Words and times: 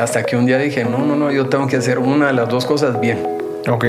Hasta 0.00 0.22
que 0.24 0.36
un 0.36 0.46
día 0.46 0.58
dije, 0.58 0.84
no, 0.84 0.98
no, 0.98 1.16
no, 1.16 1.30
yo 1.30 1.48
tengo 1.48 1.66
que 1.66 1.76
hacer 1.76 1.98
una 1.98 2.28
de 2.28 2.32
las 2.32 2.48
dos 2.48 2.64
cosas 2.66 3.00
bien. 3.00 3.18
Ok. 3.68 3.84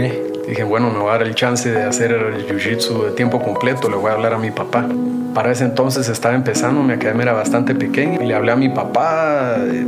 Dije, 0.47 0.63
bueno, 0.63 0.89
me 0.89 0.99
voy 0.99 1.09
a 1.09 1.11
dar 1.13 1.23
el 1.23 1.35
chance 1.35 1.71
de 1.71 1.83
hacer 1.83 2.11
el 2.11 2.47
jiu-jitsu 2.47 3.05
de 3.05 3.11
tiempo 3.11 3.41
completo, 3.41 3.89
le 3.89 3.95
voy 3.95 4.09
a 4.09 4.13
hablar 4.13 4.33
a 4.33 4.37
mi 4.37 4.51
papá. 4.51 4.85
Para 5.33 5.51
ese 5.51 5.63
entonces 5.63 6.09
estaba 6.09 6.35
empezando, 6.35 6.83
mi 6.83 6.93
academia 6.93 7.23
era 7.23 7.33
bastante 7.33 7.73
pequeña 7.73 8.21
y 8.21 8.25
le 8.25 8.35
hablé 8.35 8.51
a 8.51 8.55
mi 8.55 8.69
papá. 8.69 9.55
eh, 9.59 9.85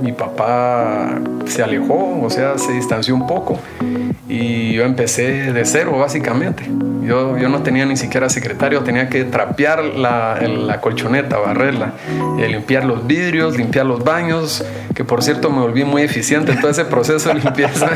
Mi 0.00 0.12
papá 0.12 1.18
se 1.46 1.62
alejó, 1.62 2.20
o 2.22 2.30
sea, 2.30 2.58
se 2.58 2.72
distanció 2.72 3.14
un 3.14 3.26
poco 3.26 3.58
y 4.28 4.72
yo 4.72 4.84
empecé 4.84 5.52
de 5.52 5.64
cero 5.64 5.98
básicamente. 5.98 6.64
Yo, 7.02 7.38
yo 7.38 7.48
no 7.48 7.62
tenía 7.62 7.86
ni 7.86 7.96
siquiera 7.96 8.28
secretario, 8.28 8.82
tenía 8.82 9.08
que 9.08 9.22
trapear 9.22 9.84
la, 9.84 10.80
colchoneta, 10.80 11.38
barrerla, 11.38 11.92
eh, 12.40 12.48
limpiar 12.48 12.84
los 12.84 13.06
vidrios, 13.06 13.56
limpiar 13.56 13.86
los 13.86 14.02
baños, 14.02 14.64
que 14.92 15.04
por 15.04 15.22
cierto 15.22 15.50
me 15.50 15.60
volví 15.60 15.84
muy 15.84 16.02
eficiente 16.02 16.50
en 16.50 16.60
todo 16.60 16.72
ese 16.72 16.84
proceso 16.84 17.28
de 17.28 17.34
limpieza. 17.44 17.90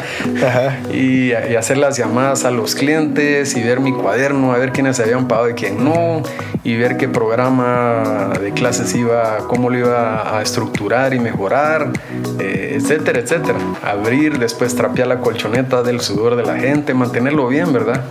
Y, 0.93 1.33
y 1.33 1.57
hacer 1.57 1.79
las 1.79 1.97
llamadas 1.97 2.45
a 2.45 2.53
los 2.53 2.77
clientes 2.77 3.57
y 3.57 3.63
ver 3.63 3.81
mi 3.81 3.93
cuaderno, 3.93 4.53
a 4.53 4.59
ver 4.59 4.71
quiénes 4.71 5.01
habían 5.01 5.27
pagado 5.27 5.51
y 5.51 5.55
quién 5.55 5.83
no, 5.83 6.23
y 6.63 6.77
ver 6.77 6.97
qué 6.97 7.09
programa 7.09 8.31
de 8.41 8.53
clases 8.53 8.95
iba, 8.95 9.39
cómo 9.49 9.71
lo 9.71 9.79
iba 9.79 10.39
a 10.39 10.43
estructurar 10.43 11.15
y 11.15 11.19
mejorar, 11.19 11.90
eh, 12.39 12.75
etcétera, 12.81 13.19
etcétera. 13.21 13.59
Abrir, 13.85 14.39
después 14.39 14.75
trapear 14.75 15.09
la 15.09 15.21
colchoneta 15.21 15.83
del 15.83 16.01
sudor 16.01 16.37
de 16.37 16.45
la 16.45 16.57
gente, 16.59 16.95
mantenerlo 16.95 17.49
bien, 17.49 17.73
¿verdad? 17.73 18.03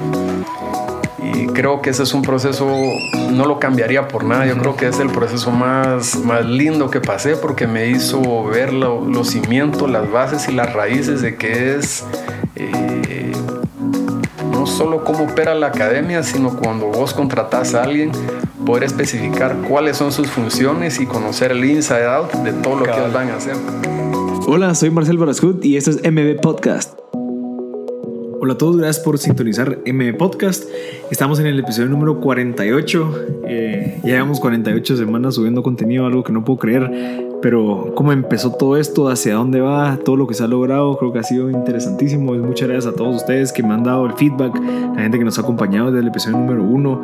Y 1.21 1.47
creo 1.47 1.81
que 1.81 1.89
ese 1.91 2.03
es 2.03 2.13
un 2.13 2.21
proceso, 2.21 2.67
no 3.31 3.45
lo 3.45 3.59
cambiaría 3.59 4.07
por 4.07 4.23
nada. 4.23 4.45
Yo 4.45 4.57
creo 4.57 4.75
que 4.75 4.87
es 4.87 4.99
el 4.99 5.09
proceso 5.09 5.51
más, 5.51 6.15
más 6.17 6.45
lindo 6.45 6.89
que 6.89 7.01
pasé 7.01 7.35
porque 7.35 7.67
me 7.67 7.87
hizo 7.87 8.45
ver 8.45 8.71
lo- 8.73 9.05
los 9.05 9.29
cimientos, 9.29 9.89
las 9.89 10.09
bases 10.09 10.47
y 10.49 10.53
las 10.53 10.73
raíces 10.73 11.21
de 11.21 11.35
qué 11.35 11.75
es 11.75 12.03
eh, 12.55 13.31
no 14.51 14.65
solo 14.65 15.03
cómo 15.03 15.25
opera 15.25 15.55
la 15.55 15.67
academia, 15.67 16.23
sino 16.23 16.49
cuando 16.57 16.87
vos 16.87 17.13
contratás 17.13 17.75
a 17.75 17.83
alguien, 17.83 18.11
poder 18.65 18.83
especificar 18.83 19.55
cuáles 19.67 19.97
son 19.97 20.11
sus 20.11 20.27
funciones 20.29 20.99
y 20.99 21.05
conocer 21.05 21.51
el 21.51 21.63
inside 21.63 22.05
out 22.05 22.31
de 22.33 22.53
todo 22.53 22.79
lo 22.79 22.85
que 22.85 22.91
ellos 22.91 23.13
van 23.13 23.29
a 23.29 23.35
hacer. 23.35 23.55
Hola, 24.47 24.75
soy 24.75 24.89
Marcel 24.89 25.17
Barascut 25.17 25.63
y 25.63 25.77
esto 25.77 25.91
es 25.91 25.97
MB 25.97 26.41
Podcast. 26.41 26.97
Hola 28.41 28.53
a 28.53 28.57
todos, 28.57 28.77
gracias 28.77 29.03
por 29.03 29.17
sintonizar 29.17 29.79
MB 29.85 30.17
Podcast. 30.17 30.63
Estamos 31.11 31.39
en 31.39 31.47
el 31.47 31.59
episodio 31.59 31.89
número 31.89 32.19
48. 32.19 33.15
Eh, 33.45 33.99
ya 34.03 34.09
llevamos 34.09 34.39
48 34.39 34.97
semanas 34.97 35.35
subiendo 35.35 35.61
contenido, 35.61 36.05
algo 36.05 36.23
que 36.23 36.31
no 36.31 36.43
puedo 36.43 36.59
creer. 36.59 37.28
Pero 37.41 37.93
cómo 37.95 38.11
empezó 38.11 38.51
todo 38.51 38.77
esto, 38.77 39.07
hacia 39.07 39.35
dónde 39.35 39.61
va, 39.61 39.97
todo 40.03 40.17
lo 40.17 40.27
que 40.27 40.33
se 40.33 40.43
ha 40.43 40.47
logrado, 40.47 40.97
creo 40.97 41.13
que 41.13 41.19
ha 41.19 41.23
sido 41.23 41.49
interesantísimo. 41.49 42.35
Y 42.35 42.39
muchas 42.39 42.67
gracias 42.67 42.93
a 42.93 42.95
todos 42.95 43.15
ustedes 43.15 43.53
que 43.53 43.63
me 43.63 43.73
han 43.73 43.83
dado 43.83 44.05
el 44.05 44.13
feedback, 44.13 44.55
la 44.95 45.01
gente 45.01 45.17
que 45.17 45.23
nos 45.23 45.37
ha 45.37 45.41
acompañado 45.41 45.87
desde 45.87 46.01
el 46.01 46.07
episodio 46.07 46.37
número 46.37 46.63
1. 46.63 47.01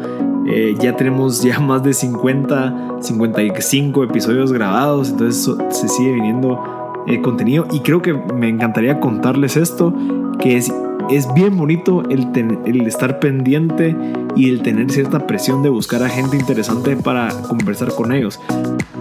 Eh, 0.48 0.76
ya 0.80 0.96
tenemos 0.96 1.42
ya 1.44 1.60
más 1.60 1.84
de 1.84 1.94
50, 1.94 2.98
55 3.02 4.04
episodios 4.04 4.52
grabados, 4.52 5.12
entonces 5.12 5.56
se 5.70 5.88
sigue 5.88 6.12
viniendo 6.14 7.04
eh, 7.08 7.22
contenido 7.22 7.68
y 7.72 7.82
creo 7.82 8.02
que 8.02 8.14
me 8.14 8.50
encantaría 8.50 9.00
contarles 9.00 9.58
esto, 9.58 9.94
que 10.40 10.58
es, 10.58 10.74
es 11.10 11.32
bien 11.34 11.56
bonito 11.58 12.04
el, 12.10 12.32
ten- 12.32 12.60
el 12.66 12.82
estar 12.82 13.20
pendiente 13.20 13.96
y 14.36 14.50
el 14.50 14.62
tener 14.62 14.92
cierta 14.92 15.26
presión 15.28 15.64
de 15.64 15.70
buscar 15.70 16.04
a 16.04 16.10
gente 16.10 16.38
interesante 16.38 16.96
para 16.98 17.30
conversar 17.48 17.94
con 17.96 18.12
ellos. 18.12 18.40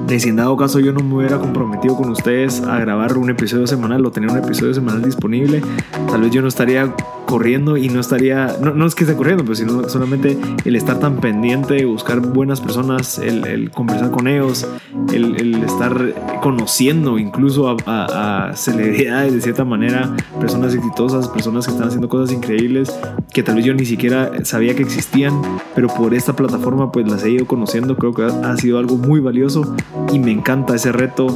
De 0.07 0.21
si 0.21 0.29
en 0.29 0.37
dado 0.37 0.57
caso 0.57 0.81
yo 0.81 0.93
no 0.93 1.01
me 1.01 1.15
hubiera 1.17 1.39
comprometido 1.39 1.97
con 1.97 2.11
ustedes 2.11 2.61
a 2.63 2.79
grabar 2.79 3.17
un 3.17 3.31
episodio 3.31 3.67
semanal 3.67 4.05
o 4.05 4.11
tener 4.11 4.31
un 4.31 4.37
episodio 4.39 4.75
semanal 4.75 5.03
disponible, 5.03 5.63
tal 6.11 6.21
vez 6.21 6.31
yo 6.31 6.43
no 6.43 6.49
estaría 6.49 6.93
corriendo 7.27 7.79
y 7.79 7.89
no 7.89 8.01
estaría, 8.01 8.55
no, 8.61 8.75
no 8.75 8.87
es 8.87 8.95
que 8.95 9.05
esté 9.05 9.17
corriendo, 9.17 9.45
pero 9.45 9.55
sino 9.55 9.89
solamente 9.89 10.37
el 10.67 10.77
estar 10.77 10.99
tan 11.01 11.17
pendiente, 11.17 11.85
buscar 11.87 12.21
buenas 12.21 12.61
personas, 12.61 13.19
el, 13.19 13.47
el 13.47 13.71
conversar 13.71 14.11
con 14.11 14.29
ellos, 14.29 14.69
el, 15.13 15.37
el 15.37 15.65
estar 15.65 16.15
conociendo 16.43 17.19
incluso 17.19 17.69
a, 17.71 17.77
a- 17.87 18.49
a 18.51 18.57
celebridades 18.57 19.33
de 19.33 19.41
cierta 19.41 19.65
manera, 19.65 20.15
personas 20.39 20.75
exitosas, 20.75 21.29
personas 21.29 21.67
que 21.67 21.73
están 21.73 21.89
haciendo 21.95 22.09
cosas 22.09 22.35
increíbles 22.35 22.93
que 23.33 23.43
tal 23.43 23.57
vez 23.57 23.65
yo 23.65 23.75
ni 23.75 23.85
siquiera 23.85 24.45
sabía 24.45 24.75
que 24.75 24.83
existían, 24.83 25.41
pero 25.75 25.89
por 25.89 26.13
esta 26.15 26.35
plataforma 26.35 26.91
pues 26.93 27.09
las 27.11 27.25
he 27.25 27.31
ido 27.31 27.47
conociendo, 27.47 27.97
creo 27.97 28.13
que 28.13 28.25
ha, 28.25 28.57
sido 28.57 28.79
algo 28.79 28.97
muy 28.97 29.21
valioso 29.21 29.75
y 30.13 30.19
me 30.19 30.31
encanta 30.31 30.75
ese 30.75 30.93
reto 30.93 31.27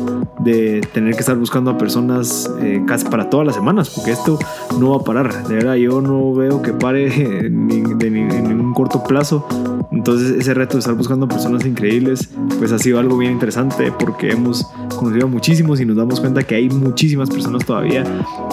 de 0.41 0.81
tener 0.93 1.15
que 1.15 1.21
estar 1.21 1.37
buscando 1.37 1.71
a 1.71 1.79
personas 1.79 2.51
eh, 2.61 2.83
casi 2.87 3.07
para 3.07 3.31
todas 3.31 3.47
las 3.47 3.57
semanas, 3.57 3.91
porque 3.91 4.13
esto 4.13 4.39
no 4.81 4.91
va 4.91 4.97
a 4.99 5.05
parar, 5.05 5.47
de 5.49 5.55
verdad 5.55 5.75
yo 5.75 6.01
no 6.01 6.33
veo 6.35 6.61
que 6.63 6.73
pare 6.73 7.09
de 7.11 7.51
ni- 7.51 7.79
en 7.79 8.49
ningún 8.49 8.75
corto 8.75 9.03
plazo, 9.03 9.47
entonces 9.91 10.37
ese 10.39 10.55
reto 10.55 10.75
de 10.75 10.81
estar 10.81 10.95
buscando 10.95 11.27
personas 11.29 11.65
increíbles 11.65 12.31
pues 12.59 12.73
ha 12.73 12.79
sido 12.79 12.99
algo 12.99 13.17
bien 13.17 13.33
interesante 13.33 13.93
porque 13.99 14.31
hemos 14.31 14.65
conocido 14.97 15.27
a 15.27 15.29
muchísimos 15.29 15.81
y 15.81 15.85
nos 15.85 15.97
damos 15.97 16.21
cuenta 16.21 16.43
que 16.43 16.55
hay 16.55 16.69
muchísimas 16.69 17.31
personas 17.31 17.65
todavía 17.65 18.05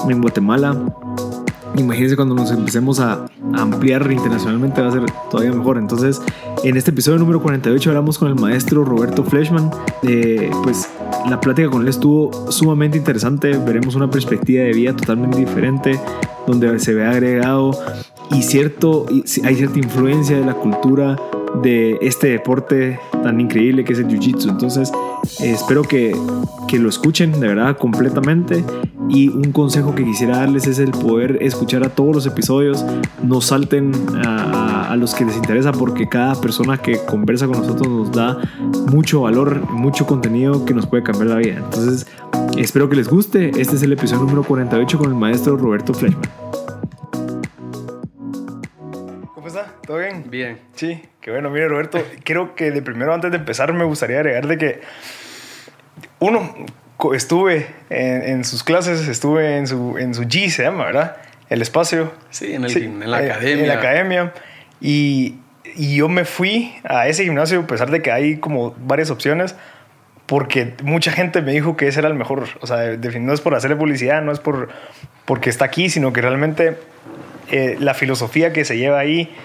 en 0.10 0.22
Guatemala 0.22 0.76
Imagínense 1.78 2.16
cuando 2.16 2.36
nos 2.36 2.52
empecemos 2.52 3.00
a 3.00 3.26
ampliar 3.54 4.12
internacionalmente 4.12 4.82
va 4.82 4.88
a 4.88 4.92
ser 4.92 5.04
todavía 5.30 5.52
mejor. 5.54 5.78
Entonces, 5.78 6.22
en 6.64 6.78
este 6.78 6.92
episodio 6.92 7.20
número 7.20 7.42
48 7.42 7.90
hablamos 7.90 8.18
con 8.18 8.30
el 8.30 8.36
maestro 8.36 8.86
Roberto 8.86 9.24
Fleshman. 9.24 9.72
Eh, 10.04 10.50
pues 10.64 10.90
la 11.30 11.40
plática 11.42 11.70
con 11.70 11.82
él 11.82 11.88
estuvo 11.90 12.52
sumamente 12.52 12.98
interesante. 12.98 13.58
Veremos 13.58 13.96
una 13.96 14.10
perspectiva 14.10 14.64
de 14.64 14.72
vida 14.74 14.96
totalmente 14.96 15.38
diferente, 15.38 16.00
donde 16.48 16.80
se 16.80 16.94
ve 16.94 17.06
agregado 17.06 17.72
y 18.32 18.42
cierto, 18.42 19.06
hay 19.44 19.56
cierta 19.56 19.80
influencia 19.80 20.38
de 20.38 20.46
la 20.46 20.54
cultura 20.54 21.16
de 21.62 21.98
este 22.02 22.28
deporte 22.28 23.00
tan 23.24 23.40
increíble 23.40 23.84
que 23.84 23.94
es 23.94 24.00
el 24.00 24.08
Jiu-Jitsu. 24.08 24.50
Entonces, 24.50 24.92
eh, 25.42 25.52
espero 25.52 25.84
que, 25.84 26.16
que 26.68 26.80
lo 26.80 26.90
escuchen 26.90 27.40
de 27.40 27.48
verdad 27.48 27.78
completamente. 27.78 28.64
Y 29.08 29.30
un 29.30 29.52
consejo 29.52 29.94
que 29.94 30.04
quisiera 30.04 30.38
darles 30.38 30.66
es 30.66 30.80
el 30.80 30.90
poder 30.92 31.38
escuchar 31.42 31.84
a 31.84 31.90
todos 31.90 32.16
los 32.16 32.26
episodios. 32.26 32.84
No 33.24 33.40
salten 33.40 33.92
a, 34.26 34.90
a- 34.92 34.96
los 34.96 35.14
que 35.14 35.26
les 35.26 35.36
interesa 35.36 35.72
porque 35.74 36.08
cada 36.10 36.40
persona 36.40 36.78
que 36.78 36.98
conversa 37.06 37.46
con 37.48 37.58
nosotros 37.60 37.88
nos 37.88 38.12
da 38.14 38.40
mucho 38.92 39.22
valor, 39.22 39.70
mucho 39.72 40.06
contenido 40.08 40.64
que 40.66 40.74
nos 40.74 40.88
puede 40.88 41.04
cambiar 41.04 41.28
la 41.28 41.36
vida. 41.36 41.58
Entonces, 41.58 42.08
espero 42.58 42.88
que 42.90 42.96
les 42.96 43.08
guste. 43.10 43.50
Este 43.60 43.76
es 43.76 43.84
el 43.84 43.92
episodio 43.94 44.22
número 44.24 44.44
48 44.44 44.98
con 44.98 45.10
el 45.10 45.16
maestro 45.16 45.56
Roberto 45.58 45.94
Fleshman. 45.94 46.22
¿Todo 49.86 49.98
bien? 49.98 50.24
Bien. 50.30 50.60
Sí, 50.76 51.02
qué 51.22 51.32
bueno. 51.32 51.50
Mire, 51.50 51.68
Roberto, 51.68 52.04
creo 52.24 52.56
que 52.56 52.72
de 52.72 52.82
primero, 52.82 53.14
antes 53.14 53.32
de 53.32 53.38
empezar, 53.38 53.72
me 53.74 53.84
gustaría 53.84 54.18
agregar 54.18 54.48
de 54.48 54.58
que, 54.58 54.82
uno, 56.20 56.56
estuve 57.14 57.68
en, 57.90 58.24
en 58.24 58.44
sus 58.46 58.64
clases, 58.64 59.08
estuve 59.08 59.58
en 59.58 59.68
su, 59.68 59.98
en 59.98 60.14
su 60.14 60.24
G, 60.24 60.50
se 60.50 60.64
llama, 60.64 60.86
¿verdad? 60.86 61.18
El 61.50 61.62
espacio. 61.62 62.12
Sí, 62.30 62.54
en, 62.54 62.64
el, 62.64 62.70
Sí, 62.70 62.84
en 62.84 63.12
la 63.12 63.22
eh, 63.22 63.32
academia. 63.32 63.62
En 63.62 63.68
la 63.68 63.74
academia. 63.76 64.34
Y, 64.82 65.36
y 65.76 65.98
yo 65.98 66.10
me 66.10 66.26
fui 66.26 66.74
a 66.84 67.08
ese 67.08 67.24
gimnasio, 67.24 67.60
a 67.62 67.68
pesar 67.68 67.92
de 67.92 68.02
que 68.02 68.12
hay 68.12 68.38
como 68.38 68.76
varias 68.80 69.12
opciones, 69.12 69.56
porque 70.26 70.74
mucha 70.84 71.12
gente 71.12 71.42
me 71.42 71.52
dijo 71.52 71.78
que 71.78 71.88
ese 71.88 72.00
era 72.00 72.08
el 72.08 72.16
mejor. 72.16 72.48
O 72.62 72.68
sea, 72.68 72.98
no 73.20 73.34
es 73.34 73.42
por 73.42 73.54
hacerle 73.54 73.76
publicidad, 73.76 74.22
no 74.22 74.32
es 74.32 74.40
por 74.40 74.70
porque 75.26 75.50
está 75.50 75.66
aquí, 75.66 75.90
sino 75.90 76.14
que 76.14 76.22
realmente 76.22 76.78
eh, 77.52 77.78
la 77.80 77.94
filosofía 77.94 78.54
que 78.54 78.66
se 78.66 78.78
lleva 78.78 79.00
ahí, 79.00 79.36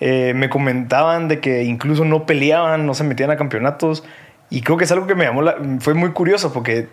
eh, 0.00 0.32
me 0.34 0.48
comentaban 0.48 1.28
de 1.28 1.40
que 1.40 1.64
incluso 1.64 2.04
no 2.04 2.26
peleaban, 2.26 2.86
no 2.86 2.94
se 2.94 3.04
metían 3.04 3.30
a 3.30 3.36
campeonatos. 3.36 4.04
Y 4.50 4.62
creo 4.62 4.78
que 4.78 4.84
es 4.84 4.92
algo 4.92 5.06
que 5.06 5.14
me 5.14 5.24
llamó, 5.24 5.42
la, 5.42 5.56
fue 5.80 5.94
muy 5.94 6.12
curioso, 6.12 6.52
porque 6.52 6.88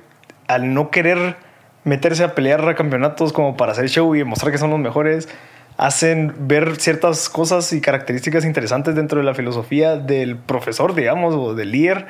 al 0.48 0.74
no 0.74 0.90
querer 0.90 1.36
meterse 1.84 2.24
a 2.24 2.36
pelear 2.36 2.68
a 2.68 2.76
campeonatos 2.76 3.32
como 3.32 3.56
para 3.58 3.72
hacer 3.72 3.90
show 3.90 4.14
y 4.16 4.20
demostrar 4.20 4.52
que 4.52 4.58
son 4.58 4.72
los 4.72 4.80
mejores, 4.80 5.30
hacen 5.78 6.34
ver 6.40 6.78
ciertas 6.78 7.30
cosas 7.30 7.72
y 7.74 7.82
características 7.82 8.46
interesantes 8.46 8.96
dentro 8.96 9.20
de 9.20 9.26
la 9.26 9.34
filosofía 9.34 9.98
del 9.98 10.38
profesor, 10.38 10.96
digamos, 10.96 11.36
o 11.36 11.54
del 11.54 11.72
líder, 11.72 12.08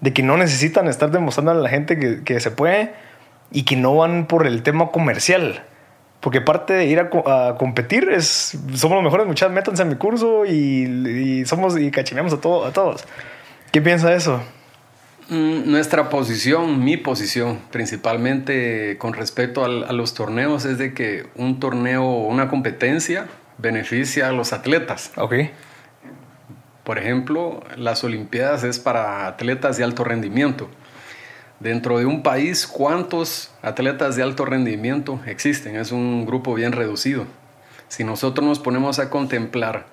de 0.00 0.12
que 0.12 0.22
no 0.22 0.36
necesitan 0.36 0.88
estar 0.88 1.10
demostrando 1.10 1.52
a 1.52 1.54
la 1.54 1.68
gente 1.68 2.22
que 2.24 2.40
se 2.40 2.50
puede 2.50 2.92
y 3.52 3.64
que 3.64 3.76
no 3.76 3.94
van 3.96 4.26
por 4.26 4.46
el 4.46 4.62
tema 4.62 4.88
comercial. 4.88 5.62
Porque 6.22 6.40
parte 6.40 6.72
de 6.72 6.86
ir 6.86 6.98
a, 7.00 7.10
co- 7.10 7.28
a 7.28 7.58
competir 7.58 8.08
es, 8.10 8.56
somos 8.74 8.94
los 8.96 9.02
mejores 9.04 9.26
muchachos, 9.26 9.52
métanse 9.52 9.82
a 9.82 9.84
mi 9.84 9.96
curso 9.96 10.46
y, 10.46 10.84
y 11.40 11.44
somos 11.44 11.78
y 11.78 11.90
cachineamos 11.90 12.32
a, 12.32 12.40
todo, 12.40 12.64
a 12.64 12.72
todos. 12.72 13.04
¿Qué 13.72 13.82
piensa 13.82 14.08
de 14.08 14.16
eso? 14.16 14.40
Mm, 15.28 15.70
Nuestra 15.70 16.08
posición, 16.08 16.82
mi 16.84 16.96
posición, 16.96 17.58
principalmente 17.72 18.96
con 18.98 19.14
respecto 19.14 19.64
al- 19.64 19.84
a 19.84 19.92
los 19.92 20.14
torneos, 20.14 20.64
es 20.64 20.78
de 20.78 20.94
que 20.94 21.26
un 21.34 21.58
torneo 21.58 22.04
o 22.04 22.28
una 22.28 22.48
competencia 22.48 23.26
beneficia 23.58 24.28
a 24.28 24.32
los 24.32 24.52
atletas. 24.52 25.10
Ok. 25.16 25.34
Por 26.84 26.98
ejemplo, 26.98 27.62
las 27.76 28.02
Olimpiadas 28.04 28.64
es 28.64 28.78
para 28.78 29.26
atletas 29.26 29.76
de 29.76 29.84
alto 29.84 30.02
rendimiento, 30.04 30.68
Dentro 31.62 32.00
de 32.00 32.06
un 32.06 32.24
país, 32.24 32.66
¿cuántos 32.66 33.52
atletas 33.62 34.16
de 34.16 34.24
alto 34.24 34.44
rendimiento 34.44 35.20
existen? 35.26 35.76
Es 35.76 35.92
un 35.92 36.26
grupo 36.26 36.54
bien 36.54 36.72
reducido. 36.72 37.24
Si 37.86 38.02
nosotros 38.02 38.44
nos 38.44 38.58
ponemos 38.58 38.98
a 38.98 39.10
contemplar 39.10 39.86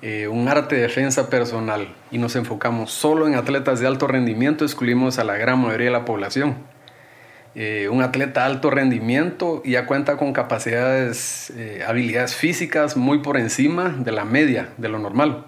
eh, 0.00 0.28
un 0.28 0.46
arte 0.46 0.76
de 0.76 0.82
defensa 0.82 1.28
personal 1.28 1.92
y 2.12 2.18
nos 2.18 2.36
enfocamos 2.36 2.92
solo 2.92 3.26
en 3.26 3.34
atletas 3.34 3.80
de 3.80 3.88
alto 3.88 4.06
rendimiento, 4.06 4.64
excluimos 4.64 5.18
a 5.18 5.24
la 5.24 5.36
gran 5.36 5.58
mayoría 5.58 5.86
de 5.86 5.92
la 5.92 6.04
población. 6.04 6.54
Eh, 7.56 7.88
un 7.90 8.00
atleta 8.02 8.42
de 8.42 8.52
alto 8.52 8.70
rendimiento 8.70 9.60
ya 9.64 9.86
cuenta 9.86 10.16
con 10.18 10.32
capacidades, 10.32 11.50
eh, 11.56 11.82
habilidades 11.84 12.36
físicas 12.36 12.96
muy 12.96 13.22
por 13.22 13.38
encima 13.38 13.88
de 13.88 14.12
la 14.12 14.24
media, 14.24 14.68
de 14.76 14.88
lo 14.88 15.00
normal. 15.00 15.46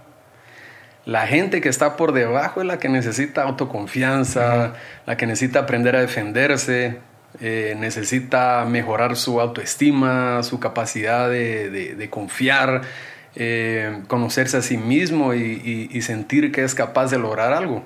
La 1.07 1.27
gente 1.27 1.61
que 1.61 1.69
está 1.69 1.97
por 1.97 2.13
debajo 2.13 2.61
es 2.61 2.67
la 2.67 2.79
que 2.79 2.89
necesita 2.89 3.43
autoconfianza, 3.43 4.75
la 5.07 5.17
que 5.17 5.27
necesita 5.27 5.61
aprender 5.61 5.97
a 5.97 6.01
defenderse, 6.01 6.99
eh, 7.41 7.75
necesita 7.79 8.65
mejorar 8.69 9.17
su 9.17 9.41
autoestima, 9.41 10.43
su 10.43 10.61
capacidad 10.61 11.31
de, 11.31 12.09
confiar, 12.11 12.83
eh, 13.35 14.03
conocerse 14.09 14.59
a 14.59 14.63
sí 14.63 14.77
mismo 14.77 15.33
y, 15.33 16.03
sentir 16.03 16.53
que 16.53 16.65
es 16.65 16.75
capaz 16.75 17.11
de 17.11 17.19
lograr 17.19 17.53
algo. 17.53 17.85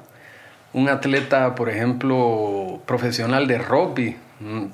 Un 0.73 0.89
atleta, 0.89 1.55
por 1.55 1.69
ejemplo, 1.69 2.83
profesional 2.85 3.47
de 3.47 3.59
rugby, 3.59 4.17
mm, 4.41 4.65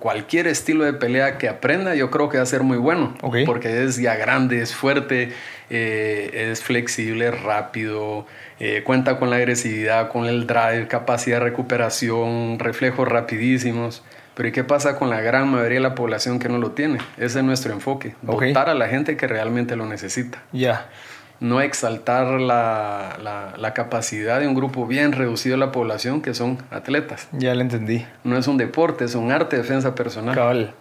cualquier 0.00 0.46
estilo 0.46 0.84
de 0.84 0.92
pelea 0.92 1.38
que 1.38 1.48
aprenda, 1.48 1.94
yo 1.94 2.10
creo 2.10 2.28
que 2.28 2.36
va 2.36 2.42
a 2.42 2.46
ser 2.46 2.62
muy 2.62 2.76
bueno. 2.76 3.14
Porque 3.46 3.84
es 3.84 3.96
ya 3.96 4.16
grande, 4.16 4.60
es 4.60 4.74
fuerte, 4.74 5.32
eh, 5.72 6.50
es 6.52 6.62
flexible, 6.62 7.30
rápido, 7.30 8.26
eh, 8.60 8.82
cuenta 8.84 9.18
con 9.18 9.30
la 9.30 9.36
agresividad, 9.36 10.10
con 10.10 10.26
el 10.26 10.46
drive, 10.46 10.86
capacidad 10.86 11.38
de 11.38 11.44
recuperación, 11.44 12.58
reflejos 12.58 13.08
rapidísimos. 13.08 14.04
Pero 14.34 14.48
¿y 14.48 14.52
qué 14.52 14.64
pasa 14.64 14.98
con 14.98 15.10
la 15.10 15.20
gran 15.20 15.48
mayoría 15.48 15.78
de 15.78 15.82
la 15.82 15.94
población 15.94 16.38
que 16.38 16.48
no 16.48 16.58
lo 16.58 16.72
tiene? 16.72 16.98
Ese 17.16 17.38
es 17.38 17.44
nuestro 17.44 17.72
enfoque. 17.72 18.14
Dotar 18.22 18.68
a 18.68 18.74
la 18.74 18.88
gente 18.88 19.16
que 19.16 19.26
realmente 19.26 19.74
lo 19.74 19.86
necesita. 19.86 20.42
Ya 20.52 20.88
no 21.42 21.60
exaltar 21.60 22.40
la, 22.40 23.18
la, 23.58 23.74
capacidad 23.74 24.38
de 24.38 24.46
un 24.46 24.54
grupo 24.54 24.86
bien 24.86 25.10
reducido 25.10 25.54
de 25.54 25.58
la 25.58 25.72
población 25.72 26.22
que 26.22 26.34
son 26.34 26.58
atletas. 26.70 27.28
Ya 27.32 27.52
lo 27.56 27.62
entendí. 27.62 28.06
No 28.22 28.38
es 28.38 28.46
un 28.46 28.58
deporte, 28.58 29.04
es 29.06 29.16
un 29.16 29.32
arte 29.32 29.56
de 29.56 29.62
defensa 29.62 29.94
personal. 29.96 30.36
Cabal. 30.36 30.72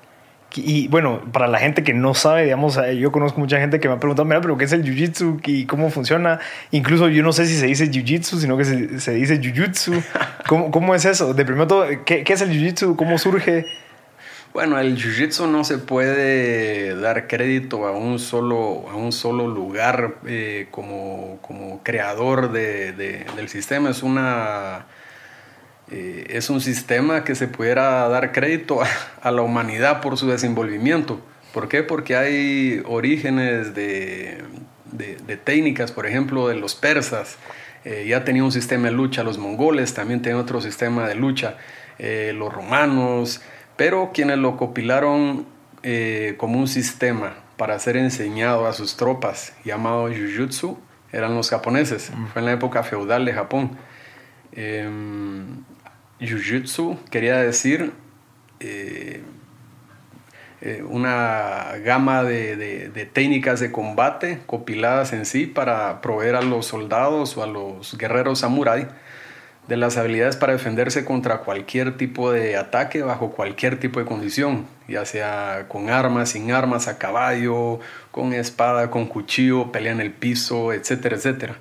Y 0.53 0.89
bueno, 0.89 1.21
para 1.31 1.47
la 1.47 1.59
gente 1.59 1.83
que 1.83 1.93
no 1.93 2.13
sabe, 2.13 2.43
digamos, 2.43 2.77
eh, 2.77 2.97
yo 2.97 3.11
conozco 3.11 3.39
mucha 3.39 3.59
gente 3.59 3.79
que 3.79 3.87
me 3.87 3.93
ha 3.93 3.99
preguntado, 3.99 4.25
mira, 4.25 4.41
pero 4.41 4.57
¿qué 4.57 4.65
es 4.65 4.73
el 4.73 4.83
jiu-jitsu 4.83 5.39
y 5.45 5.65
cómo 5.65 5.89
funciona? 5.89 6.39
Incluso 6.71 7.07
yo 7.07 7.23
no 7.23 7.31
sé 7.31 7.45
si 7.45 7.57
se 7.57 7.67
dice 7.67 7.89
jiu-jitsu, 7.89 8.37
sino 8.37 8.57
que 8.57 8.65
se, 8.65 8.99
se 8.99 9.13
dice 9.13 9.39
jiu-jitsu. 9.39 10.03
¿Cómo, 10.47 10.71
¿Cómo, 10.71 10.93
es 10.93 11.05
eso? 11.05 11.33
De 11.33 11.45
primero 11.45 11.67
todo, 11.67 11.85
¿qué, 12.05 12.23
¿qué 12.23 12.33
es 12.33 12.41
el 12.41 12.49
jiu-jitsu? 12.49 12.95
¿Cómo 12.97 13.17
surge? 13.17 13.65
Bueno, 14.53 14.77
el 14.77 14.97
jiu-jitsu 14.97 15.47
no 15.47 15.63
se 15.63 15.77
puede 15.77 16.99
dar 16.99 17.27
crédito 17.27 17.87
a 17.87 17.91
un 17.91 18.19
solo, 18.19 18.89
a 18.89 18.97
un 18.97 19.13
solo 19.13 19.47
lugar 19.47 20.15
eh, 20.25 20.67
como, 20.71 21.39
como, 21.41 21.81
creador 21.83 22.51
de, 22.51 22.91
del 22.91 23.47
sistema. 23.47 23.89
Es, 23.89 24.03
una, 24.03 24.87
eh, 25.91 26.25
es 26.29 26.49
un 26.49 26.61
sistema 26.61 27.23
que 27.23 27.35
se 27.35 27.47
pudiera 27.47 28.07
dar 28.07 28.31
crédito 28.31 28.79
a, 29.21 29.31
la 29.31 29.41
humanidad 29.41 30.01
por 30.01 30.17
su 30.17 30.27
desenvolvimiento. 30.27 31.19
¿Por 31.53 31.67
qué? 31.67 31.83
Porque 31.83 32.15
hay 32.15 32.81
orígenes 32.85 33.75
de, 33.75 34.41
de, 34.91 35.37
técnicas, 35.37 35.91
por 35.91 36.05
ejemplo, 36.05 36.47
de 36.47 36.55
los 36.55 36.75
persas. 36.75 37.37
Eh, 37.83 38.05
ya 38.07 38.23
tenían 38.23 38.45
un 38.45 38.51
sistema 38.51 38.85
de 38.85 38.93
lucha, 38.93 39.23
los 39.23 39.37
mongoles 39.37 39.93
también 39.93 40.21
tenían 40.21 40.39
otro 40.39 40.61
sistema 40.61 41.07
de 41.07 41.15
lucha, 41.15 41.57
los 41.99 42.51
romanos, 42.51 43.41
pero 43.75 44.11
quienes 44.13 44.39
lo 44.39 44.57
copilaron 44.57 45.45
eh, 45.83 46.35
como 46.37 46.59
un 46.59 46.67
sistema 46.67 47.33
para 47.57 47.79
ser 47.79 47.97
enseñado 47.97 48.67
a 48.67 48.73
sus 48.73 48.95
tropas 48.95 49.53
llamado 49.65 50.07
Jujutsu 50.07 50.77
eran 51.11 51.33
los 51.33 51.49
japoneses. 51.49 52.11
Fue 52.31 52.41
en 52.41 52.45
la 52.45 52.51
época 52.51 52.83
feudal 52.83 53.25
de 53.25 53.33
Japón. 53.33 53.71
Eh, 54.51 54.87
Jujutsu 56.21 56.97
quería 57.09 57.37
decir 57.37 57.91
eh, 58.59 59.21
eh, 60.61 60.83
una 60.87 61.77
gama 61.83 62.23
de, 62.23 62.55
de, 62.55 63.05
técnicas 63.07 63.59
de 63.59 63.71
combate 63.71 64.39
copiladas 64.45 65.11
en 65.13 65.25
sí 65.25 65.47
para 65.47 66.01
proveer 66.01 66.35
a 66.35 66.41
los 66.41 66.67
soldados 66.67 67.35
o 67.37 67.43
a 67.43 67.47
los 67.47 67.97
guerreros 67.97 68.39
samurai 68.39 68.87
de 69.67 69.77
las 69.77 69.97
habilidades 69.97 70.35
para 70.35 70.53
defenderse 70.53 71.05
contra 71.05 71.39
cualquier 71.39 71.97
tipo 71.97 72.31
de 72.31 72.57
ataque 72.57 73.01
bajo 73.01 73.31
cualquier 73.31 73.79
tipo 73.79 73.99
de 73.99 74.05
condición, 74.05 74.67
ya 74.87 75.05
sea 75.05 75.65
con 75.67 75.89
armas, 75.89 76.29
sin 76.29 76.51
armas, 76.51 76.87
a 76.87 76.97
caballo, 76.97 77.79
con 78.11 78.33
espada, 78.33 78.91
con 78.91 79.07
cuchillo, 79.07 79.71
pelea 79.71 79.93
en 79.93 80.01
el 80.01 80.11
piso, 80.11 80.73
etcétera, 80.73 81.15
etcétera. 81.15 81.55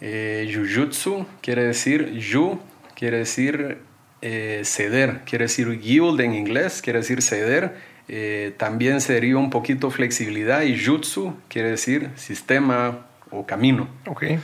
Eh, 0.00 0.50
Jujutsu 0.54 1.26
quiere 1.42 1.64
decir 1.64 2.12
Yu, 2.12 2.58
quiere 3.00 3.18
decir 3.18 3.78
eh, 4.22 4.62
ceder, 4.64 5.22
quiere 5.24 5.46
decir 5.46 5.80
yield 5.80 6.20
en 6.20 6.34
inglés, 6.34 6.82
quiere 6.82 7.00
decir 7.00 7.22
ceder. 7.22 7.74
Eh, 8.06 8.54
también 8.56 9.00
sería 9.00 9.36
un 9.36 9.50
poquito 9.50 9.90
flexibilidad 9.90 10.62
y 10.62 10.78
Jutsu 10.78 11.34
quiere 11.48 11.70
decir 11.70 12.10
sistema 12.14 13.06
o 13.30 13.44
camino. 13.44 13.88
Okay 14.06 14.38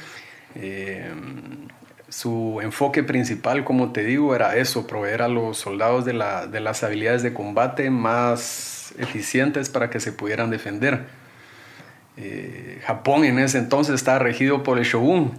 su 2.09 2.61
enfoque 2.63 3.03
principal, 3.03 3.65
como 3.65 3.93
te 3.93 4.05
digo, 4.05 4.35
era 4.35 4.57
eso, 4.57 4.87
proveer 4.87 5.23
a 5.23 5.29
los 5.29 5.59
soldados 5.59 6.05
de, 6.05 6.13
las 6.13 6.83
habilidades 6.83 7.23
de 7.23 7.35
combate 7.35 7.91
más 7.91 8.95
eficientes 8.99 9.69
para 9.69 9.91
que 9.91 10.01
se 10.01 10.13
pudieran 10.13 10.51
defender. 10.51 11.05
Eh, 12.17 12.81
Japón 12.87 13.25
en 13.25 13.39
ese 13.39 13.59
entonces 13.59 13.97
estaba 13.97 14.19
regido 14.19 14.63
por 14.63 14.79
el 14.79 14.85
shogun 14.85 15.39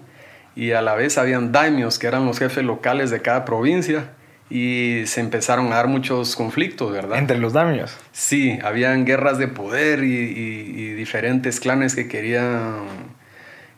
y 0.57 0.71
a 0.71 0.81
la 0.81 0.95
vez 0.95 1.17
habían 1.17 1.51
daimios 1.51 1.99
que 1.99 2.07
eran 2.07 2.25
los 2.25 2.39
jefes 2.39 2.63
locales 2.63 3.11
de 3.11 3.21
cada 3.21 3.45
provincia 3.45 4.09
y 4.49 5.03
se 5.05 5.21
empezaron 5.21 5.67
a 5.71 5.75
dar 5.75 5.87
muchos 5.87 6.35
conflictos, 6.35 6.91
¿verdad? 6.91 7.19
Entre 7.19 7.37
los 7.37 7.53
daimios. 7.53 7.95
Sí, 8.11 8.57
habían 8.63 9.05
guerras 9.05 9.37
de 9.37 9.47
poder 9.47 10.03
y 10.03 10.93
diferentes 10.93 11.59
clanes 11.59 11.95
que 11.95 12.07
querían 12.07 12.87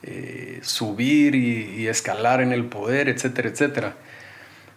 eh, 0.02 0.60
subir 0.62 1.36
y, 1.36 1.88
escalar 1.88 2.40
en 2.42 2.54
el 2.54 2.66
poder, 2.66 3.10
etcétera, 3.10 3.50
etcétera. 3.50 3.96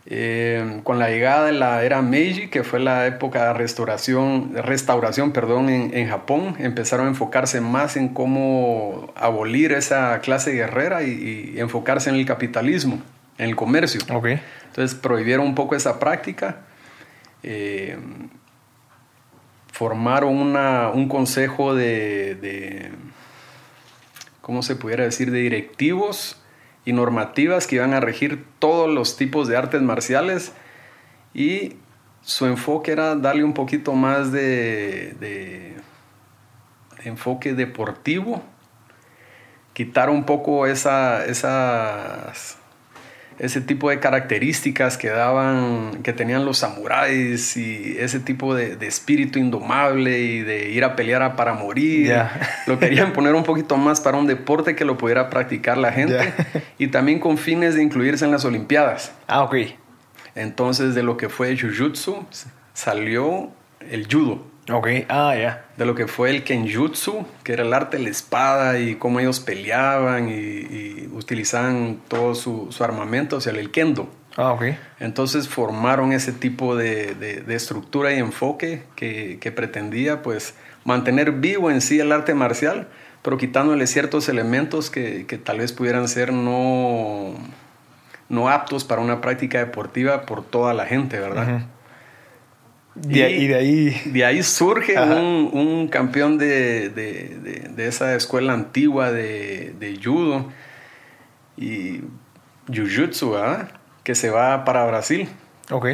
Eh, 0.07 0.81
con 0.83 0.99
la 0.99 1.11
llegada 1.11 1.47
de 1.47 1.53
la 1.53 1.85
era 1.85 2.03
Meiji, 2.03 2.49
que 2.49 2.65
fue 2.65 2.81
la 2.81 3.07
época 3.07 3.47
de 3.47 3.55
restauración, 3.55 4.53
restauración 4.55 5.33
perdón, 5.33 5.69
en, 5.69 6.09
Japón, 6.09 6.57
empezaron 6.59 7.07
a 7.07 7.09
enfocarse 7.11 7.61
más 7.61 7.97
en 7.97 8.09
cómo 8.09 9.13
abolir 9.15 9.73
esa 9.73 10.19
clase 10.21 10.53
guerrera 10.53 11.05
y, 11.05 11.55
enfocarse 11.57 12.11
en 12.11 12.17
el 12.17 12.27
capitalismo, 12.27 13.01
en 13.39 13.49
el 13.49 13.57
comercio. 13.57 14.01
Okay. 14.13 14.41
Entonces 14.67 14.99
prohibieron 14.99 15.47
un 15.47 15.55
poco 15.55 15.77
esa 15.77 16.01
práctica. 16.01 16.63
Eh, 17.45 17.97
formaron 19.73 20.57
un 20.95 21.09
consejo 21.09 21.75
de 21.75 22.91
¿cómo 24.43 24.63
se 24.63 24.77
pudiera 24.77 25.05
decir?, 25.05 25.31
de 25.31 25.39
directivos 25.39 26.42
y 26.85 26.93
normativas 26.93 27.67
que 27.67 27.77
iban 27.77 27.95
a 27.95 28.01
regir 28.01 28.45
todos 28.59 28.91
los 28.91 29.17
tipos 29.17 29.49
de 29.49 29.57
artes 29.57 29.83
marciales. 29.83 30.53
Y 31.35 31.77
su 32.23 32.47
enfoque 32.47 32.93
era 32.93 33.15
darle 33.17 33.45
un 33.45 33.55
poquito 33.55 33.95
más 33.95 34.33
de, 34.33 35.15
de 35.21 35.77
enfoque 37.05 37.55
deportivo, 37.55 38.43
quitar 39.73 40.11
un 40.11 40.25
poco 40.25 40.67
esa, 40.67 41.25
esas 41.25 42.59
ese 43.39 43.61
tipo 43.61 43.91
de 43.91 43.99
características 44.01 44.97
que 44.97 45.09
daban, 45.09 46.03
que 46.03 46.13
tenían 46.13 46.45
los 46.45 46.59
samuráis 46.59 47.57
y 47.57 47.97
ese 47.99 48.21
tipo 48.21 48.55
de, 48.55 48.77
espíritu 48.87 49.39
indomable 49.39 50.21
y 50.21 50.41
de 50.43 50.71
ir 50.71 50.85
a 50.85 50.97
pelear 50.97 51.37
para 51.37 51.55
morir. 51.55 52.15
Lo 52.67 52.79
querían 52.79 53.13
poner 53.15 53.35
un 53.35 53.45
poquito 53.45 53.77
más 53.77 54.01
para 54.01 54.19
un 54.19 54.27
deporte 54.27 54.75
que 54.77 54.85
lo 54.85 54.99
pudiera 54.99 55.31
practicar 55.31 55.79
la 55.79 55.93
gente 55.93 56.33
y 56.79 56.89
también 56.89 57.21
con 57.21 57.39
fines 57.39 57.75
de 57.75 57.83
incluirse 57.83 58.25
en 58.25 58.31
las 58.31 58.45
Olimpiadas. 58.45 59.13
Ah, 59.27 59.43
ok. 59.43 59.57
Entonces 60.35 60.95
de 60.95 61.03
lo 61.03 61.17
que 61.17 61.29
fue 61.29 61.57
Jujutsu 61.59 62.27
salió 62.75 63.51
el 63.91 64.07
judo. 64.11 64.52
Ok, 64.71 64.87
ah, 65.09 65.35
ya. 65.37 65.65
De 65.77 65.85
lo 65.85 65.95
que 65.95 66.07
fue 66.07 66.31
el 66.31 66.45
Kenjutsu, 66.45 67.27
que 67.43 67.53
era 67.53 67.65
el 67.65 67.75
arte 67.75 67.97
de 67.97 68.05
la 68.05 68.11
espada 68.11 68.79
y 68.79 68.95
cómo 68.95 69.19
ellos 69.19 69.41
peleaban 69.41 70.29
y, 70.29 71.09
utilizaban 71.13 72.01
todo 72.09 72.35
su, 72.35 72.69
armamento, 72.81 73.37
o 73.37 73.41
sea, 73.41 73.53
el 73.53 73.71
Kendo. 73.71 74.09
Ah, 74.37 74.53
ok. 74.53 74.63
Entonces 75.01 75.49
formaron 75.49 76.13
ese 76.13 76.33
tipo 76.33 76.77
de, 76.77 77.45
estructura 77.49 78.13
y 78.13 78.19
enfoque 78.19 78.85
que, 78.95 79.53
pretendía, 79.55 80.23
pues, 80.23 80.55
mantener 80.85 81.33
vivo 81.33 81.71
en 81.71 81.81
sí 81.81 81.99
el 81.99 82.13
arte 82.13 82.35
marcial, 82.35 82.87
pero 83.23 83.39
quitándole 83.39 83.87
ciertos 83.89 84.29
elementos 84.29 84.91
que, 84.91 85.41
tal 85.45 85.59
vez 85.59 85.73
pudieran 85.73 86.07
ser 86.07 86.33
no, 86.33 87.35
no 88.29 88.49
aptos 88.49 88.85
para 88.85 89.01
una 89.01 89.21
práctica 89.21 89.59
deportiva 89.59 90.25
por 90.25 90.45
toda 90.45 90.73
la 90.73 90.87
gente, 90.87 91.19
¿verdad? 91.19 91.67
Y, 92.95 93.47
de 93.47 93.55
ahí... 93.55 94.03
De 94.07 94.25
ahí 94.25 94.43
surge 94.43 95.01
un, 95.01 95.51
un, 95.53 95.89
campeón 95.89 96.39
de, 96.39 96.91
de, 96.91 97.71
de, 97.75 97.87
esa 97.87 98.15
escuela 98.15 98.53
antigua 98.53 99.11
de, 99.11 99.99
judo 100.03 100.47
y 101.57 102.01
jiu-jitsu, 102.69 103.69
que 104.05 104.15
se 104.15 104.31
va 104.31 104.65
para 104.65 104.85
Brasil. 104.85 105.29
Ok. 105.71 105.87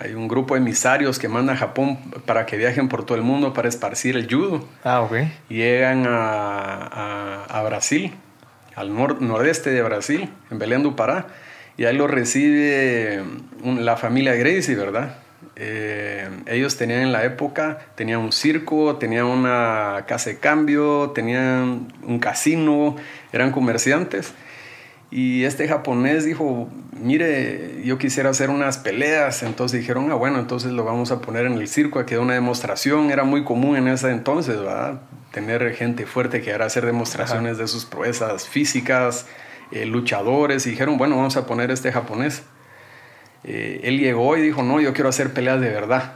Hay 0.00 0.14
un 0.14 0.28
grupo 0.28 0.54
de 0.54 0.60
emisarios 0.60 1.18
que 1.18 1.28
manda 1.28 1.54
a 1.54 1.56
Japón 1.56 1.98
para 2.24 2.46
que 2.46 2.56
viajen 2.56 2.88
por 2.88 3.04
todo 3.04 3.16
el 3.16 3.24
mundo 3.24 3.52
para 3.52 3.68
esparcir 3.68 4.16
el 4.16 4.32
judo. 4.32 4.66
Ah, 4.84 5.00
ok. 5.00 5.16
Llegan 5.48 6.06
a, 6.06 7.44
a, 7.44 7.62
Brasil, 7.62 8.12
al 8.76 8.94
nordeste 8.94 9.70
de 9.70 9.82
Brasil, 9.82 10.30
en 10.50 10.58
Belém 10.58 10.82
do 10.82 10.94
Pará, 10.94 11.26
y 11.76 11.84
ahí 11.84 11.96
lo 11.96 12.06
recibe 12.06 13.22
la 13.64 13.96
familia 13.96 14.34
Gracie, 14.34 14.74
¿verdad? 14.76 15.16
Eh, 15.60 16.28
ellos 16.46 16.76
tenían 16.76 17.00
en 17.00 17.12
la 17.12 17.24
época, 17.24 17.78
tenían 17.96 18.20
un 18.20 18.30
circo, 18.30 18.96
tenían 18.96 19.24
una 19.24 20.04
casa 20.06 20.30
de 20.30 20.38
cambio, 20.38 21.10
tenían 21.14 21.92
un 22.04 22.20
casino, 22.20 22.94
eran 23.32 23.50
comerciantes. 23.50 24.34
Y 25.10 25.44
este 25.44 25.66
japonés 25.66 26.24
dijo, 26.24 26.68
mire, 26.92 27.82
yo 27.82 27.98
quisiera 27.98 28.30
hacer 28.30 28.50
unas 28.50 28.78
peleas. 28.78 29.42
Entonces 29.42 29.80
dijeron, 29.80 30.10
ah, 30.12 30.14
bueno, 30.14 30.38
entonces 30.38 30.70
lo 30.72 30.84
vamos 30.84 31.10
a 31.10 31.20
poner 31.20 31.46
en 31.46 31.54
el 31.54 31.66
circo, 31.66 31.98
aquí 31.98 32.14
una 32.14 32.34
demostración. 32.34 33.10
Era 33.10 33.24
muy 33.24 33.42
común 33.42 33.76
en 33.76 33.88
ese 33.88 34.10
entonces, 34.10 34.58
¿verdad? 34.58 35.00
Tener 35.32 35.74
gente 35.74 36.06
fuerte 36.06 36.40
que 36.40 36.50
era 36.50 36.66
hacer 36.66 36.86
demostraciones 36.86 37.58
de 37.58 37.66
sus 37.66 37.84
proezas 37.84 38.46
físicas, 38.46 39.26
eh, 39.72 39.86
luchadores. 39.86 40.66
Y 40.66 40.70
dijeron, 40.70 40.98
bueno, 40.98 41.16
vamos 41.16 41.36
a 41.36 41.46
poner 41.46 41.70
este 41.70 41.90
japonés. 41.90 42.42
Eh, 43.44 43.80
él 43.84 43.98
llegó 43.98 44.36
y 44.36 44.42
dijo, 44.42 44.62
no, 44.62 44.80
yo 44.80 44.92
quiero 44.92 45.08
hacer 45.08 45.32
peleas 45.32 45.60
de 45.60 45.70
verdad. 45.70 46.14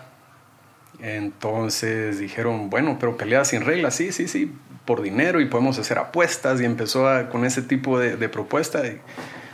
Entonces 1.00 2.18
dijeron, 2.18 2.70
bueno, 2.70 2.96
pero 3.00 3.16
peleas 3.16 3.48
sin 3.48 3.62
reglas, 3.62 3.94
sí, 3.94 4.12
sí, 4.12 4.28
sí, 4.28 4.52
por 4.84 5.02
dinero 5.02 5.40
y 5.40 5.46
podemos 5.46 5.78
hacer 5.78 5.98
apuestas 5.98 6.60
y 6.60 6.64
empezó 6.64 7.06
con 7.30 7.44
ese 7.44 7.62
tipo 7.62 7.98
de, 7.98 8.16
de 8.16 8.28
propuesta. 8.28 8.86
Y 8.86 9.00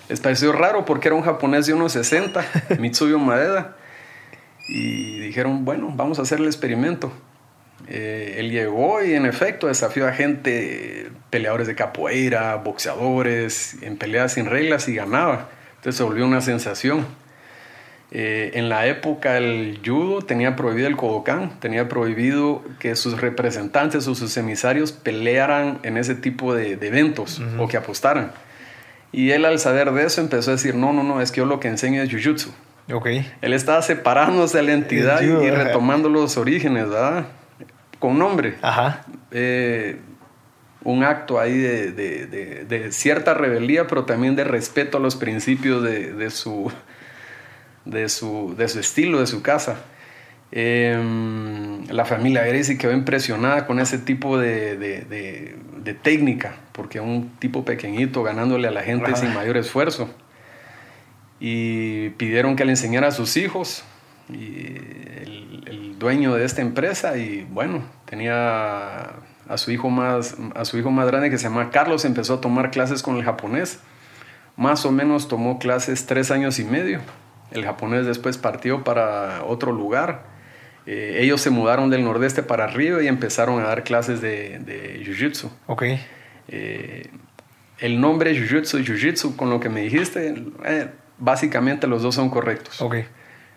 les 0.09 0.21
pareció 0.21 0.53
raro 0.53 0.85
porque 0.85 1.09
era 1.09 1.15
un 1.15 1.23
japonés 1.23 1.67
de 1.67 1.75
unos 1.75 1.93
60, 1.93 2.45
Mitsuyo 2.79 3.19
Maeda, 3.19 3.77
y 4.69 5.19
dijeron, 5.19 5.65
bueno, 5.65 5.93
vamos 5.95 6.19
a 6.19 6.23
hacer 6.23 6.41
el 6.41 6.47
experimento. 6.47 7.13
Eh, 7.87 8.37
él 8.39 8.51
llegó 8.51 9.03
y 9.05 9.15
en 9.15 9.25
efecto 9.25 9.69
desafió 9.69 10.07
a 10.09 10.13
gente, 10.13 11.11
peleadores 11.31 11.67
de 11.67 11.75
capoeira, 11.75 12.57
boxeadores, 12.57 13.77
en 13.83 13.97
peleas 13.97 14.33
sin 14.33 14.47
reglas 14.47 14.89
y 14.89 14.95
ganaba. 14.95 15.49
Entonces 15.77 15.97
se 15.97 16.03
volvió 16.03 16.27
una 16.27 16.41
sensación. 16.41 17.07
Eh, 18.11 18.53
en 18.55 18.71
la 18.71 18.87
época 18.87 19.37
el 19.37 19.81
judo 19.85 20.23
tenía 20.23 20.57
prohibido 20.57 20.89
el 20.89 20.97
Kodokan, 20.97 21.61
tenía 21.61 21.89
prohibido 21.89 22.63
que 22.79 22.97
sus 22.97 23.21
representantes 23.21 24.09
o 24.09 24.15
sus 24.15 24.35
emisarios 24.39 24.93
pelearan 24.93 25.79
en 25.83 25.99
ese 25.99 26.15
tipo 26.15 26.55
de, 26.55 26.73
eventos 26.73 27.43
o 27.59 27.69
que 27.69 27.77
apostaran. 27.77 28.33
Y 29.13 29.31
él 29.31 29.45
al 29.45 29.59
saber 29.59 29.93
de 29.93 30.07
eso 30.07 30.21
empezó 30.21 30.51
a 30.51 30.55
decir, 30.55 30.75
no, 30.75 30.93
no, 30.93 31.03
no, 31.03 31.21
es 31.21 31.33
que 31.33 31.39
yo 31.39 31.47
lo 31.47 31.61
que 31.61 31.69
enseño 31.69 32.03
es 32.03 32.11
Jujutsu. 32.11 32.51
Okay. 32.91 33.31
Él 33.43 33.53
estaba 33.53 33.83
separándose 33.83 34.59
de 34.59 34.63
la 34.63 34.73
entidad 34.73 35.21
y 35.21 35.51
retomando 35.51 36.09
los 36.09 36.39
orígenes, 36.39 36.89
¿verdad? 36.89 37.27
Con 37.99 38.19
nombre. 38.19 38.57
Ajá. 38.63 39.05
Eh, 39.31 39.99
un 40.85 41.05
acto 41.05 41.39
ahí 41.39 41.59
de, 41.59 41.93
de, 41.93 42.65
de, 42.65 42.93
cierta 42.93 43.35
rebeldía, 43.35 43.87
pero 43.87 44.05
también 44.05 44.37
de 44.37 44.45
respeto 44.45 44.97
a 44.97 45.01
los 45.01 45.17
principios 45.17 45.83
de, 45.83 46.31
su, 46.31 46.73
de 47.89 48.09
su, 48.09 48.55
de 48.57 48.69
su 48.69 48.79
estilo, 48.79 49.21
de 49.21 49.27
su 49.27 49.43
casa. 49.43 49.81
Em, 50.51 51.87
la 51.89 52.05
familia 52.05 52.45
Gracie 52.45 52.79
quedó 52.79 52.93
impresionada 52.93 53.67
con 53.67 53.81
ese 53.81 53.99
tipo 53.99 54.39
de, 54.39 54.77
de, 54.77 55.95
técnica, 56.03 56.55
porque 56.73 57.01
un 57.01 57.31
tipo 57.39 57.65
pequeñito 57.65 58.23
ganándole 58.23 58.69
a 58.69 58.71
la 58.71 58.83
gente 58.83 59.17
sin 59.17 59.33
mayor 59.33 59.57
esfuerzo. 59.57 60.11
Y 61.41 62.11
pidieron 62.11 62.57
que 62.57 62.67
le 62.67 62.73
enseñara 62.73 63.09
a 63.09 63.11
sus 63.11 63.39
hijos, 63.39 63.85
y 64.29 64.77
el, 65.23 65.65
el, 65.67 65.99
dueño 65.99 66.35
de 66.35 66.45
esta 66.45 66.61
empresa, 66.61 67.17
y 67.17 67.47
bueno, 67.51 67.83
tenía 68.05 69.15
a 69.49 69.57
su, 69.57 69.71
hijo 69.71 69.89
más, 69.89 70.37
a 70.55 70.67
su 70.67 70.77
hijo 70.77 70.91
más 70.91 71.07
grande 71.07 71.31
que 71.31 71.39
se 71.39 71.45
llama 71.45 71.71
Carlos, 71.71 72.05
empezó 72.05 72.35
a 72.35 72.41
tomar 72.43 72.71
clases 72.71 73.03
con 73.03 73.17
el 73.17 73.25
japonés. 73.25 73.81
Más 74.57 74.85
o 74.85 74.93
menos 74.93 75.29
tomó 75.29 75.59
clases 75.59 76.05
tres 76.05 76.31
años 76.31 76.59
y 76.59 76.65
medio 76.65 77.01
el 77.51 77.65
japonés 77.65 78.07
después 78.07 78.39
partió 78.39 78.85
para 78.85 79.45
otro 79.45 79.73
lugar. 79.73 80.25
Eh, 80.87 81.19
ellos 81.21 81.41
se 81.41 81.51
mudaron 81.51 81.91
del 81.91 82.05
nordeste 82.05 82.43
para 82.43 82.65
arriba 82.65 83.03
y 83.03 83.09
empezaron 83.09 83.61
a 83.61 83.65
dar 83.65 83.85
clases 83.85 84.21
de, 84.21 84.59
de 84.61 85.05
jiu-jitsu. 85.05 85.51
Ok. 85.67 85.85
Eh, 86.49 87.11
el 87.79 88.01
nombre 88.01 88.33
jiu-jitsu 88.35 88.83
jiu-jitsu, 88.85 89.37
con 89.37 89.51
lo 89.51 89.61
que 89.61 89.69
me 89.69 89.83
dijiste, 89.83 90.35
eh, 90.65 90.89
básicamente 91.19 91.87
los 91.87 92.03
dos 92.03 92.15
son 92.15 92.31
correctos. 92.31 92.81
Ok. 92.81 92.97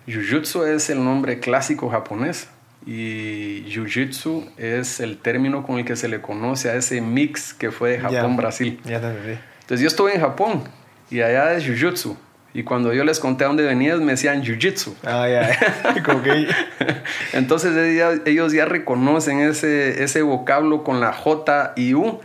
Jiu-jitsu 0.07 0.65
es 0.67 0.89
el 0.89 1.03
nombre 1.03 1.39
clásico 1.39 1.89
japonés 1.89 2.49
y 2.85 3.63
jiu-jitsu 3.67 4.49
es 4.57 4.99
el 4.99 5.17
término 5.17 5.65
con 5.65 5.77
el 5.77 5.85
que 5.85 5.95
se 5.95 6.07
le 6.07 6.21
conoce 6.21 6.69
a 6.69 6.75
ese 6.75 6.99
mix 7.01 7.53
que 7.53 7.71
fue 7.71 7.91
de 7.91 7.99
Japón-Brasil. 7.99 8.79
Ya, 8.83 8.97
Entonces 8.97 9.81
yo 9.81 9.87
estuve 9.87 10.15
en 10.15 10.21
Japón 10.21 10.63
y 11.09 11.21
allá 11.21 11.53
es 11.53 11.65
jiu-jitsu. 11.65 12.15
Y 12.53 12.63
cuando 12.63 12.93
yo 12.93 13.03
les 13.03 13.19
conté 13.19 13.45
a 13.45 13.47
dónde 13.47 13.63
venías, 13.63 13.99
me 13.99 14.11
decían 14.11 14.43
jiu-jitsu. 14.43 14.93
Ah, 15.05 15.27
ya. 15.27 15.57
Entonces 17.33 17.71
ellos 18.25 18.51
ya 18.51 18.65
reconocen 18.65 19.39
ese, 19.39 20.03
ese 20.03 20.21
vocablo 20.21 20.83
con 20.83 20.99
la 20.99 21.13
J 21.13 21.73
y 21.77 21.93
U 21.93 22.19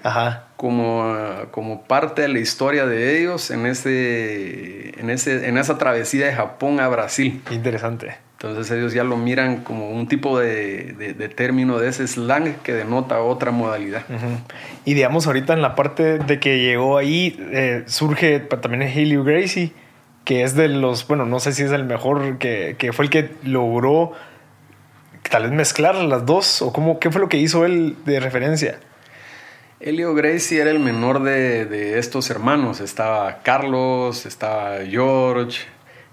Como, 0.56 1.14
como 1.52 1.82
parte 1.82 2.22
de 2.22 2.28
la 2.28 2.40
historia 2.40 2.86
de 2.86 3.20
ellos 3.20 3.50
en, 3.50 3.66
ese, 3.66 4.98
en, 4.98 5.10
ese, 5.10 5.48
en 5.48 5.58
esa 5.58 5.78
travesía 5.78 6.26
de 6.26 6.32
Japón 6.32 6.80
a 6.80 6.88
Brasil. 6.88 7.42
Interesante. 7.50 8.16
Entonces 8.32 8.70
ellos 8.76 8.92
ya 8.92 9.02
lo 9.02 9.16
miran 9.16 9.62
como 9.62 9.90
un 9.90 10.08
tipo 10.08 10.38
de, 10.38 10.92
de, 10.92 11.28
término 11.28 11.78
de 11.78 11.88
ese 11.88 12.06
slang 12.06 12.56
que 12.62 12.74
denota 12.74 13.20
otra 13.20 13.50
modalidad. 13.50 14.02
Y 14.84 14.92
digamos, 14.92 15.26
ahorita 15.26 15.54
en 15.54 15.62
la 15.62 15.74
parte 15.74 16.18
de 16.18 16.38
que 16.38 16.58
llegó 16.58 16.98
ahí, 16.98 17.34
eh, 17.52 17.84
surge 17.86 18.40
también 18.40 18.82
Helio 18.82 19.24
Gracie 19.24 19.72
que 20.26 20.42
es 20.42 20.56
de 20.56 20.66
los, 20.66 21.06
bueno, 21.06 21.24
no 21.24 21.38
sé 21.38 21.52
si 21.52 21.62
es 21.62 21.70
el 21.70 21.84
mejor, 21.84 22.38
que, 22.38 22.74
que 22.80 22.92
fue 22.92 23.04
el 23.04 23.10
que 23.12 23.30
logró 23.44 24.10
tal 25.30 25.44
vez 25.44 25.52
mezclar 25.52 25.94
las 25.94 26.26
dos, 26.26 26.62
o 26.62 26.72
cómo, 26.72 26.98
qué 26.98 27.12
fue 27.12 27.20
lo 27.20 27.28
que 27.28 27.36
hizo 27.36 27.64
él 27.64 27.96
de 28.04 28.18
referencia. 28.18 28.80
Elio 29.78 30.14
Gracie 30.14 30.60
era 30.60 30.72
el 30.72 30.80
menor 30.80 31.22
de, 31.22 31.64
de, 31.64 32.00
estos 32.00 32.28
hermanos. 32.28 32.80
Estaba 32.80 33.38
Carlos, 33.44 34.26
estaba 34.26 34.78
George, 34.84 35.60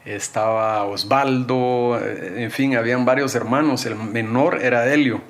estaba 0.06 0.84
Osvaldo, 0.84 2.00
en 2.00 2.52
fin, 2.52 2.76
habían 2.76 3.06
varios 3.06 3.34
hermanos. 3.34 3.88
El 3.88 3.96
menor 3.96 4.60
era 4.62 4.94
Helio. 4.94 5.22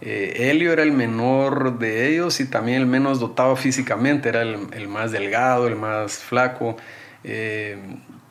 Eh, 0.00 0.50
Helio 0.50 0.72
era 0.72 0.82
el 0.82 0.90
menor 0.90 1.78
de 1.78 2.08
ellos 2.08 2.40
y 2.40 2.50
también 2.50 2.78
el 2.78 2.86
menos 2.86 3.20
dotado 3.20 3.54
físicamente, 3.54 4.30
era 4.30 4.42
el, 4.42 4.66
el 4.72 4.88
más 4.88 5.12
delgado, 5.12 5.68
el 5.68 5.76
más 5.76 6.16
flaco. 6.16 6.76
Eh, 7.22 7.78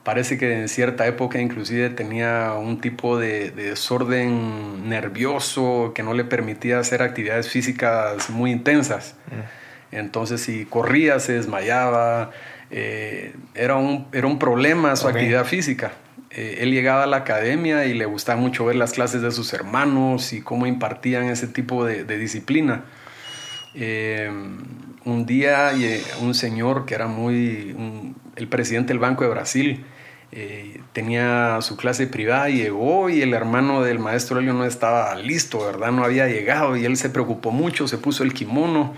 Parece 0.04 0.40
que 0.40 0.62
en 0.62 0.68
cierta 0.68 1.06
época 1.06 1.40
inclusive 1.40 1.92
tenía 1.92 2.54
un 2.54 2.82
tipo 2.82 3.20
de, 3.20 3.52
desorden 3.52 4.90
nervioso 4.90 5.92
que 5.94 6.02
no 6.02 6.16
le 6.16 6.24
permitía 6.24 6.80
hacer 6.80 7.04
actividades 7.04 7.50
físicas 7.50 8.32
muy 8.32 8.52
intensas. 8.52 9.16
Mm. 9.28 9.96
Entonces 9.96 10.42
si 10.42 10.66
corría 10.66 11.20
se 11.20 11.34
desmayaba, 11.34 12.32
eh, 12.72 13.36
era, 13.54 13.76
un, 13.76 14.08
era 14.12 14.26
un 14.26 14.40
problema 14.40 14.96
su 14.96 15.08
actividad 15.08 15.46
física. 15.46 15.92
Eh, 16.32 16.60
él 16.62 16.72
llegaba 16.72 17.04
a 17.04 17.08
la 17.08 17.18
academia 17.18 17.86
y 17.86 17.94
le 17.94 18.06
gustaba 18.06 18.40
mucho 18.40 18.66
ver 18.66 18.78
las 18.78 18.94
clases 18.94 19.22
de 19.22 19.32
sus 19.32 19.54
hermanos 19.54 20.34
y 20.34 20.42
cómo 20.42 20.66
impartían 20.66 21.26
ese 21.26 21.46
tipo 21.46 21.86
de, 21.86 22.06
disciplina. 22.18 22.86
Eh, 23.76 24.32
un 25.06 25.26
día 25.26 25.72
un 26.22 26.34
señor 26.34 26.86
que 26.86 26.96
era 26.96 27.08
muy 27.08 27.76
el 28.36 28.48
presidente 28.48 28.90
del 28.94 29.00
Banco 29.00 29.24
de 29.24 29.30
Brasil 29.30 29.86
eh, 30.34 30.80
tenía 30.94 31.58
su 31.62 31.76
clase 31.76 32.08
privada 32.08 32.50
y 32.50 32.58
llegó 32.58 33.10
y 33.10 33.22
el 33.22 33.34
hermano 33.34 33.84
del 33.84 34.00
maestro 34.00 34.40
Helio 34.40 34.54
no 34.54 34.64
estaba 34.64 35.14
listo, 35.16 35.66
¿verdad? 35.66 35.92
No 35.92 36.06
había 36.06 36.28
llegado 36.28 36.78
y 36.78 36.86
él 36.86 36.96
se 36.96 37.10
preocupó 37.10 37.52
mucho, 37.52 37.86
se 37.88 37.98
puso 37.98 38.24
el 38.24 38.34
kimono 38.34 38.94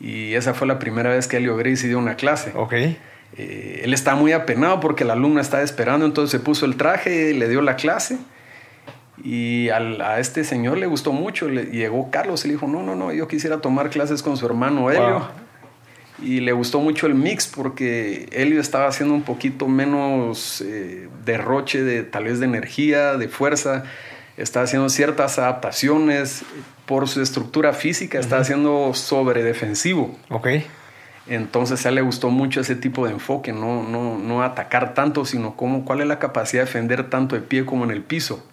y 0.00 0.32
esa 0.34 0.54
fue 0.54 0.66
la 0.66 0.78
primera 0.78 1.10
vez 1.10 1.28
que 1.28 1.36
Helio 1.36 1.56
Gracie 1.56 1.88
dio 1.88 1.98
una 1.98 2.16
clase. 2.16 2.52
Ok. 2.54 2.72
Eh, 2.72 3.80
él 3.84 3.92
estaba 3.92 4.18
muy 4.18 4.32
apenado 4.32 4.80
porque 4.80 5.04
la 5.04 5.12
alumna 5.12 5.42
estaba 5.42 5.62
esperando, 5.62 6.06
entonces 6.06 6.30
se 6.30 6.42
puso 6.42 6.64
el 6.64 6.76
traje, 6.76 7.30
y 7.30 7.34
le 7.34 7.48
dio 7.48 7.60
la 7.60 7.76
clase 7.76 8.18
y 9.24 9.70
a 9.70 10.20
este 10.20 10.44
señor 10.44 10.76
le 10.76 10.86
gustó 10.86 11.12
mucho. 11.12 11.48
Le, 11.48 11.64
llegó 11.64 12.10
Carlos 12.10 12.44
y 12.44 12.48
le 12.48 12.54
dijo, 12.54 12.68
no, 12.68 12.82
no, 12.82 12.94
no, 12.94 13.10
yo 13.10 13.26
quisiera 13.26 13.60
tomar 13.62 13.88
clases 13.88 14.22
con 14.22 14.36
su 14.36 14.44
hermano 14.44 14.90
Helio. 14.90 15.26
y 16.22 16.40
le 16.40 16.52
gustó 16.52 16.80
mucho 16.80 17.06
el 17.06 17.14
mix 17.14 17.46
porque 17.46 18.28
Helio 18.32 18.60
estaba 18.60 18.86
haciendo 18.86 19.14
un 19.14 19.22
poquito 19.22 19.66
menos 19.66 20.60
eh, 20.60 21.08
derroche 21.24 21.82
de 21.82 22.02
tal 22.02 22.24
vez 22.24 22.38
de 22.38 22.44
energía, 22.44 23.16
de 23.16 23.28
fuerza, 23.28 23.84
estaba 24.36 24.64
haciendo 24.64 24.90
ciertas 24.90 25.38
adaptaciones 25.38 26.44
por 26.84 27.08
su 27.08 27.22
estructura 27.22 27.72
física, 27.72 28.18
estaba 28.18 28.42
haciendo 28.42 28.92
sobre 28.92 29.42
defensivo. 29.42 30.18
Ok. 30.28 30.48
Entonces 31.26 31.86
a 31.86 31.88
él 31.88 31.94
le 31.94 32.02
gustó 32.02 32.28
mucho 32.28 32.60
ese 32.60 32.76
tipo 32.76 33.06
de 33.06 33.12
enfoque, 33.12 33.54
no, 33.54 33.82
no, 33.88 34.18
no 34.18 34.42
atacar 34.42 34.92
tanto, 34.92 35.24
sino 35.24 35.56
cómo, 35.56 35.86
cuál 35.86 36.02
es 36.02 36.06
la 36.06 36.18
capacidad 36.18 36.64
de 36.64 36.66
defender 36.66 37.08
tanto 37.08 37.36
de 37.36 37.40
pie 37.40 37.64
como 37.64 37.84
en 37.84 37.90
el 37.90 38.02
piso 38.02 38.44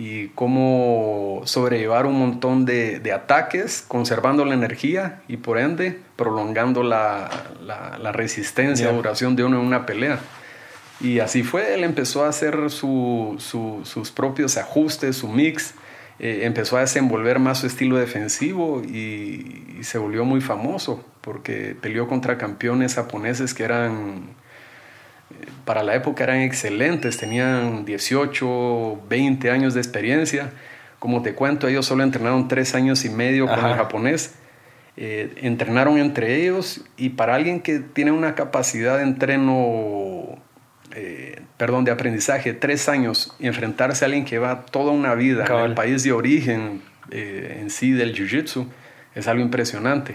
y 0.00 0.28
cómo 0.28 1.42
sobrellevar 1.44 2.06
un 2.06 2.16
montón 2.16 2.64
de, 2.64 3.00
de, 3.00 3.10
ataques, 3.10 3.84
conservando 3.88 4.44
la 4.44 4.54
energía 4.54 5.22
y 5.26 5.38
por 5.38 5.58
ende 5.58 5.98
prolongando 6.14 6.84
la, 6.84 7.28
la, 7.60 7.98
la 7.98 8.12
resistencia, 8.12 8.86
yeah. 8.86 8.94
duración 8.94 9.34
de 9.34 9.42
uno 9.42 9.58
en 9.58 9.66
una 9.66 9.86
pelea. 9.86 10.20
Y 11.00 11.18
así 11.18 11.42
fue, 11.42 11.74
él 11.74 11.82
empezó 11.82 12.24
a 12.24 12.28
hacer 12.28 12.70
su, 12.70 13.34
su, 13.40 13.80
sus 13.82 14.12
propios 14.12 14.56
ajustes, 14.56 15.16
su 15.16 15.26
mix, 15.26 15.74
eh, 16.20 16.42
empezó 16.44 16.76
a 16.76 16.80
desenvolver 16.82 17.40
más 17.40 17.58
su 17.58 17.66
estilo 17.66 17.96
defensivo 17.96 18.82
y, 18.84 19.74
y, 19.80 19.82
se 19.82 19.98
volvió 19.98 20.24
muy 20.24 20.40
famoso 20.40 21.04
porque 21.22 21.76
peleó 21.80 22.06
contra 22.06 22.38
campeones 22.38 22.94
japoneses 22.94 23.52
que 23.52 23.64
eran 23.64 24.28
para 25.64 25.82
la 25.82 25.94
época 25.94 26.24
eran 26.24 26.40
excelentes, 26.40 27.18
tenían 27.18 27.84
18, 27.84 29.02
20 29.08 29.50
años 29.50 29.74
de 29.74 29.80
experiencia. 29.80 30.50
Como 30.98 31.22
te 31.22 31.34
cuento, 31.34 31.68
ellos 31.68 31.86
solo 31.86 32.02
entrenaron 32.02 32.48
tres 32.48 32.74
años 32.74 33.04
y 33.04 33.10
medio 33.10 33.46
con 33.46 33.64
el 33.64 33.74
japonés. 33.74 34.34
Eh, 34.96 35.32
entrenaron 35.42 35.98
entre 35.98 36.42
ellos 36.42 36.84
y 36.96 37.10
para 37.10 37.36
alguien 37.36 37.60
que 37.60 37.78
tiene 37.78 38.10
una 38.10 38.34
capacidad 38.34 38.96
de 38.96 39.04
entreno, 39.04 40.38
eh, 40.92 41.42
perdón, 41.56 41.84
de 41.84 41.92
aprendizaje, 41.92 42.52
tres 42.52 42.88
años, 42.88 43.32
y 43.38 43.46
enfrentarse 43.46 44.04
a 44.04 44.06
alguien 44.06 44.24
que 44.24 44.40
va 44.40 44.66
toda 44.66 44.90
una 44.90 45.14
vida 45.14 45.44
Cabal. 45.44 45.64
en 45.64 45.70
el 45.70 45.74
país 45.76 46.02
de 46.02 46.10
origen 46.10 46.82
eh, 47.12 47.58
en 47.60 47.70
sí 47.70 47.92
del 47.92 48.12
jiu-jitsu, 48.12 48.66
es 49.14 49.28
algo 49.28 49.42
impresionante. 49.42 50.14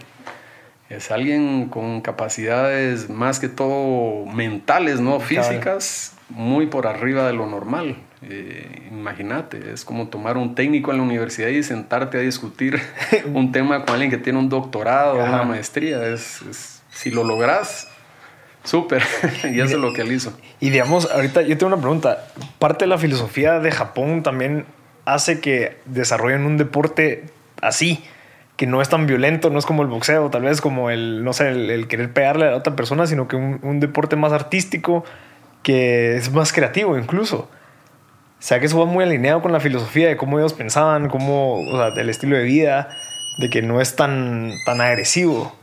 Es 0.96 1.10
alguien 1.10 1.70
con 1.70 2.02
capacidades 2.02 3.10
más 3.10 3.40
que 3.40 3.50
todo 3.50 4.26
mentales, 4.28 5.00
no 5.00 5.20
físicas, 5.20 6.14
muy 6.30 6.68
por 6.68 6.86
arriba 6.86 7.26
de 7.26 7.34
lo 7.34 7.48
normal. 7.48 7.98
Eh, 8.22 8.84
Imagínate, 8.92 9.74
es 9.74 9.84
como 9.84 10.08
tomar 10.08 10.38
un 10.38 10.56
técnico 10.56 10.92
en 10.92 10.98
la 10.98 11.04
universidad 11.04 11.50
y 11.50 11.64
sentarte 11.64 12.20
a 12.20 12.22
discutir 12.22 12.80
un 13.34 13.52
tema 13.52 13.84
con 13.84 13.96
alguien 13.96 14.12
que 14.12 14.18
tiene 14.18 14.40
un 14.40 14.50
doctorado 14.50 15.16
o 15.16 15.24
una 15.24 15.44
maestría. 15.44 16.08
Es, 16.08 16.42
es, 16.44 16.84
si 16.92 17.10
lo 17.10 17.24
logras, 17.24 17.90
súper. 18.64 19.04
y 19.52 19.60
eso 19.60 19.76
es 19.76 19.82
lo 19.82 19.94
que 19.94 20.04
él 20.04 20.12
hizo. 20.12 20.32
Y 20.60 20.70
digamos, 20.70 21.10
ahorita 21.12 21.42
yo 21.42 21.58
tengo 21.58 21.74
una 21.74 21.82
pregunta. 21.82 22.28
Parte 22.60 22.86
de 22.86 22.90
la 22.90 22.98
filosofía 22.98 23.60
de 23.60 23.72
Japón 23.72 24.24
también 24.24 24.66
hace 25.06 25.42
que 25.42 25.80
desarrollen 25.86 26.46
un 26.46 26.58
deporte 26.58 27.26
así 27.62 28.04
que 28.56 28.68
no 28.68 28.82
es 28.82 28.90
tan 28.90 29.08
violento, 29.08 29.50
no 29.50 29.60
es 29.60 29.66
como 29.66 29.82
el 29.82 29.88
boxeo, 29.88 30.30
tal 30.30 30.44
vez 30.44 30.62
como 30.62 30.90
el, 30.90 31.24
no 31.24 31.34
sé, 31.34 31.50
el, 31.50 31.70
el 31.70 31.88
querer 31.88 32.14
pegarle 32.14 32.48
a 32.48 32.52
la 32.52 32.58
otra 32.58 32.76
persona, 32.76 33.08
sino 33.08 33.28
que 33.28 33.36
un, 33.36 33.60
un, 33.64 33.80
deporte 33.80 34.16
más 34.16 34.32
artístico, 34.32 35.04
que 35.64 36.18
es 36.18 36.32
más 36.32 36.54
creativo 36.54 36.98
incluso. 36.98 37.38
O 38.44 38.46
sea, 38.46 38.60
que 38.60 38.66
eso 38.66 38.78
va 38.78 38.86
muy 38.86 39.04
alineado 39.04 39.42
con 39.42 39.52
la 39.52 39.60
filosofía 39.60 40.10
de 40.10 40.18
cómo 40.18 40.38
ellos 40.38 40.54
pensaban, 40.54 41.10
cómo, 41.10 41.62
o 41.62 41.78
sea, 41.78 41.92
del 41.92 42.10
estilo 42.10 42.36
de 42.36 42.44
vida, 42.44 42.90
de 43.38 43.50
que 43.50 43.62
no 43.62 43.82
es 43.82 43.96
tan, 43.96 44.52
tan 44.66 44.82
agresivo. 44.82 45.56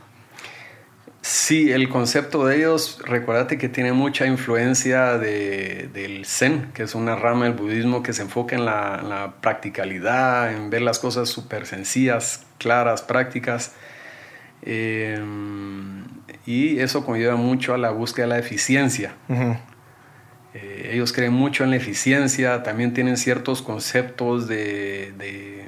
Sí, 1.21 1.71
el 1.71 1.87
concepto 1.87 2.47
de 2.47 2.57
ellos, 2.57 2.97
recuérdate 3.05 3.59
que 3.59 3.69
tiene 3.69 3.93
mucha 3.93 4.25
influencia 4.25 5.19
de, 5.19 5.87
del 5.93 6.25
Zen, 6.25 6.71
que 6.73 6.81
es 6.81 6.95
una 6.95 7.15
rama 7.15 7.45
del 7.45 7.53
budismo 7.53 8.01
que 8.01 8.11
se 8.11 8.23
enfoca 8.23 8.55
en 8.55 8.65
la, 8.65 8.97
en 8.99 9.09
la 9.09 9.35
practicalidad, 9.39 10.51
en 10.51 10.71
ver 10.71 10.81
las 10.81 10.97
cosas 10.97 11.29
súper 11.29 11.67
sencillas, 11.67 12.47
claras, 12.61 13.01
prácticas. 13.01 13.73
Eh, 14.61 15.19
y 16.45 16.79
eso 16.79 17.05
conlleva 17.05 17.35
mucho 17.35 17.73
a 17.73 17.77
la 17.77 17.89
búsqueda 17.91 18.25
de 18.25 18.29
la 18.29 18.39
eficiencia. 18.39 19.13
Uh 19.27 19.33
-huh. 19.33 19.59
eh, 20.53 20.91
ellos 20.93 21.11
creen 21.13 21.33
mucho 21.33 21.63
en 21.63 21.71
la 21.71 21.77
eficiencia, 21.77 22.63
también 22.63 22.93
tienen 22.93 23.17
ciertos 23.17 23.61
conceptos 23.61 24.47
de, 24.47 25.13
de, 25.17 25.65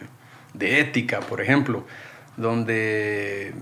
de 0.53 0.79
ética, 0.79 1.19
por 1.21 1.41
ejemplo, 1.41 1.85
donde 2.37 3.53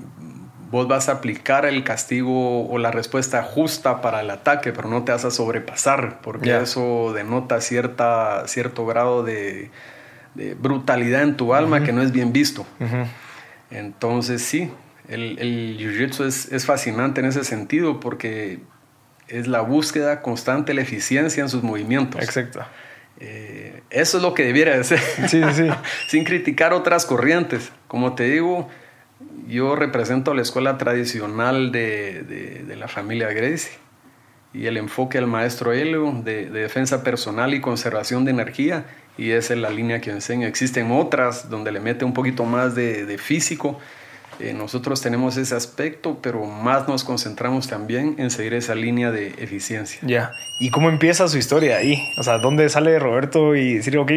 vos 0.72 0.88
vas 0.88 1.10
a 1.10 1.14
aplicar 1.14 1.66
el 1.66 1.84
castigo 1.84 2.68
o 2.68 2.78
la 2.78 2.92
respuesta 2.92 3.44
justa 3.44 4.02
para 4.02 4.22
el 4.22 4.30
ataque, 4.30 4.72
pero 4.72 4.88
no 4.88 5.04
te 5.04 5.12
vas 5.12 5.26
a 5.26 5.32
sobrepasar, 5.32 6.22
porque 6.22 6.46
yeah. 6.46 6.62
eso 6.62 7.12
denota 7.14 7.60
cierta, 7.60 8.48
cierto 8.48 8.86
grado 8.86 9.24
de, 9.24 9.70
de 10.36 10.54
brutalidad 10.54 11.24
en 11.24 11.36
tu 11.38 11.54
alma 11.54 11.78
uh 11.78 11.80
-huh. 11.80 11.86
que 11.86 11.94
no 11.94 12.02
es 12.02 12.12
bien 12.12 12.32
visto. 12.34 12.66
Uh 12.80 12.86
-huh. 12.86 13.06
Entonces 13.70 14.42
sí, 14.42 14.70
el, 15.08 15.38
el 15.40 15.78
jiu-jitsu 15.78 16.26
es, 16.26 16.52
es, 16.52 16.66
fascinante 16.66 17.22
en 17.22 17.28
ese 17.28 17.44
sentido 17.44 18.00
porque 18.00 18.60
es 19.28 19.48
la 19.48 19.62
búsqueda 19.62 20.22
constante, 20.22 20.74
la 20.74 20.82
eficiencia 20.82 21.42
en 21.42 21.50
sus 21.50 21.64
movimientos. 21.64 22.22
Exacto. 22.22 22.62
Eh, 23.20 23.82
eso 23.90 24.18
es 24.18 24.24
lo 24.24 24.34
que 24.34 24.44
debiera 24.44 24.76
de 24.76 24.84
ser. 24.84 25.00
Sí, 25.28 25.42
sí. 25.54 25.68
Sin 26.08 26.24
criticar 26.24 26.74
otras 26.74 27.06
corrientes. 27.06 27.72
Como 27.88 28.16
te 28.16 28.24
digo, 28.24 28.70
yo 29.48 29.76
represento 29.76 30.34
la 30.34 30.42
escuela 30.42 30.78
tradicional 30.78 31.72
de, 31.72 32.24
de, 32.24 32.64
de 32.64 32.76
la 32.76 32.88
familia 32.88 33.32
Gracie 33.32 33.72
y 34.54 34.66
el 34.66 34.78
enfoque 34.78 35.18
del 35.18 35.28
maestro 35.28 35.72
Helio 35.72 36.12
de, 36.24 36.50
de, 36.50 36.62
defensa 36.62 37.04
personal 37.04 37.54
y 37.54 37.62
conservación 37.62 38.26
de 38.26 38.32
energía 38.32 38.86
y 39.18 39.32
esa 39.32 39.54
es 39.54 39.60
la 39.60 39.70
línea 39.70 40.02
que 40.02 40.12
enseño. 40.12 40.48
Existen 40.48 40.92
otras 40.92 41.50
donde 41.50 41.72
le 41.72 41.80
mete 41.80 42.06
un 42.06 42.14
poquito 42.14 42.46
más 42.46 42.76
de, 42.76 43.06
de 43.06 43.18
físico. 43.18 43.80
Eh, 44.40 44.54
nosotros 44.54 45.02
tenemos 45.02 45.38
ese 45.38 45.54
aspecto, 45.54 46.20
pero 46.22 46.46
más 46.46 46.88
nos 46.88 47.04
concentramos 47.04 47.68
también 47.68 48.16
en 48.18 48.32
seguir 48.32 48.54
esa 48.54 48.74
línea 48.74 49.12
de 49.12 49.28
eficiencia. 49.38 50.00
Ya. 50.04 50.32
¿Y 50.60 50.72
cómo 50.72 50.90
empieza 50.90 51.28
su 51.28 51.38
historia 51.38 51.78
ahí? 51.78 52.02
O 52.18 52.24
sea, 52.24 52.38
¿dónde 52.40 52.68
sale 52.70 52.98
Roberto 52.98 53.56
y 53.56 53.76
decir, 53.76 53.98
ok, 53.98 54.12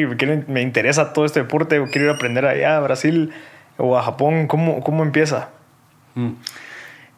me 0.49 0.63
interesa 0.63 1.13
todo 1.13 1.25
este 1.25 1.41
deporte, 1.41 1.83
quiero 1.91 2.07
ir 2.07 2.13
a 2.13 2.15
aprender 2.15 2.47
allá 2.47 2.77
a 2.77 2.81
Brasil? 2.81 3.33
o 3.77 3.97
a 3.97 4.03
Japón? 4.03 4.47
¿Cómo, 4.47 4.81
cómo 4.81 5.03
empieza? 5.03 5.51
Mm. 6.15 6.33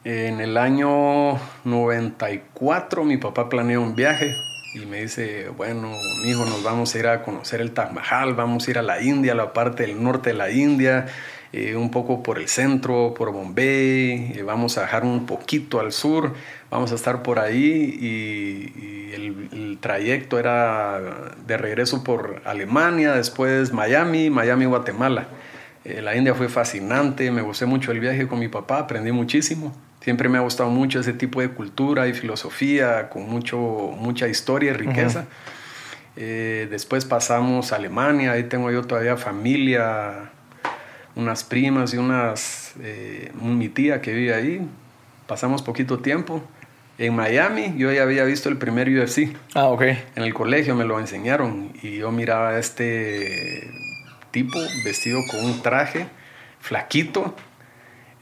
En 0.05 0.41
el 0.41 0.57
año 0.57 1.39
94 1.65 3.05
mi 3.05 3.17
papá 3.17 3.49
planeó 3.49 3.83
un 3.83 3.97
viaje 3.97 4.37
y 4.77 4.85
me 4.85 5.03
dice, 5.03 5.49
bueno, 5.57 5.95
mi 6.23 6.31
hijo, 6.31 6.45
nos 6.45 6.62
vamos 6.62 6.95
a 6.95 6.99
ir 6.99 7.07
a 7.07 7.23
conocer 7.23 7.61
el 7.61 7.73
Taj 7.73 7.93
Mahal, 7.93 8.35
vamos 8.35 8.67
a 8.67 8.71
ir 8.71 8.79
a 8.79 8.83
la 8.83 9.01
India, 9.03 9.35
la 9.35 9.53
parte 9.53 9.87
del 9.87 10.03
norte 10.03 10.31
de 10.31 10.37
la 10.37 10.51
India, 10.51 11.07
eh, 11.53 11.77
un 11.77 11.91
poco 11.91 12.23
por 12.23 12.39
el 12.39 12.49
centro, 12.49 13.15
por 13.17 13.33
Bombay, 13.33 14.33
eh, 14.37 14.43
vamos 14.45 14.77
a 14.77 14.83
bajar 14.83 15.05
un 15.05 15.25
poquito 15.25 15.81
al 15.81 15.93
sur, 15.93 16.35
vamos 16.71 16.93
a 16.93 16.97
estar 16.97 17.23
por 17.23 17.39
ahí 17.39 17.97
y, 18.01 19.15
el, 19.15 19.79
trayecto 19.81 20.39
era 20.39 21.33
de 21.47 21.57
regreso 21.57 22.03
por 22.03 22.43
Alemania, 22.45 23.12
después 23.12 23.73
Miami, 23.73 24.31
Miami, 24.31 24.65
Guatemala. 24.65 25.29
Eh, 25.85 26.01
la 26.03 26.17
India 26.17 26.35
fue 26.35 26.49
fascinante, 26.49 27.31
me 27.31 27.43
gusté 27.43 27.67
mucho 27.67 27.93
el 27.93 28.01
viaje 28.01 28.27
con 28.27 28.39
mi 28.39 28.49
papá, 28.49 28.79
aprendí 28.81 29.12
muchísimo. 29.12 29.75
Siempre 30.07 30.29
me 30.29 30.38
ha 30.38 30.40
gustado 30.40 30.71
mucho 30.71 31.01
ese 31.01 31.12
tipo 31.12 31.40
de 31.40 31.49
cultura 31.49 32.07
y 32.07 32.14
filosofía 32.14 33.09
con 33.09 33.29
mucho, 33.29 33.59
mucha 33.59 34.29
historia 34.29 34.71
y 34.71 34.75
riqueza. 34.75 35.19
Uh 35.19 35.23
-huh. 35.23 35.27
eh, 36.14 36.69
después 36.71 37.05
pasamos 37.05 37.73
a 37.73 37.75
Alemania, 37.75 38.31
ahí 38.31 38.45
tengo 38.45 38.71
yo 38.71 38.85
todavía 38.85 39.16
familia, 39.16 40.31
unas 41.16 41.42
primas 41.42 41.92
y 41.92 41.97
unas, 41.97 42.75
eh, 42.81 43.33
mi 43.42 43.69
tía 43.69 44.01
que 44.01 44.12
vive 44.12 44.33
ahí. 44.33 44.69
Pasamos 45.27 45.61
poquito 45.62 45.99
tiempo. 45.99 46.40
En 46.99 47.12
Miami 47.16 47.75
yo 47.77 47.90
ya 47.90 48.05
había 48.05 48.23
visto 48.23 48.49
el 48.49 48.59
primer 48.59 48.88
UFC. 48.88 49.37
Ah, 49.55 49.64
ok. 49.64 49.83
En 50.14 50.23
el 50.23 50.33
colegio 50.33 50.77
me 50.77 50.85
lo 50.85 51.01
enseñaron 51.01 51.73
y 51.83 51.97
yo 51.97 52.12
miraba 52.12 52.61
este 52.61 53.69
tipo 54.31 54.57
vestido 54.85 55.19
con 55.29 55.45
un 55.45 55.62
traje, 55.62 56.07
flaquito, 56.61 57.35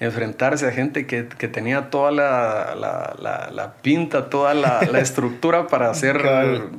enfrentarse 0.00 0.66
a 0.66 0.72
gente 0.72 1.07
que, 1.07 1.28
que 1.28 1.48
tenía 1.48 1.90
toda 1.90 2.11
la, 2.11 2.74
la, 2.74 3.14
la, 3.18 3.50
la, 3.50 3.72
pinta, 3.74 4.28
toda 4.28 4.54
la, 4.54 4.80
estructura 4.98 5.66
para 5.66 5.90
hacer 5.90 6.18
claro. 6.18 6.70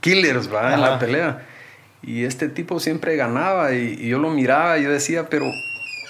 killers 0.00 0.52
¿va? 0.52 0.74
en 0.74 0.80
la 0.80 0.98
pelea. 0.98 1.42
Y 2.02 2.24
este 2.24 2.48
tipo 2.48 2.78
siempre 2.80 3.16
ganaba 3.16 3.72
y, 3.72 3.96
y, 4.00 4.08
yo 4.08 4.18
lo 4.18 4.30
miraba 4.30 4.78
y 4.78 4.84
yo 4.84 4.90
decía, 4.90 5.28
pero 5.28 5.46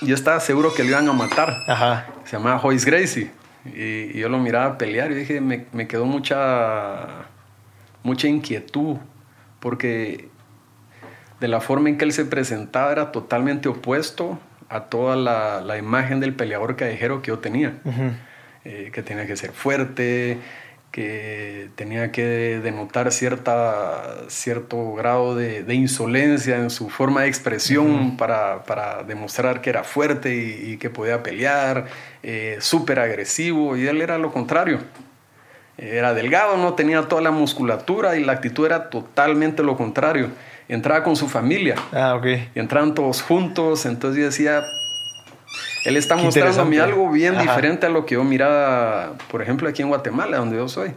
yo 0.02 0.14
estaba 0.14 0.38
seguro 0.40 0.74
que 0.74 0.84
lo 0.84 0.90
iban 0.90 1.08
a 1.08 1.12
matar. 1.12 1.56
Ajá. 1.66 2.06
Se 2.24 2.36
llamaba 2.36 2.58
Joyce 2.58 2.86
Gracie. 2.90 3.30
Y, 3.64 4.16
y, 4.16 4.18
yo 4.18 4.28
lo 4.28 4.38
miraba 4.38 4.76
pelear 4.76 5.12
y 5.12 5.14
dije, 5.14 5.40
me, 5.40 5.66
me 5.72 5.88
quedó 5.88 6.04
mucha, 6.04 7.26
mucha 8.02 8.28
inquietud 8.28 8.96
porque 9.60 10.28
de 11.40 11.48
la 11.48 11.60
forma 11.60 11.88
en 11.88 11.98
que 11.98 12.04
él 12.04 12.12
se 12.12 12.24
presentaba 12.24 12.92
era 12.92 13.12
totalmente 13.12 13.68
opuesto 13.68 14.38
a 14.68 14.84
toda 14.84 15.16
la, 15.16 15.60
la 15.60 15.78
imagen 15.78 16.20
del 16.20 16.34
peleador 16.34 16.76
callejero 16.76 17.22
que 17.22 17.28
yo 17.28 17.38
tenía. 17.38 17.74
Uh 17.84 17.90
-huh. 17.90 18.12
eh, 18.64 18.90
que 18.92 19.02
tenía 19.02 19.26
que 19.26 19.36
ser 19.36 19.52
fuerte, 19.52 20.38
que 20.90 21.68
tenía 21.76 22.10
que 22.12 22.60
denotar 22.62 23.12
cierta, 23.12 24.02
cierto 24.28 24.94
grado 24.94 25.34
de, 25.34 25.74
insolencia 25.74 26.56
en 26.56 26.70
su 26.70 26.88
forma 26.88 27.22
de 27.22 27.28
expresión 27.28 28.16
para, 28.16 28.64
para, 28.64 29.02
demostrar 29.02 29.60
que 29.60 29.70
era 29.70 29.84
fuerte 29.84 30.34
y, 30.34 30.76
que 30.78 30.90
podía 30.90 31.22
pelear, 31.22 31.86
eh, 32.22 32.56
súper 32.60 33.00
agresivo, 33.00 33.76
y 33.76 33.86
él 33.86 34.00
era 34.00 34.18
lo 34.18 34.32
contrario. 34.32 34.80
Era 35.76 36.12
delgado, 36.14 36.56
no 36.56 36.74
tenía 36.74 37.02
toda 37.02 37.22
la 37.22 37.30
musculatura 37.30 38.16
y 38.16 38.24
la 38.24 38.32
actitud 38.32 38.66
era 38.66 38.90
totalmente 38.90 39.62
lo 39.62 39.76
contrario. 39.76 40.30
Entraba 40.68 41.02
con 41.02 41.16
su 41.16 41.28
familia. 41.28 41.76
Ah, 41.92 42.14
ok. 42.14 42.26
Entraban 42.54 42.94
todos 42.94 43.22
juntos, 43.22 43.86
entonces 43.86 44.20
yo 44.20 44.26
decía, 44.26 44.64
él 45.84 45.96
está 45.96 46.16
mostrándome 46.16 46.78
algo 46.80 47.10
bien 47.10 47.38
diferente 47.38 47.86
a 47.86 47.88
lo 47.88 48.04
que 48.04 48.14
yo 48.14 48.24
miraba, 48.24 49.14
por 49.30 49.40
ejemplo, 49.40 49.68
aquí 49.68 49.82
en 49.82 49.88
Guatemala, 49.88 50.36
donde 50.36 50.56
yo 50.56 50.68
soy. 50.68 50.92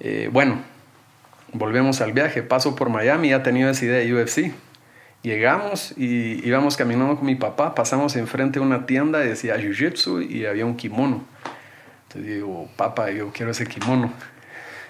Eh, 0.00 0.28
bueno, 0.30 0.60
volvemos 1.52 2.00
al 2.00 2.12
viaje. 2.12 2.42
Paso 2.42 2.76
por 2.76 2.90
Miami, 2.90 3.30
ya 3.30 3.42
tenía 3.42 3.70
esa 3.70 3.84
idea 3.84 3.98
de 4.00 4.14
UFC. 4.14 4.52
Llegamos 5.22 5.94
y 5.96 6.46
íbamos 6.46 6.76
caminando 6.76 7.16
con 7.16 7.26
mi 7.26 7.34
papá, 7.34 7.74
pasamos 7.74 8.14
enfrente 8.16 8.60
de 8.60 8.66
una 8.66 8.86
tienda, 8.86 9.18
decía 9.18 9.56
Jiu-Jitsu 9.56 10.28
y 10.28 10.46
había 10.46 10.64
un 10.64 10.76
kimono. 10.76 11.24
Entonces 12.04 12.34
digo, 12.34 12.68
papá, 12.76 13.10
yo 13.10 13.30
quiero 13.32 13.50
ese 13.50 13.66
kimono. 13.66 14.12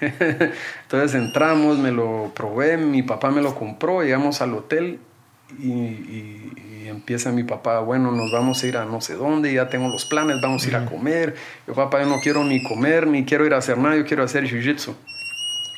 Entonces 0.83 1.15
entramos, 1.15 1.79
me 1.79 1.91
lo 1.91 2.33
probé, 2.35 2.77
mi 2.77 3.03
papá 3.03 3.31
me 3.31 3.43
lo 3.43 3.55
compró, 3.55 4.03
llegamos 4.03 4.41
al 4.41 4.55
hotel 4.55 5.01
y 5.59 6.89
empieza 6.89 7.31
mi 7.33 7.45
papá, 7.45 7.81
bueno, 7.81 8.13
nos 8.13 8.33
vamos 8.33 8.63
a 8.63 8.67
ir 8.67 8.77
a 8.77 8.85
no 8.85 9.01
sé 9.01 9.15
dónde, 9.15 9.53
ya 9.53 9.69
tengo 9.69 9.89
los 9.89 10.05
planes, 10.05 10.41
vamos 10.41 10.65
a 10.65 10.69
ir 10.69 10.77
a 10.77 10.85
comer. 10.85 11.35
Yo, 11.67 11.75
papá, 11.75 12.01
yo 12.01 12.07
no 12.07 12.21
quiero 12.21 12.45
ni 12.45 12.63
comer, 12.63 13.07
ni 13.07 13.25
quiero 13.25 13.47
ir 13.47 13.55
a 13.55 13.59
hacer 13.59 13.79
nada, 13.79 13.97
yo 13.97 14.05
quiero 14.05 14.25
hacer 14.25 14.45
jiu-jitsu. 14.45 14.95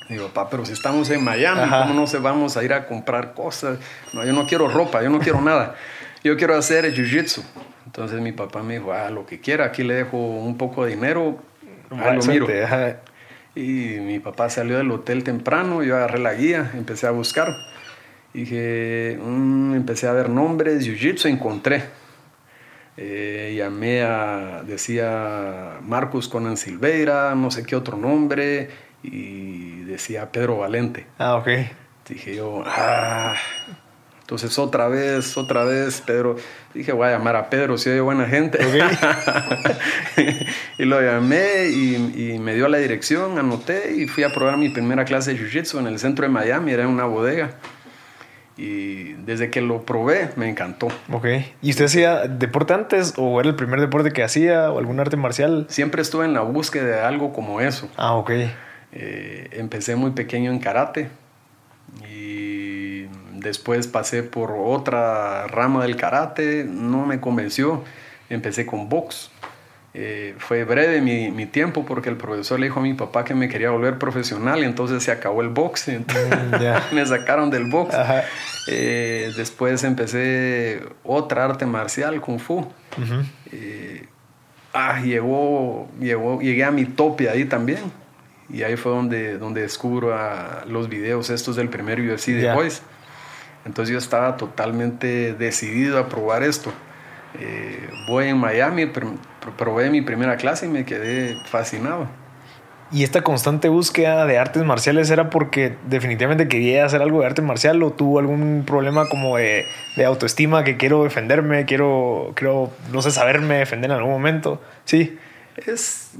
Digo, 0.08 0.26
papá, 0.28 0.50
pero 0.50 0.64
si 0.64 0.72
estamos 0.72 1.08
en 1.10 1.22
Miami, 1.22 1.70
¿cómo 1.70 1.94
no 1.94 2.06
se 2.06 2.18
vamos 2.18 2.56
a 2.56 2.64
ir 2.64 2.72
a 2.72 2.86
comprar 2.86 3.34
cosas? 3.34 3.78
No, 4.12 4.24
yo 4.24 4.32
no 4.32 4.46
quiero 4.46 4.68
ropa, 4.68 5.02
yo 5.02 5.10
no 5.10 5.20
quiero 5.20 5.40
nada. 5.40 5.76
Yo 6.24 6.36
quiero 6.36 6.56
hacer 6.56 6.92
jiu-jitsu. 6.92 7.42
Entonces 7.86 8.20
mi 8.20 8.32
papá 8.32 8.62
me 8.62 8.74
dijo, 8.74 8.92
ah, 8.92 9.10
lo 9.10 9.26
que 9.26 9.40
quiera, 9.40 9.66
aquí 9.66 9.82
le 9.82 9.94
dejo 9.94 10.16
un 10.16 10.56
poco 10.58 10.84
de 10.84 10.94
dinero, 10.94 11.38
ah, 11.90 12.12
lo 12.14 12.22
miro. 12.24 12.46
Y 13.54 13.98
mi 14.00 14.18
papá 14.20 14.48
salió 14.48 14.78
del 14.78 14.90
hotel 14.90 15.24
temprano, 15.24 15.82
yo 15.82 15.96
agarré 15.96 16.20
la 16.20 16.34
guía, 16.34 16.70
empecé 16.74 17.06
a 17.06 17.10
buscar. 17.10 17.56
Dije, 18.32 19.18
mm, 19.20 19.74
empecé 19.74 20.06
a 20.06 20.12
ver 20.12 20.28
nombres, 20.28 20.86
Jiu-Jitsu 20.86 21.28
encontré. 21.28 21.84
Eh, 22.96 23.54
llamé 23.56 24.02
a, 24.02 24.62
decía 24.64 25.78
Marcus 25.82 26.28
Conan 26.28 26.56
Silveira, 26.56 27.34
no 27.34 27.50
sé 27.50 27.64
qué 27.64 27.74
otro 27.74 27.96
nombre, 27.96 28.68
y 29.02 29.80
decía 29.82 30.30
Pedro 30.30 30.58
Valente. 30.58 31.06
Ah, 31.18 31.36
ok. 31.36 31.48
Dije 32.08 32.36
yo, 32.36 32.62
ah. 32.66 33.34
Entonces 34.30 34.56
otra 34.60 34.86
vez, 34.86 35.36
otra 35.36 35.64
vez, 35.64 36.00
Pedro, 36.06 36.36
dije 36.72 36.92
voy 36.92 37.08
a 37.08 37.18
llamar 37.18 37.34
a 37.34 37.50
Pedro, 37.50 37.76
si 37.76 37.90
hay 37.90 37.98
buena 37.98 38.26
gente. 38.26 38.60
y 40.78 40.84
lo 40.84 41.02
llamé 41.02 41.66
y, 41.66 41.96
y, 42.14 42.38
me 42.38 42.54
dio 42.54 42.68
la 42.68 42.78
dirección, 42.78 43.40
anoté 43.40 43.92
y 43.96 44.06
fui 44.06 44.22
a 44.22 44.32
probar 44.32 44.56
mi 44.56 44.68
primera 44.68 45.04
clase 45.04 45.34
de 45.34 45.40
Jiu-Jitsu 45.40 45.80
en 45.80 45.88
el 45.88 45.98
centro 45.98 46.24
de 46.24 46.28
Miami, 46.28 46.70
era 46.70 46.84
en 46.84 46.90
una 46.90 47.06
bodega. 47.06 47.54
Y 48.56 49.14
desde 49.14 49.50
que 49.50 49.62
lo 49.62 49.84
probé, 49.84 50.30
me 50.36 50.48
encantó. 50.48 50.86
Ok. 51.10 51.26
¿Y 51.60 51.70
usted 51.70 51.86
hacía 51.86 52.28
deporte 52.28 52.72
antes 52.72 53.14
o 53.16 53.40
era 53.40 53.48
el 53.48 53.56
primer 53.56 53.80
deporte 53.80 54.12
que 54.12 54.22
hacía 54.22 54.70
o 54.70 54.78
algún 54.78 55.00
arte 55.00 55.16
marcial? 55.16 55.66
Siempre 55.68 56.02
estuve 56.02 56.24
en 56.24 56.34
la 56.34 56.42
búsqueda 56.42 56.84
de 56.84 57.00
algo 57.00 57.32
como 57.32 57.60
eso. 57.60 57.90
Ah, 57.96 58.14
ok. 58.14 58.30
Eh, 58.92 59.48
empecé 59.54 59.96
muy 59.96 60.12
pequeño 60.12 60.52
en 60.52 60.60
karate 60.60 61.10
después 63.40 63.86
pasé 63.86 64.22
por 64.22 64.52
otra 64.52 65.46
rama 65.46 65.82
del 65.82 65.96
karate, 65.96 66.64
no 66.64 67.06
me 67.06 67.20
convenció. 67.20 67.82
Empecé 68.28 68.64
con 68.64 68.88
box. 68.88 69.30
Eh, 69.92 70.36
fue 70.38 70.62
breve 70.62 71.00
mi, 71.00 71.32
mi, 71.32 71.46
tiempo 71.46 71.84
porque 71.84 72.10
el 72.10 72.16
profesor 72.16 72.60
le 72.60 72.66
dijo 72.66 72.78
a 72.78 72.82
mi 72.82 72.94
papá 72.94 73.24
que 73.24 73.34
me 73.34 73.48
quería 73.48 73.70
volver 73.70 73.98
profesional 73.98 74.60
y 74.60 74.64
entonces 74.64 75.02
se 75.02 75.10
acabó 75.10 75.40
el 75.42 75.48
box. 75.48 75.88
Mm, 76.00 76.94
me 76.94 77.06
sacaron 77.06 77.50
del 77.50 77.70
box. 77.70 77.96
Eh, 78.68 79.32
después 79.36 79.82
empecé 79.84 80.82
otra 81.02 81.44
arte 81.44 81.66
marcial, 81.66 82.20
Kung 82.20 82.38
Fu. 82.38 82.66
Eh, 83.50 84.06
ah, 84.72 85.00
llegó, 85.00 85.88
llegó, 85.98 86.40
llegué 86.40 86.64
a 86.64 86.70
mi 86.70 86.84
tope 86.84 87.28
ahí 87.28 87.44
también. 87.44 87.80
Y 88.52 88.62
ahí 88.62 88.76
fue 88.76 88.92
donde, 88.92 89.38
donde 89.38 89.62
descubro 89.62 90.14
a 90.14 90.64
los 90.66 90.88
videos 90.88 91.30
estos 91.30 91.56
del 91.56 91.68
primer 91.68 92.00
UFC 92.00 92.28
de 92.28 92.52
Boys. 92.52 92.82
Entonces 93.64 93.92
yo 93.92 93.98
estaba 93.98 94.36
totalmente 94.36 95.34
decidido 95.34 95.98
a 95.98 96.08
probar 96.08 96.42
esto. 96.42 96.72
voy 98.08 98.28
en 98.28 98.38
Miami, 98.38 98.90
probé 99.56 99.90
mi 99.90 100.02
primera 100.02 100.36
clase 100.36 100.66
y 100.66 100.68
me 100.68 100.84
quedé 100.84 101.36
fascinado. 101.46 102.08
¿Y 102.92 103.04
esta 103.04 103.22
constante 103.22 103.68
búsqueda 103.68 104.26
de 104.26 104.38
artes 104.38 104.64
marciales 104.64 105.08
era 105.10 105.30
porque 105.30 105.76
definitivamente 105.86 106.48
quería 106.48 106.84
hacer 106.84 107.00
algo 107.02 107.20
de 107.20 107.26
arte 107.26 107.40
marcial 107.40 107.80
o 107.84 107.92
tuvo 107.92 108.18
algún 108.18 108.64
problema 108.66 109.08
como 109.08 109.36
de, 109.36 109.64
de 109.96 110.04
autoestima 110.04 110.64
que 110.64 110.76
quiero 110.76 111.04
defenderme, 111.04 111.66
quiero, 111.66 112.32
quiero, 112.34 112.72
no 112.90 113.00
sé, 113.00 113.12
saberme 113.12 113.58
defender 113.58 113.92
en 113.92 113.96
algún 113.96 114.10
momento? 114.10 114.60
Sí. 114.84 115.16
Es, 115.66 116.10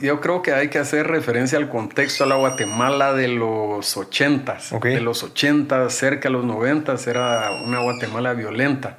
yo 0.00 0.20
creo 0.20 0.42
que 0.42 0.52
hay 0.52 0.68
que 0.68 0.78
hacer 0.78 1.06
referencia 1.06 1.58
al 1.58 1.68
contexto 1.68 2.24
a 2.24 2.26
la 2.26 2.36
Guatemala 2.36 3.12
de 3.12 3.28
los 3.28 3.96
80 3.96 4.58
De 4.82 5.00
los 5.00 5.22
80 5.22 5.90
cerca 5.90 6.28
de 6.28 6.32
los 6.32 6.44
90 6.44 6.94
era 7.06 7.50
una 7.64 7.80
Guatemala 7.80 8.34
violenta. 8.34 8.98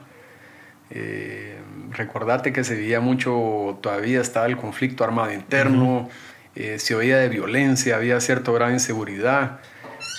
Eh, 0.90 1.58
recordate 1.92 2.52
que 2.52 2.64
se 2.64 2.76
veía 2.76 3.00
mucho, 3.00 3.78
todavía 3.82 4.22
estaba 4.22 4.48
el 4.48 4.58
conflicto 4.58 5.04
armado 5.04 5.32
interno, 5.32 6.10
eh, 6.56 6.80
se 6.80 6.96
oía 6.96 7.18
de 7.18 7.30
violencia, 7.30 7.96
había 7.96 8.20
cierto 8.20 8.54
grado 8.54 8.70
de 8.70 8.76
inseguridad. 8.76 9.60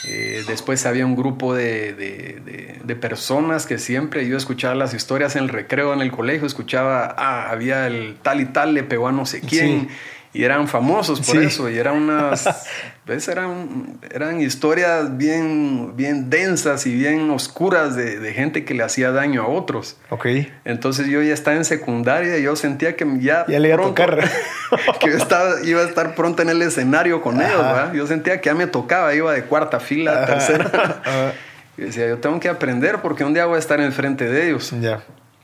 Eh, 0.08 0.44
después 0.48 0.86
había 0.86 1.04
un 1.04 1.14
grupo 1.14 1.54
de, 1.54 1.92
de, 1.92 2.96
personas 2.96 3.66
que 3.66 3.78
siempre 3.78 4.26
yo 4.26 4.36
escuchaba 4.36 4.74
las 4.74 4.94
historias 4.94 5.36
en 5.36 5.44
el 5.44 5.48
recreo 5.48 5.92
en 5.92 6.00
el 6.00 6.10
colegio, 6.10 6.46
escuchaba, 6.46 7.14
ah, 7.18 7.50
había 7.50 7.86
el 7.86 8.16
tal 8.22 8.40
y 8.40 8.46
tal, 8.46 8.74
le 8.74 8.82
pegó 8.82 9.08
a 9.08 9.12
no 9.12 9.26
sé 9.26 9.40
quién 9.40 9.88
y 10.32 10.44
eran 10.44 10.68
famosos 10.68 11.20
por 11.20 11.36
eso 11.38 11.68
y 11.68 11.76
eran 11.76 11.96
unas 11.96 12.68
¿ves? 13.06 13.26
eran 13.26 13.98
eran 14.12 14.40
historias 14.40 15.16
bien 15.16 15.96
bien 15.96 16.30
densas 16.30 16.86
y 16.86 16.94
bien 16.94 17.30
oscuras 17.30 17.96
de, 17.96 18.20
de, 18.20 18.32
gente 18.32 18.64
que 18.64 18.74
le 18.74 18.84
hacía 18.84 19.10
daño 19.10 19.42
a 19.42 19.48
otros. 19.48 19.96
Ok. 20.10 20.26
Entonces 20.64 21.08
yo 21.08 21.20
ya 21.20 21.34
estaba 21.34 21.56
en 21.56 21.64
secundaria 21.64 22.38
y 22.38 22.42
yo 22.44 22.54
sentía 22.54 22.94
que 22.94 23.06
ya 23.18 23.44
ya 23.48 23.58
le 23.58 23.68
iba 23.68 23.76
a 23.76 23.88
tocar. 23.88 24.20
que 25.00 25.10
yo 25.10 25.16
estaba, 25.16 25.60
iba 25.64 25.80
a 25.80 25.84
estar 25.84 26.14
pronto 26.14 26.42
en 26.42 26.50
el 26.50 26.62
escenario 26.62 27.22
con 27.22 27.40
ellos 27.40 27.58
¿verdad? 27.58 27.92
yo 27.92 28.06
sentía 28.06 28.40
que 28.40 28.46
ya 28.46 28.54
me 28.54 28.68
tocaba 28.68 29.12
iba 29.14 29.32
de 29.32 29.44
cuarta 29.44 29.80
fila 29.80 30.26
tercera. 30.26 31.32
Y 31.78 31.84
decía 31.84 32.06
yo 32.08 32.18
tengo 32.18 32.38
que 32.40 32.48
aprender 32.48 33.00
porque 33.00 33.24
un 33.24 33.32
día 33.32 33.46
voy 33.46 33.56
a 33.56 33.58
estar 33.58 33.80
enfrente 33.80 34.28
de 34.28 34.48
ellos 34.48 34.70
ya 34.82 35.02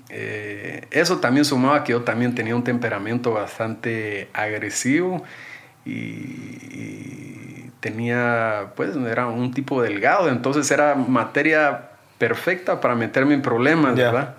eh, 0.09 0.87
eso 0.91 1.19
también 1.19 1.45
sumaba 1.45 1.83
que 1.85 1.93
yo 1.93 2.03
también 2.03 2.35
tenía 2.35 2.55
un 2.55 2.65
temperamento 2.65 3.33
bastante 3.33 4.29
agresivo 4.33 5.25
y, 5.85 7.71
tenía, 7.81 8.73
pues, 8.75 8.97
era 8.97 9.27
un 9.27 9.53
tipo 9.53 9.81
delgado, 9.81 10.29
entonces 10.29 10.69
era 10.71 10.95
materia 10.97 11.91
perfecta 12.19 12.81
para 12.81 12.95
meterme 12.95 13.35
en 13.35 13.43
problemas, 13.43 13.95
¿verdad? 13.95 14.35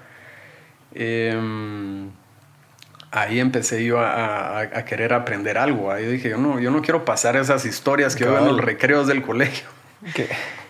Em, 0.94 2.10
ahí 3.12 3.40
empecé 3.40 3.86
yo 3.86 4.00
a, 4.00 4.68
querer 4.86 5.14
aprender 5.14 5.58
algo. 5.58 5.92
Ahí 5.92 6.06
dije, 6.06 6.30
yo 6.30 6.38
no, 6.38 6.60
yo 6.60 6.72
no 6.72 6.82
quiero 6.82 7.06
pasar 7.06 7.36
esas 7.36 7.66
historias 7.66 8.16
que 8.16 8.26
veo 8.26 8.40
en 8.40 8.48
los 8.48 8.60
recreos 8.60 9.08
del 9.08 9.22
colegio. 9.22 9.68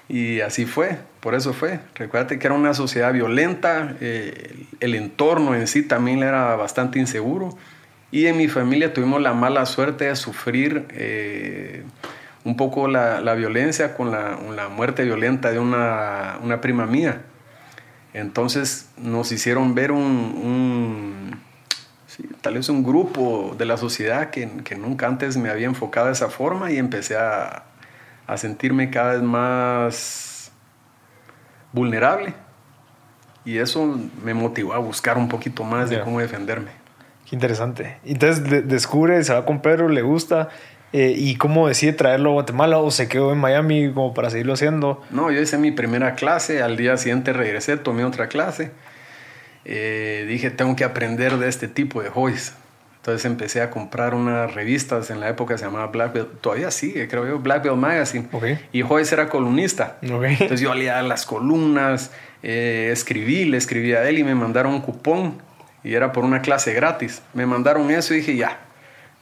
Y 0.10 0.40
así 0.40 0.66
fue, 0.66 0.98
por 1.20 1.36
eso 1.36 1.54
fue. 1.54 1.80
Recuérdate 1.96 2.40
que 2.40 2.48
era 2.48 2.56
una 2.56 2.74
sociedad 2.74 3.12
violenta, 3.12 3.96
eh, 4.00 4.66
el 4.80 4.96
entorno 4.96 5.54
en 5.54 5.68
sí 5.68 5.84
también 5.84 6.24
era 6.24 6.56
bastante 6.56 7.00
inseguro. 7.00 7.58
Y 8.10 8.28
en 8.28 8.38
mi 8.38 8.48
familia 8.48 8.94
tuvimos 8.94 9.22
la 9.22 9.34
mala 9.34 9.66
suerte 9.66 10.06
de 10.06 10.16
sufrir 10.16 10.86
eh, 10.92 11.84
un 12.46 12.56
poco 12.56 12.88
la, 12.88 13.20
la 13.20 13.36
violencia 13.36 13.96
con 13.96 14.12
la, 14.12 14.40
la, 14.56 14.70
muerte 14.70 15.04
violenta 15.04 15.52
de 15.52 15.60
una, 15.60 16.40
una, 16.42 16.62
prima 16.62 16.86
mía. 16.86 17.24
Entonces 18.14 18.90
nos 18.96 19.34
hicieron 19.34 19.76
ver 19.76 19.92
un, 19.92 20.02
un 20.02 21.42
tal 22.40 22.54
vez 22.54 22.70
un 22.70 22.84
grupo 22.84 23.54
de 23.58 23.66
la 23.66 23.76
sociedad 23.76 24.30
que, 24.30 24.50
que 24.64 24.76
nunca 24.78 25.08
antes 25.08 25.36
me 25.36 25.50
había 25.50 25.68
enfocado 25.68 26.08
de 26.08 26.14
esa 26.14 26.30
forma 26.30 26.72
y 26.72 26.78
empecé 26.78 27.18
a, 27.18 27.67
a 28.28 28.38
sentirme 28.38 28.90
cada 28.90 29.14
vez 29.14 29.22
más 29.22 30.52
vulnerable. 31.72 32.34
Y 33.46 33.60
eso 33.60 33.98
me 34.24 34.34
motivó 34.34 34.74
a 34.74 34.78
buscar 34.78 35.18
un 35.18 35.30
poquito 35.30 35.64
más 35.64 35.90
de 35.90 36.02
cómo 36.02 36.20
defenderme. 36.20 36.72
Qué 37.30 37.36
interesante. 37.36 37.98
Entonces 38.06 38.68
descubre, 38.68 39.24
se 39.24 39.34
va 39.34 39.46
con 39.46 39.62
Pedro, 39.62 39.88
le 39.88 40.02
gusta. 40.02 40.50
Eh, 40.94 41.14
¿Y 41.18 41.36
cómo 41.36 41.68
decide 41.68 41.94
traerlo 41.94 42.30
a 42.32 42.34
Guatemala 42.34 42.78
o 42.78 42.92
se 42.92 43.08
quedó 43.08 43.34
en 43.34 43.40
Miami 43.40 43.92
como 43.94 44.14
para 44.14 44.30
seguirlo 44.30 44.54
haciendo? 44.54 45.02
No, 45.10 45.32
yo 45.32 45.42
hice 45.42 45.58
mi 45.58 45.72
primera 45.72 46.16
clase, 46.16 46.62
al 46.62 46.78
día 46.78 46.96
siguiente 46.98 47.34
regresé, 47.34 47.78
tomé 47.78 48.06
otra 48.06 48.28
clase. 48.28 48.72
Eh, 49.66 50.26
dije, 50.30 50.50
tengo 50.50 50.76
que 50.78 50.86
aprender 50.86 51.38
de 51.38 51.50
este 51.50 51.68
tipo 51.68 52.02
de 52.02 52.10
hobbies. 52.10 52.54
Entonces 52.98 53.26
empecé 53.26 53.62
a 53.62 53.70
comprar 53.70 54.14
unas 54.14 54.54
revistas, 54.54 55.10
en 55.10 55.22
la 55.22 55.30
época 55.30 55.58
se 55.58 55.66
llamaba 55.66 55.88
Black 55.88 56.14
Belt, 56.14 56.42
todavía 56.42 56.72
sigue, 56.72 57.08
creo 57.08 57.26
yo, 57.26 57.40
Black 57.40 57.64
Belt 57.64 57.78
Magazine. 57.78 58.28
Y 58.74 58.82
Joyce 58.82 59.16
era 59.16 59.30
columnista. 59.30 59.98
Entonces 60.02 60.60
yo 60.60 60.74
leía 60.74 61.02
las 61.02 61.26
columnas, 61.26 62.12
eh, 62.44 62.90
escribí, 62.92 63.46
le 63.46 63.58
escribí 63.58 63.94
a 63.94 64.08
él 64.10 64.20
y 64.20 64.24
me 64.24 64.36
mandaron 64.36 64.74
un 64.74 64.82
cupón 64.82 65.42
y 65.84 65.94
era 65.94 66.12
por 66.12 66.26
una 66.26 66.42
clase 66.42 66.74
gratis. 66.74 67.22
Me 67.34 67.46
mandaron 67.46 67.90
eso 67.92 68.14
y 68.14 68.18
dije, 68.18 68.36
ya, 68.36 68.60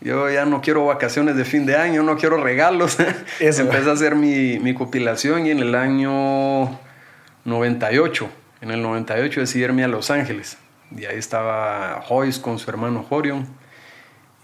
yo 0.02 0.30
ya 0.30 0.46
no 0.46 0.62
quiero 0.62 0.86
vacaciones 0.86 1.36
de 1.36 1.46
fin 1.46 1.66
de 1.66 1.76
año, 1.76 2.04
no 2.04 2.18
quiero 2.18 2.38
regalos. 2.44 2.98
Empecé 3.40 3.90
a 3.90 3.94
hacer 3.94 4.16
mi, 4.16 4.60
mi, 4.60 4.74
compilación 4.74 5.46
y 5.46 5.52
en 5.52 5.60
el 5.60 5.76
año 5.76 6.80
98, 7.46 8.30
en 8.62 8.72
el 8.72 8.82
98 8.82 9.42
decidí 9.42 9.64
irme 9.64 9.84
a 9.84 9.88
Los 9.88 10.10
Ángeles. 10.10 10.58
Y 10.96 11.06
ahí 11.06 11.18
estaba 11.18 12.02
Joyce 12.08 12.42
con 12.42 12.60
su 12.60 12.70
hermano 12.70 13.04
Jorion. 13.08 13.48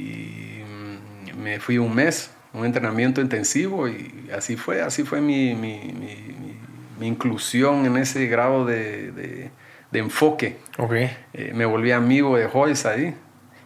Y 0.02 0.64
mm, 0.64 1.42
me 1.42 1.60
fui 1.60 1.78
un 1.78 1.94
mes, 1.94 2.32
un 2.54 2.66
entrenamiento 2.66 3.22
intensivo 3.22 3.88
y 3.88 4.30
así 4.36 4.56
fue, 4.56 4.82
así 4.82 5.04
fue 5.04 5.22
mi, 5.22 5.54
mi, 5.56 5.80
mi, 5.94 6.58
mi 7.00 7.08
inclusión 7.08 7.86
en 7.86 7.98
ese 7.98 8.28
grado 8.28 8.66
de, 8.66 9.12
de, 9.12 9.52
de 9.92 10.00
enfoque. 10.00 10.58
Okay. 10.78 11.12
Eh, 11.34 11.52
me 11.54 11.66
volví 11.66 11.92
amigo 11.92 12.38
de 12.38 12.48
Joyce 12.48 12.88
ahí. 12.88 13.16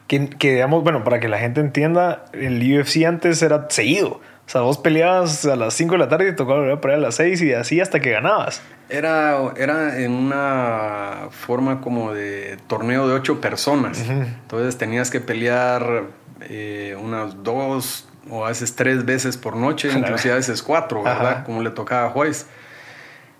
Que, 0.07 0.29
que, 0.29 0.53
digamos, 0.53 0.83
bueno, 0.83 1.03
para 1.03 1.19
que 1.19 1.27
la 1.27 1.39
gente 1.39 1.61
entienda, 1.61 2.25
el 2.33 2.61
UFC 2.61 3.05
antes 3.05 3.41
era 3.41 3.67
seguido. 3.69 4.21
O 4.45 4.49
sea, 4.49 4.61
vos 4.61 4.77
peleabas 4.77 5.43
a 5.45 5.55
las 5.55 5.73
5 5.73 5.93
de 5.93 5.97
la 5.97 6.07
tarde 6.07 6.29
y 6.29 6.35
tocaba 6.35 6.59
volver 6.59 6.73
a 6.77 6.81
pelear 6.81 6.99
a 6.99 7.01
las 7.01 7.15
6 7.15 7.41
y 7.41 7.53
así 7.53 7.81
hasta 7.81 7.99
que 7.99 8.11
ganabas. 8.11 8.61
Era, 8.89 9.53
era 9.57 9.99
en 9.99 10.11
una 10.11 11.29
forma 11.31 11.81
como 11.81 12.13
de 12.13 12.57
torneo 12.67 13.07
de 13.07 13.15
8 13.15 13.41
personas. 13.41 14.01
Uh 14.01 14.11
-huh. 14.11 14.25
Entonces 14.43 14.77
tenías 14.77 15.09
que 15.09 15.19
pelear 15.19 16.03
eh, 16.45 16.97
unas 16.99 17.43
dos 17.43 18.07
o 18.29 18.45
a 18.45 18.49
veces 18.49 18.75
tres 18.75 19.05
veces 19.05 19.37
por 19.37 19.55
noche, 19.55 19.91
inclusive 19.91 20.33
a 20.33 20.37
veces 20.37 20.63
cuatro, 20.63 21.03
¿verdad? 21.03 21.27
Ajá. 21.27 21.43
Como 21.43 21.61
le 21.61 21.69
tocaba 21.69 22.07
a 22.07 22.09
Juez. 22.09 22.47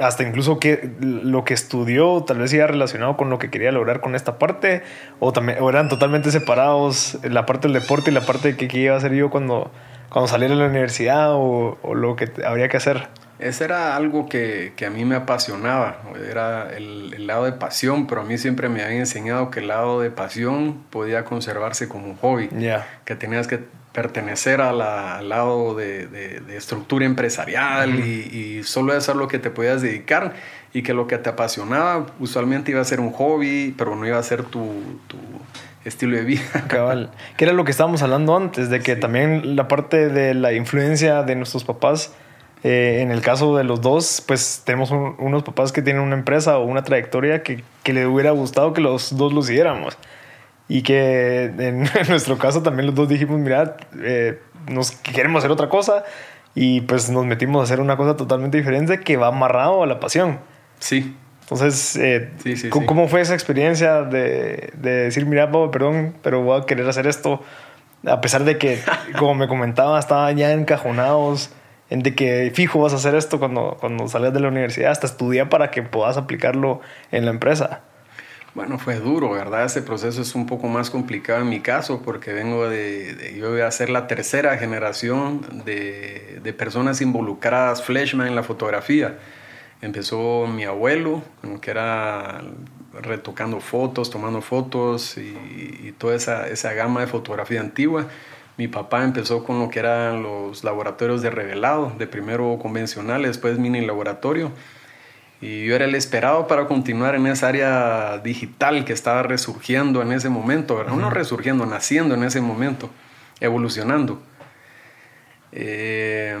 hasta 0.00 0.22
incluso 0.22 0.60
que 0.60 0.92
lo 1.00 1.44
que 1.44 1.54
estudió 1.54 2.22
tal 2.22 2.38
vez 2.38 2.52
iba 2.52 2.66
relacionado 2.66 3.16
con 3.16 3.30
lo 3.30 3.38
que 3.38 3.48
quería 3.50 3.72
lograr 3.72 4.00
con 4.00 4.14
esta 4.14 4.38
parte, 4.38 4.82
o, 5.18 5.32
también, 5.32 5.58
o 5.60 5.70
eran 5.70 5.88
totalmente 5.88 6.30
separados 6.30 7.18
la 7.24 7.46
parte 7.46 7.66
del 7.66 7.80
deporte 7.80 8.12
y 8.12 8.14
la 8.14 8.20
parte 8.20 8.48
de 8.48 8.56
que, 8.56 8.68
que 8.68 8.78
iba 8.78 8.94
a 8.94 8.98
hacer 8.98 9.14
yo 9.14 9.30
cuando, 9.30 9.72
cuando 10.10 10.28
saliera 10.28 10.54
de 10.54 10.60
la 10.60 10.68
universidad 10.68 11.32
o, 11.32 11.78
o, 11.82 11.94
lo 11.94 12.14
que 12.14 12.30
habría 12.46 12.68
que 12.68 12.76
hacer. 12.76 13.08
Ese 13.40 13.64
era 13.64 13.96
algo 13.96 14.28
que, 14.28 14.72
que 14.76 14.86
a 14.86 14.90
mí 14.90 15.04
me 15.04 15.16
apasionaba, 15.16 16.02
era 16.30 16.76
el, 16.76 17.14
el, 17.14 17.26
lado 17.26 17.44
de 17.44 17.52
pasión, 17.52 18.06
pero 18.06 18.20
a 18.20 18.24
mí 18.24 18.36
siempre 18.38 18.68
me 18.68 18.82
habían 18.82 19.00
enseñado 19.00 19.50
que 19.50 19.60
el 19.60 19.68
lado 19.68 20.00
de 20.00 20.10
pasión 20.10 20.84
podía 20.90 21.24
conservarse 21.24 21.88
como 21.88 22.06
un 22.06 22.16
hobby, 22.16 22.48
yeah. 22.48 22.86
que 23.04 23.16
tenías 23.16 23.46
que 23.46 23.60
pertenecer 23.92 24.60
a 24.60 24.72
la, 24.72 25.18
al 25.18 25.28
lado 25.28 25.74
de, 25.74 26.06
de, 26.06 26.40
de 26.40 26.56
estructura 26.56 27.04
empresarial 27.06 27.94
uh 27.94 27.98
-huh. 27.98 28.30
y, 28.32 28.58
y, 28.58 28.62
solo 28.62 28.92
hacer 28.92 29.16
lo 29.16 29.26
que 29.26 29.38
te 29.38 29.50
podías 29.50 29.82
dedicar 29.82 30.34
y 30.72 30.82
que 30.82 30.94
lo 30.94 31.06
que 31.06 31.18
te 31.18 31.30
apasionaba 31.30 32.06
usualmente 32.20 32.70
iba 32.70 32.80
a 32.80 32.84
ser 32.84 33.00
un 33.00 33.10
hobby, 33.10 33.74
pero 33.76 33.96
no 33.96 34.06
iba 34.06 34.18
a 34.18 34.22
ser 34.22 34.44
tu, 34.44 35.00
tu 35.08 35.16
estilo 35.84 36.16
de 36.16 36.24
vida. 36.24 36.42
Cabal. 36.68 37.10
Que 37.36 37.44
era 37.44 37.52
lo 37.52 37.64
que 37.64 37.72
estábamos 37.72 38.02
hablando 38.02 38.36
antes, 38.36 38.70
de 38.70 38.80
que 38.80 38.94
sí. 38.94 39.00
también 39.00 39.56
la 39.56 39.66
parte 39.66 40.08
de 40.08 40.34
la 40.34 40.52
influencia 40.52 41.22
de 41.22 41.34
nuestros 41.34 41.64
papás, 41.64 42.14
eh, 42.62 42.98
en 43.00 43.10
el 43.10 43.22
caso 43.22 43.56
de 43.56 43.64
los 43.64 43.80
dos, 43.80 44.22
pues 44.26 44.62
tenemos 44.64 44.90
un, 44.90 45.16
unos 45.18 45.42
papás 45.42 45.72
que 45.72 45.80
tienen 45.80 46.02
una 46.02 46.14
empresa 46.14 46.58
o 46.58 46.64
una 46.64 46.82
trayectoria 46.82 47.42
que, 47.42 47.64
que 47.82 47.92
le 47.92 48.06
hubiera 48.06 48.32
gustado 48.32 48.72
que 48.72 48.80
los 48.80 49.16
dos 49.16 49.32
lo 49.32 49.42
siguiéramos 49.42 49.96
y 50.68 50.82
que 50.82 51.44
en 51.58 51.88
nuestro 52.08 52.38
caso 52.38 52.62
también 52.62 52.86
los 52.86 52.94
dos 52.94 53.08
dijimos, 53.08 53.38
mira, 53.40 53.76
eh, 54.02 54.40
nos 54.68 54.92
queremos 54.92 55.40
hacer 55.40 55.50
otra 55.50 55.68
cosa 55.68 56.04
y 56.54 56.82
pues 56.82 57.10
nos 57.10 57.26
metimos 57.26 57.60
a 57.60 57.64
hacer 57.64 57.80
una 57.80 57.96
cosa 57.96 58.16
totalmente 58.16 58.58
diferente 58.58 59.00
que 59.00 59.16
va 59.16 59.28
amarrado 59.28 59.82
a 59.82 59.86
la 59.86 60.00
pasión. 60.00 60.38
Sí. 60.78 61.16
Entonces, 61.42 61.96
eh, 61.96 62.30
sí, 62.42 62.56
sí, 62.56 62.68
¿cómo, 62.68 63.04
sí. 63.04 63.10
fue 63.10 63.20
esa 63.20 63.34
experiencia 63.34 64.02
de, 64.02 64.70
de 64.74 64.90
decir, 64.90 65.26
mira, 65.26 65.50
Pablo, 65.50 65.72
perdón, 65.72 66.14
pero 66.22 66.42
voy 66.42 66.60
a 66.60 66.64
querer 66.64 66.88
hacer 66.88 67.08
esto? 67.08 67.42
A 68.06 68.20
pesar 68.20 68.44
de 68.44 68.56
que, 68.56 68.78
como 69.18 69.34
me 69.34 69.48
comentaba, 69.48 69.98
estaban 69.98 70.36
ya 70.36 70.52
encajonados 70.52 71.50
en 71.90 72.02
de 72.02 72.14
que 72.14 72.50
fijo 72.54 72.80
vas 72.80 72.92
a 72.92 72.96
hacer 72.96 73.14
esto 73.16 73.38
cuando, 73.38 73.76
cuando 73.80 74.08
salgas 74.08 74.32
de 74.32 74.40
la 74.40 74.48
universidad, 74.48 74.92
hasta 74.92 75.08
estudia 75.08 75.48
para 75.48 75.70
que 75.70 75.82
puedas 75.82 76.16
aplicarlo 76.16 76.80
en 77.10 77.24
la 77.24 77.32
empresa. 77.32 77.82
Bueno, 78.54 78.78
fue 78.78 78.96
duro, 78.96 79.30
¿verdad? 79.30 79.64
Ese 79.64 79.82
proceso 79.82 80.22
es 80.22 80.34
un 80.34 80.46
poco 80.46 80.66
más 80.66 80.90
complicado 80.90 81.40
en 81.40 81.48
mi 81.48 81.60
caso 81.60 82.02
porque 82.02 82.32
vengo 82.32 82.68
de, 82.68 83.36
yo 83.38 83.50
voy 83.50 83.60
a 83.60 83.70
ser 83.70 83.90
la 83.90 84.08
tercera 84.08 84.56
generación 84.56 85.64
de, 85.64 86.40
de, 86.42 86.52
personas 86.52 87.00
involucradas, 87.00 87.82
flashman 87.82 88.26
en 88.26 88.34
la 88.34 88.42
fotografía. 88.42 89.18
Empezó 89.82 90.48
mi 90.48 90.64
abuelo, 90.64 91.22
que 91.60 91.70
era 91.70 92.40
retocando 93.00 93.60
fotos, 93.60 94.10
tomando 94.10 94.42
fotos 94.42 95.16
y, 95.16 95.86
y 95.88 95.94
toda 95.96 96.16
esa, 96.16 96.48
esa 96.48 96.72
gama 96.72 97.02
de 97.02 97.06
fotografía 97.06 97.60
antigua. 97.60 98.08
Mi 98.60 98.68
papá 98.68 99.02
empezó 99.04 99.42
con 99.42 99.58
lo 99.58 99.70
que 99.70 99.78
eran 99.78 100.22
los 100.22 100.64
laboratorios 100.64 101.22
de 101.22 101.30
revelado, 101.30 101.94
de 101.96 102.06
primero 102.06 102.58
convencional, 102.60 103.22
después 103.22 103.58
mini 103.58 103.80
laboratorio 103.80 104.52
y 105.40 105.64
yo 105.64 105.74
era 105.74 105.86
el 105.86 105.94
esperado 105.94 106.46
para 106.46 106.66
continuar 106.66 107.14
en 107.14 107.26
esa 107.26 107.48
área 107.48 108.18
digital 108.18 108.84
que 108.84 108.92
estaba 108.92 109.22
resurgiendo 109.22 110.02
en 110.02 110.12
ese 110.12 110.28
momento, 110.28 110.76
¿verdad? 110.76 110.92
Uh 110.92 110.96
-huh. 110.96 111.00
no 111.00 111.08
resurgiendo, 111.08 111.64
naciendo 111.64 112.14
en 112.14 112.22
ese 112.22 112.42
momento, 112.42 112.90
evolucionando. 113.40 114.20
Eh, 115.52 116.38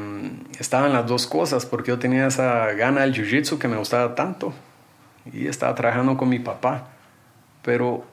estaban 0.58 0.92
las 0.92 1.06
dos 1.06 1.26
cosas, 1.26 1.64
porque 1.64 1.88
yo 1.88 1.98
tenía 1.98 2.26
esa 2.26 2.70
gana 2.72 3.00
del 3.00 3.14
jiu-jitsu 3.14 3.56
que 3.56 3.66
me 3.66 3.78
gustaba 3.78 4.14
tanto 4.14 4.52
y 5.32 5.46
estaba 5.46 5.74
trabajando 5.74 6.18
con 6.18 6.28
mi 6.28 6.38
papá. 6.38 6.88
Pero 7.62 8.04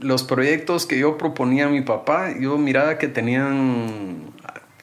los 0.00 0.22
proyectos 0.22 0.86
que 0.86 0.98
yo 0.98 1.18
proponía 1.18 1.66
a 1.66 1.68
mi 1.68 1.80
papá, 1.80 2.32
yo 2.38 2.58
miraba 2.58 2.98
que 2.98 3.08
tenían, 3.08 4.32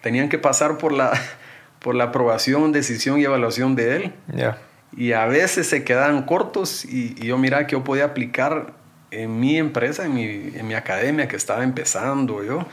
tenían 0.01 0.29
que 0.29 0.37
pasar 0.37 0.77
por 0.77 0.91
la, 0.91 1.11
por 1.79 1.95
la 1.95 2.05
aprobación, 2.05 2.71
decisión 2.71 3.19
y 3.19 3.23
evaluación 3.23 3.75
de 3.75 3.95
él. 3.95 4.13
Yeah 4.35 4.57
y 4.95 5.13
a 5.13 5.25
veces 5.25 5.67
se 5.67 5.83
quedaban 5.83 6.23
cortos 6.23 6.85
y, 6.85 7.15
y, 7.17 7.27
yo 7.27 7.37
miraba 7.37 7.65
que 7.65 7.73
yo 7.73 7.83
podía 7.83 8.05
aplicar 8.05 8.73
en 9.09 9.39
mi 9.39 9.57
empresa, 9.57 10.05
en 10.05 10.13
mi, 10.13 10.23
en 10.25 10.67
mi 10.67 10.73
academia 10.73 11.27
que 11.27 11.35
estaba 11.35 11.63
empezando 11.63 12.43
yo, 12.43 12.65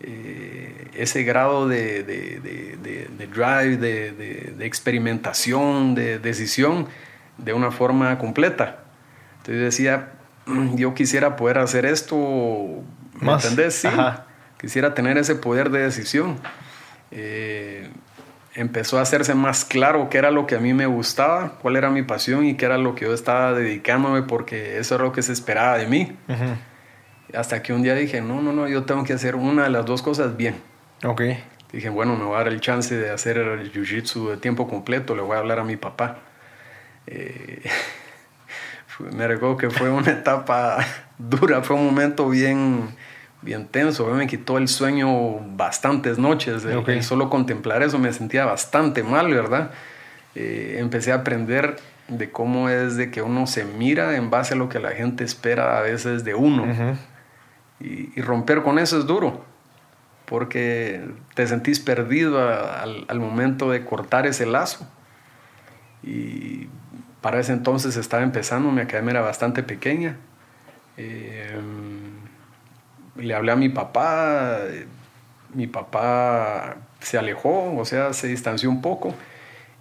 eh, 0.00 0.88
ese 0.94 1.24
grado 1.24 1.68
de, 1.68 2.02
de, 2.04 2.40
de, 2.40 3.08
de 3.16 3.26
drive, 3.26 3.76
de, 3.76 4.66
experimentación, 4.66 5.94
de 5.94 6.18
decisión 6.18 6.86
de 7.36 7.52
una 7.52 7.70
forma 7.70 8.16
completa. 8.18 8.84
Entonces 9.38 9.62
decía, 9.62 10.12
yo 10.76 10.94
quisiera 10.94 11.36
poder 11.36 11.58
hacer 11.58 11.86
esto, 11.86 12.16
¿me 13.14 13.26
Más. 13.26 13.44
entendés? 13.44 13.74
Sí. 13.74 13.88
Ajá. 13.88 14.26
quisiera 14.60 14.94
tener 14.94 15.18
ese 15.18 15.34
poder 15.34 15.70
de 15.70 15.80
decisión. 15.80 16.36
Eh, 17.10 17.88
empezó 18.54 18.98
a 18.98 19.02
hacerse 19.02 19.34
más 19.34 19.64
claro 19.64 20.08
qué 20.10 20.18
era 20.18 20.30
lo 20.30 20.46
que 20.46 20.56
a 20.56 20.58
mí 20.58 20.74
me 20.74 20.86
gustaba, 20.86 21.58
cuál 21.62 21.76
era 21.76 21.90
mi 21.90 22.02
pasión 22.02 22.44
y 22.44 22.56
qué 22.56 22.64
era 22.66 22.76
lo 22.76 22.94
que 22.94 23.04
yo 23.04 23.14
estaba 23.14 23.52
dedicándome 23.54 24.22
porque 24.22 24.78
eso 24.78 24.96
era 24.96 25.04
lo 25.04 25.12
que 25.12 25.22
se 25.22 25.32
esperaba 25.32 25.78
de 25.78 25.86
mí. 25.86 26.16
Hasta 27.34 27.62
que 27.62 27.72
un 27.72 27.82
día 27.82 27.94
dije, 27.94 28.20
no, 28.20 28.40
no, 28.42 28.52
no, 28.52 28.66
yo 28.68 28.84
tengo 28.84 29.04
que 29.04 29.12
hacer 29.12 29.36
una 29.36 29.64
de 29.64 29.70
las 29.70 29.84
dos 29.86 30.02
cosas 30.02 30.36
bien. 30.36 30.56
Ok. 31.04 31.22
Dije, 31.72 31.90
bueno, 31.90 32.16
me 32.16 32.24
voy 32.24 32.34
a 32.34 32.38
dar 32.38 32.48
el 32.48 32.60
chance 32.60 32.96
de 32.96 33.10
hacer 33.10 33.36
el 33.36 33.70
jiu-jitsu 33.72 34.30
de 34.30 34.36
tiempo 34.38 34.66
completo, 34.66 35.14
le 35.14 35.20
voy 35.22 35.36
a 35.36 35.38
hablar 35.40 35.58
a 35.58 35.64
mi 35.64 35.76
papá. 35.76 36.18
Eh, 37.06 37.62
me 38.98 39.26
recuerdo 39.26 39.56
que 39.56 39.70
fue 39.70 39.90
una 39.90 40.10
etapa 40.10 40.78
dura, 41.18 41.62
fue 41.62 41.76
un 41.76 41.86
momento 41.86 42.28
bien 42.28 42.88
bien 43.40 43.66
tenso, 43.68 44.06
me 44.08 44.26
quitó 44.26 44.58
el 44.58 44.68
sueño 44.68 45.38
bastantes 45.56 46.18
noches, 46.18 46.64
y 46.64 47.02
solo 47.02 47.30
contemplar 47.30 47.82
eso 47.82 47.98
me 47.98 48.12
sentía 48.12 48.44
bastante 48.44 49.02
mal, 49.02 49.32
¿verdad? 49.32 49.70
Eh, 50.34 50.76
empecé 50.78 51.12
a 51.12 51.16
aprender 51.16 51.76
de 52.08 52.30
cómo 52.30 52.68
es 52.68 52.96
de 52.96 53.10
que 53.10 53.22
uno 53.22 53.46
se 53.46 53.64
mira 53.64 54.16
en 54.16 54.30
base 54.30 54.54
a 54.54 54.56
lo 54.56 54.68
que 54.68 54.78
la 54.80 54.90
gente 54.90 55.24
espera 55.24 55.78
a 55.78 55.82
veces 55.82 56.24
de 56.24 56.34
uno. 56.34 56.96
y, 57.80 58.20
romper 58.20 58.62
con 58.62 58.78
eso 58.78 58.98
es 58.98 59.06
duro, 59.06 59.44
porque 60.24 61.08
te 61.34 61.46
sentís 61.46 61.78
perdido 61.78 62.40
al, 62.40 63.20
momento 63.20 63.70
de 63.70 63.84
cortar 63.84 64.26
ese 64.26 64.46
lazo. 64.46 64.86
Y 66.02 66.68
para 67.20 67.40
ese 67.40 67.52
entonces 67.52 67.96
estaba 67.96 68.22
empezando, 68.22 68.70
mi 68.70 68.80
academia 68.80 69.12
era 69.12 69.20
bastante 69.20 69.62
pequeña. 69.62 70.16
Eh, 70.96 71.56
le 73.16 73.34
hablé 73.34 73.52
a 73.52 73.56
mi 73.56 73.68
papá, 73.68 74.58
mi 75.54 75.66
papá 75.66 76.76
se 77.00 77.18
alejó, 77.18 77.76
o 77.76 77.84
sea, 77.84 78.12
se 78.12 78.28
distanció 78.28 78.70
un 78.70 78.82
poco 78.82 79.14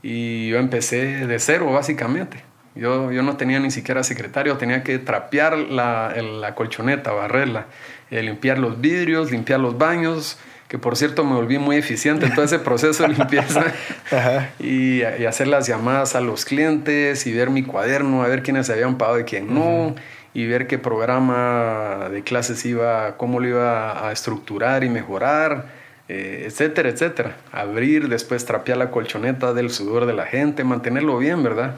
y 0.01 0.49
yo 0.49 0.57
empecé 0.57 1.27
de 1.27 1.39
cero 1.39 1.71
básicamente. 1.71 2.43
Yo, 2.75 3.11
yo 3.11 3.23
no 3.23 3.37
tenía 3.37 3.59
ni 3.59 3.71
siquiera 3.71 4.03
secretario, 4.03 4.57
tenía 4.57 4.83
que 4.83 4.99
trapear 4.99 5.57
la, 5.57 6.53
colchoneta, 6.55 7.11
barrerla, 7.11 7.65
eh, 8.11 8.21
limpiar 8.21 8.59
los 8.59 8.79
vidrios, 8.79 9.31
limpiar 9.31 9.59
los 9.59 9.77
baños, 9.79 10.37
que 10.67 10.77
por 10.77 10.97
cierto 10.97 11.23
me 11.23 11.35
volví 11.35 11.57
muy 11.57 11.77
eficiente 11.77 12.25
en 12.25 12.35
todo 12.35 12.43
ese 12.45 12.59
proceso 12.59 13.03
de 13.03 13.09
limpieza 13.09 13.73
y, 14.59 14.99
y, 14.99 15.25
hacer 15.25 15.47
las 15.47 15.67
llamadas 15.67 16.15
a 16.15 16.21
los 16.21 16.43
clientes 16.43 17.25
y 17.25 17.33
ver 17.33 17.49
mi 17.49 17.63
cuaderno, 17.63 18.23
a 18.23 18.27
ver 18.27 18.43
quiénes 18.43 18.69
habían 18.69 18.97
pagado 18.97 19.19
y 19.19 19.23
quién 19.23 19.53
no 19.53 19.95
y 20.37 20.45
ver 20.45 20.67
qué 20.67 20.77
programa 20.77 22.09
de 22.11 22.21
clases 22.21 22.63
iba, 22.63 23.17
cómo 23.17 23.39
lo 23.39 23.47
iba 23.47 24.07
a 24.07 24.11
estructurar 24.11 24.83
y 24.83 24.89
mejorar, 24.89 25.65
eh, 26.09 26.43
etcétera, 26.45 26.89
etcétera. 26.89 27.37
Abrir, 27.51 28.07
después 28.07 28.45
trapear 28.45 28.77
la 28.77 28.91
colchoneta 28.91 29.53
del 29.53 29.71
sudor 29.71 30.05
de 30.05 30.13
la 30.13 30.27
gente, 30.27 30.63
mantenerlo 30.63 31.17
bien, 31.17 31.41
¿verdad? 31.41 31.77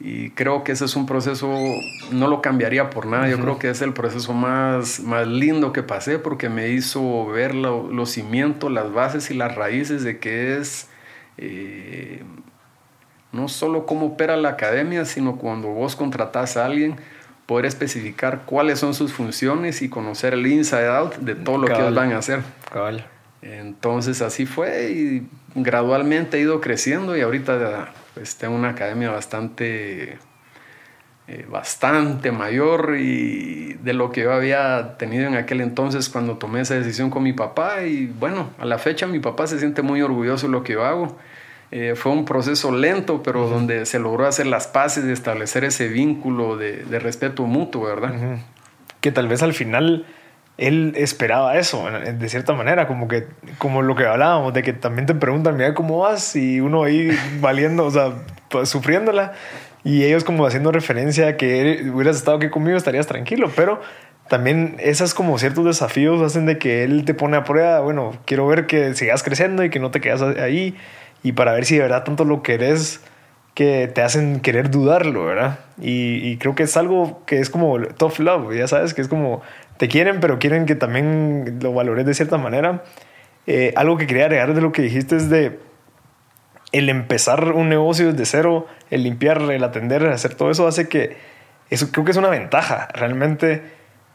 Y 0.00 0.30
creo 0.30 0.62
que 0.62 0.72
ese 0.72 0.84
es 0.84 0.94
un 0.94 1.06
proceso, 1.06 1.52
no 2.12 2.28
lo 2.28 2.40
cambiaría 2.40 2.88
por 2.90 3.06
nada. 3.06 3.28
Yo 3.28 3.40
creo 3.40 3.58
que 3.58 3.68
es 3.68 3.82
el 3.82 3.92
proceso 3.92 4.32
más, 4.32 5.00
más 5.00 5.26
lindo 5.26 5.72
que 5.72 5.82
pasé 5.82 6.20
porque 6.20 6.48
me 6.48 6.68
hizo 6.68 7.26
ver 7.26 7.54
los 7.54 8.10
cimientos, 8.10 8.70
las 8.70 8.92
bases 8.92 9.30
y 9.30 9.34
las 9.34 9.56
raíces 9.56 10.04
de 10.04 10.18
qué 10.18 10.56
es 10.58 10.88
eh, 11.36 12.22
no 13.32 13.48
solo 13.48 13.86
cómo 13.86 14.06
opera 14.06 14.36
la 14.36 14.50
academia, 14.50 15.04
sino 15.04 15.36
cuando 15.36 15.68
vos 15.68 15.96
contratás 15.96 16.56
a 16.56 16.66
alguien, 16.66 16.96
poder 17.46 17.66
especificar 17.66 18.42
cuáles 18.44 18.78
son 18.78 18.94
sus 18.94 19.12
funciones 19.12 19.82
y 19.82 19.88
conocer 19.88 20.34
el 20.34 20.46
inside 20.46 20.88
out 20.88 21.16
de 21.16 21.34
todo 21.34 21.58
lo 21.58 21.66
que 21.66 21.74
ellos 21.74 21.94
van 21.94 22.12
a 22.12 22.18
hacer. 22.18 22.42
Cabal. 22.72 23.06
Entonces 23.40 24.20
así 24.20 24.46
fue 24.46 24.90
y 24.90 25.26
gradualmente 25.54 26.38
he 26.38 26.40
ido 26.40 26.60
creciendo 26.60 27.16
y 27.16 27.20
ahorita 27.20 27.92
tengo 28.38 28.54
una 28.54 28.70
academia 28.70 29.10
bastante, 29.10 30.18
eh, 31.26 31.46
bastante 31.48 32.32
mayor 32.32 32.96
y 32.98 33.74
de 33.74 33.92
lo 33.92 34.10
que 34.10 34.22
yo 34.22 34.32
había 34.32 34.96
tenido 34.98 35.26
en 35.26 35.34
aquel 35.34 35.60
entonces 35.60 36.08
cuando 36.08 36.38
tomé 36.38 36.60
esa 36.60 36.74
decisión 36.74 37.10
con 37.10 37.22
mi 37.22 37.32
papá 37.32 37.82
y 37.82 38.06
bueno, 38.06 38.50
a 38.58 38.64
la 38.64 38.78
fecha 38.78 39.06
mi 39.06 39.20
papá 39.20 39.46
se 39.46 39.58
siente 39.58 39.82
muy 39.82 40.02
orgulloso 40.02 40.46
de 40.46 40.52
lo 40.52 40.62
que 40.62 40.74
yo 40.74 40.84
hago. 40.84 41.16
Eh, 41.70 41.94
fue 41.96 42.12
un 42.12 42.24
proceso 42.24 42.72
lento, 42.72 43.22
pero 43.22 43.48
donde 43.48 43.84
se 43.84 43.98
logró 43.98 44.26
hacer 44.26 44.46
las 44.46 44.66
paces 44.66 45.04
y 45.04 45.10
establecer 45.12 45.64
ese 45.64 45.88
vínculo 45.88 46.56
de, 46.56 46.84
respeto 46.98 47.44
mutuo, 47.44 47.84
¿verdad? 47.84 48.38
Que 49.02 49.12
tal 49.12 49.28
vez 49.28 49.42
al 49.42 49.52
final 49.52 50.06
él 50.58 50.92
esperaba 50.96 51.56
eso, 51.56 51.88
de 51.88 52.28
cierta 52.28 52.52
manera, 52.52 52.88
como 52.88 53.06
que 53.06 53.26
como 53.58 53.80
lo 53.80 53.94
que 53.94 54.04
hablábamos, 54.04 54.52
de 54.52 54.64
que 54.64 54.72
también 54.72 55.06
te 55.06 55.14
preguntan, 55.14 55.56
mira 55.56 55.72
cómo 55.72 55.98
vas, 55.98 56.34
y 56.34 56.60
uno 56.60 56.82
ahí 56.82 57.10
valiendo, 57.40 57.86
o 57.86 57.90
sea, 57.90 58.12
sufriéndola, 58.64 59.32
y 59.84 60.02
ellos 60.04 60.24
como 60.24 60.44
haciendo 60.44 60.72
referencia 60.72 61.28
a 61.28 61.36
que 61.36 61.88
hubieras 61.94 62.16
estado 62.16 62.38
aquí 62.38 62.50
conmigo, 62.50 62.76
estarías 62.76 63.06
tranquilo, 63.06 63.52
pero 63.54 63.80
también 64.28 64.76
esos 64.80 65.14
como 65.14 65.38
ciertos 65.38 65.64
desafíos 65.64 66.20
hacen 66.20 66.44
de 66.44 66.58
que 66.58 66.82
él 66.82 67.04
te 67.04 67.14
pone 67.14 67.36
a 67.36 67.44
prueba, 67.44 67.80
bueno, 67.80 68.12
quiero 68.26 68.44
ver 68.48 68.66
que 68.66 68.94
sigas 68.94 69.22
creciendo 69.22 69.62
y 69.62 69.70
que 69.70 69.78
no 69.78 69.92
te 69.92 70.00
quedas 70.00 70.22
ahí, 70.22 70.76
y 71.22 71.32
para 71.32 71.52
ver 71.52 71.66
si 71.66 71.76
de 71.76 71.82
verdad 71.82 72.02
tanto 72.02 72.24
lo 72.24 72.42
querés 72.42 73.00
que 73.58 73.90
te 73.92 74.02
hacen 74.02 74.38
querer 74.38 74.70
dudarlo, 74.70 75.24
¿verdad? 75.24 75.58
Y, 75.80 76.36
creo 76.36 76.54
que 76.54 76.62
es 76.62 76.76
algo 76.76 77.22
que 77.26 77.40
es 77.40 77.50
como 77.50 77.76
tough 77.96 78.20
love, 78.20 78.54
ya 78.54 78.68
sabes, 78.68 78.94
que 78.94 79.00
es 79.00 79.08
como 79.08 79.42
te 79.78 79.88
quieren, 79.88 80.20
pero 80.20 80.38
quieren 80.38 80.66
que 80.66 80.74
también 80.74 81.58
lo 81.62 81.72
valores 81.72 82.04
de 82.04 82.14
cierta 82.14 82.36
manera. 82.36 82.84
Eh, 83.46 83.72
algo 83.76 83.96
que 83.96 84.06
quería 84.06 84.24
agregar 84.24 84.52
de 84.52 84.60
lo 84.60 84.72
que 84.72 84.82
dijiste 84.82 85.16
es 85.16 85.30
de 85.30 85.58
el 86.72 86.90
empezar 86.90 87.52
un 87.52 87.68
negocio 87.68 88.12
desde 88.12 88.26
cero, 88.26 88.66
el 88.90 89.04
limpiar, 89.04 89.40
el 89.40 89.64
atender, 89.64 90.04
hacer 90.06 90.34
todo 90.34 90.50
eso 90.50 90.66
hace 90.66 90.88
que 90.88 91.16
eso 91.70 91.90
creo 91.90 92.04
que 92.04 92.10
es 92.10 92.16
una 92.16 92.28
ventaja 92.28 92.88
realmente 92.92 93.62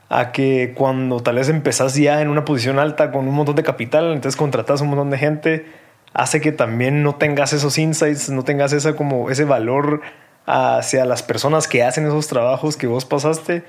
a 0.10 0.32
que 0.32 0.74
cuando 0.76 1.22
tal 1.22 1.36
vez 1.36 1.50
empezás 1.50 1.96
ya 1.96 2.22
en 2.22 2.28
una 2.28 2.46
posición 2.46 2.78
alta 2.78 3.12
con 3.12 3.28
un 3.28 3.34
montón 3.34 3.56
de 3.56 3.64
capital, 3.64 4.14
entonces 4.14 4.36
contratas 4.36 4.82
un 4.82 4.90
montón 4.90 5.10
de 5.10 5.18
gente, 5.18 5.66
hace 6.14 6.42
que 6.42 6.52
también 6.52 7.02
no 7.02 7.16
tengas 7.16 7.54
esos 7.54 7.78
insights, 7.78 8.30
no 8.30 8.44
tengas 8.44 8.74
esa, 8.74 8.96
como 8.96 9.32
ese 9.32 9.46
valor 9.46 10.02
hacia 10.46 11.06
las 11.06 11.24
personas 11.24 11.68
que 11.68 11.84
hacen 11.84 12.06
esos 12.06 12.28
trabajos 12.28 12.78
que 12.78 12.86
vos 12.86 13.06
pasaste. 13.06 13.64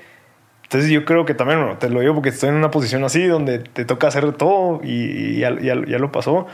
Entonces 0.65 0.89
yo 0.89 1.05
creo 1.05 1.25
que 1.25 1.35
también, 1.35 1.59
bueno, 1.59 1.77
te 1.77 1.89
lo 1.89 1.99
digo 1.99 2.15
porque 2.15 2.29
estoy 2.29 2.49
en 2.49 2.55
una 2.55 2.71
posición 2.71 3.03
así 3.03 3.25
donde 3.25 3.59
te 3.59 3.85
toca 3.85 4.07
hacer 4.07 4.33
todo 4.33 4.81
y, 4.83 5.37
ya, 5.39 5.55
ya, 5.61 5.75
lo 5.75 6.11
pasó. 6.11 6.47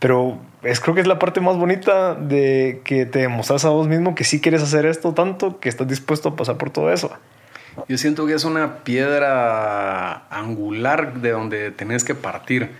Pero 0.00 0.38
es, 0.62 0.80
creo 0.80 0.94
que 0.94 1.00
es 1.00 1.06
la 1.06 1.18
parte 1.18 1.40
más 1.40 1.56
bonita 1.56 2.14
de 2.16 2.82
que 2.84 3.06
te 3.06 3.20
demostras 3.20 3.64
a 3.64 3.70
vos 3.70 3.86
mismo 3.86 4.14
que 4.14 4.24
sí 4.24 4.40
quieres 4.40 4.62
hacer 4.62 4.84
esto 4.84 5.14
tanto 5.14 5.60
que 5.60 5.68
estás 5.68 5.86
dispuesto 5.86 6.30
a 6.30 6.36
pasar 6.36 6.56
por 6.56 6.70
todo 6.70 6.92
eso. 6.92 7.10
Yo 7.88 7.96
siento 7.98 8.26
que 8.26 8.34
es 8.34 8.44
una 8.44 8.78
piedra 8.78 10.26
angular 10.30 11.14
de 11.14 11.30
donde 11.30 11.70
tenés 11.70 12.02
que 12.02 12.16
partir 12.16 12.70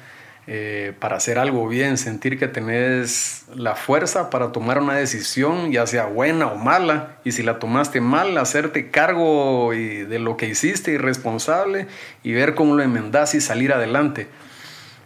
eh, 0.51 0.95
para 0.99 1.17
hacer 1.17 1.39
algo 1.39 1.69
bien, 1.69 1.99
sentir 1.99 2.39
que 2.39 2.49
tenés 2.49 3.45
la 3.55 3.75
fuerza 3.75 4.31
para 4.31 4.51
tomar 4.51 4.81
una 4.81 4.95
decisión, 4.95 5.73
ya 5.73 5.87
sea 5.87 6.07
buena 6.07 6.47
o 6.47 6.57
mala, 6.57 7.19
y 7.23 7.33
si 7.33 7.43
la 7.43 7.59
tomaste 7.59 8.01
mal, 8.01 8.39
hacerte 8.39 8.91
cargo 8.91 9.73
de 9.73 10.19
lo 10.19 10.39
que 10.39 10.49
hiciste 10.49 10.93
irresponsable 10.93 11.87
y 12.23 12.33
ver 12.33 12.55
cómo 12.55 12.75
lo 12.75 12.83
enmendás 12.83 13.35
y 13.35 13.43
salir 13.43 13.75
adelante. 13.75 14.29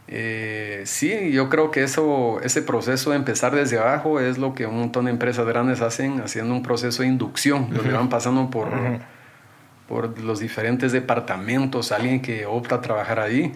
Eh, 0.07 0.83
sí, 0.85 1.33
yo 1.33 1.49
creo 1.49 1.73
que 1.73 1.83
eso, 1.83 2.39
ese 2.45 2.63
proceso 2.63 3.11
de 3.11 3.17
empezar 3.17 3.53
desde 3.53 3.81
abajo 3.81 4.21
es 4.21 4.39
lo 4.39 4.55
que 4.55 4.67
un 4.67 4.79
montón 4.79 5.07
de 5.07 5.11
empresas 5.11 5.45
grandes 5.45 5.81
hacen, 5.81 6.21
haciendo 6.21 6.55
un 6.55 6.63
proceso 6.63 7.03
de 7.03 7.09
inducción, 7.09 7.69
donde 7.75 7.93
van 7.93 8.11
pasando 8.11 8.49
por, 8.49 8.69
por 9.89 10.21
los 10.21 10.39
diferentes 10.39 10.93
departamentos, 10.93 11.91
alguien 11.91 12.23
que 12.23 12.47
opta 12.47 12.77
a 12.77 12.81
trabajar 12.81 13.19
ahí 13.19 13.53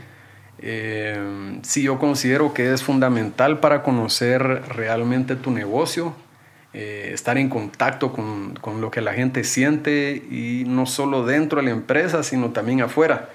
eh, 0.58 1.58
sí, 1.62 1.82
yo 1.82 1.98
considero 1.98 2.54
que 2.54 2.72
es 2.72 2.82
fundamental 2.82 3.60
para 3.60 3.82
conocer 3.82 4.42
realmente 4.68 5.36
tu 5.36 5.50
negocio, 5.50 6.14
eh, 6.72 7.10
estar 7.12 7.38
en 7.38 7.48
contacto 7.48 8.12
con, 8.12 8.54
con, 8.60 8.80
lo 8.80 8.90
que 8.90 9.00
la 9.00 9.14
gente 9.14 9.44
siente 9.44 10.22
y 10.30 10.64
no 10.66 10.86
solo 10.86 11.24
dentro 11.24 11.60
de 11.60 11.66
la 11.66 11.70
empresa, 11.72 12.22
sino 12.22 12.50
también 12.50 12.82
afuera. 12.82 13.30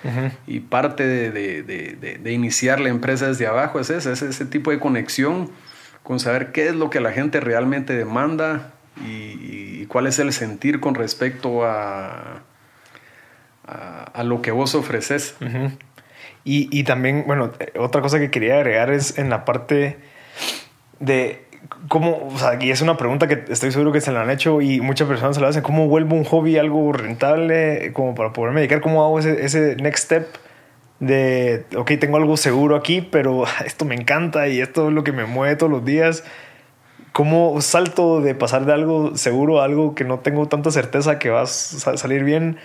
Y 0.47 0.59
parte 0.61 1.05
de, 1.05 1.31
de, 1.31 2.19
de, 2.21 2.31
iniciar 2.31 2.79
la 2.79 2.89
empresa 2.89 3.27
desde 3.27 3.47
abajo 3.47 3.79
es 3.79 3.89
ese, 3.89 4.11
es 4.11 4.21
ese 4.21 4.45
tipo 4.45 4.71
de 4.71 4.79
conexión 4.79 5.49
con 6.03 6.19
saber 6.19 6.51
qué 6.51 6.67
es 6.67 6.75
lo 6.75 6.89
que 6.89 6.99
la 6.99 7.11
gente 7.11 7.39
realmente 7.39 7.95
demanda 7.95 8.73
y, 9.05 9.85
cuál 9.87 10.07
es 10.07 10.19
el 10.19 10.31
sentir 10.31 10.79
con 10.79 10.95
respecto 10.95 11.65
a, 11.65 12.43
a, 13.65 14.03
a 14.03 14.23
lo 14.23 14.41
que 14.41 14.51
vos 14.51 14.73
ofreces. 14.73 15.35
Y, 16.43 16.67
y, 16.77 16.83
también, 16.83 17.25
bueno, 17.27 17.51
otra 17.77 18.01
cosa 18.01 18.19
que 18.19 18.31
quería 18.31 18.55
agregar 18.55 18.91
es 18.91 19.17
en 19.17 19.29
la 19.29 19.45
parte 19.45 19.97
de 20.99 21.45
cómo, 21.87 22.29
o 22.33 22.37
sea, 22.37 22.57
y 22.59 22.71
es 22.71 22.81
una 22.81 22.97
pregunta 22.97 23.27
que 23.27 23.45
estoy 23.49 23.71
seguro 23.71 23.91
que 23.91 24.01
se 24.01 24.11
la 24.11 24.21
han 24.21 24.29
hecho 24.29 24.61
y 24.61 24.81
muchas 24.81 25.07
personas 25.07 25.35
se 25.35 25.41
la 25.41 25.49
hacen, 25.49 25.61
¿cómo 25.61 25.87
vuelvo 25.87 26.15
un 26.15 26.23
hobby 26.23 26.57
algo 26.57 26.91
rentable 26.93 27.91
como 27.93 28.15
para 28.15 28.33
poderme 28.33 28.61
dedicar? 28.61 28.81
¿Cómo 28.81 29.03
hago 29.03 29.19
ese, 29.19 29.45
ese 29.45 29.75
next 29.75 30.05
step 30.05 30.27
de, 31.01 31.65
ok, 31.75 31.93
tengo 31.99 32.17
algo 32.17 32.37
seguro 32.37 32.75
aquí, 32.75 33.01
pero 33.01 33.43
esto 33.65 33.85
me 33.85 33.95
encanta 33.95 34.47
y 34.47 34.61
esto 34.61 34.87
es 34.87 34.93
lo 34.93 35.03
que 35.03 35.11
me 35.11 35.25
mueve 35.25 35.55
todos 35.57 35.71
los 35.71 35.83
días. 35.83 36.23
¿Cómo 37.11 37.59
salto 37.59 38.21
de 38.21 38.35
pasar 38.35 38.65
de 38.65 38.73
algo 38.73 39.17
seguro 39.17 39.59
a 39.59 39.65
algo 39.65 39.95
que 39.95 40.05
no 40.05 40.19
tengo 40.19 40.47
tanta 40.47 40.71
certeza 40.71 41.19
que 41.19 41.29
va 41.29 41.41
a 41.41 41.45
salir 41.47 42.23
bien? 42.23 42.57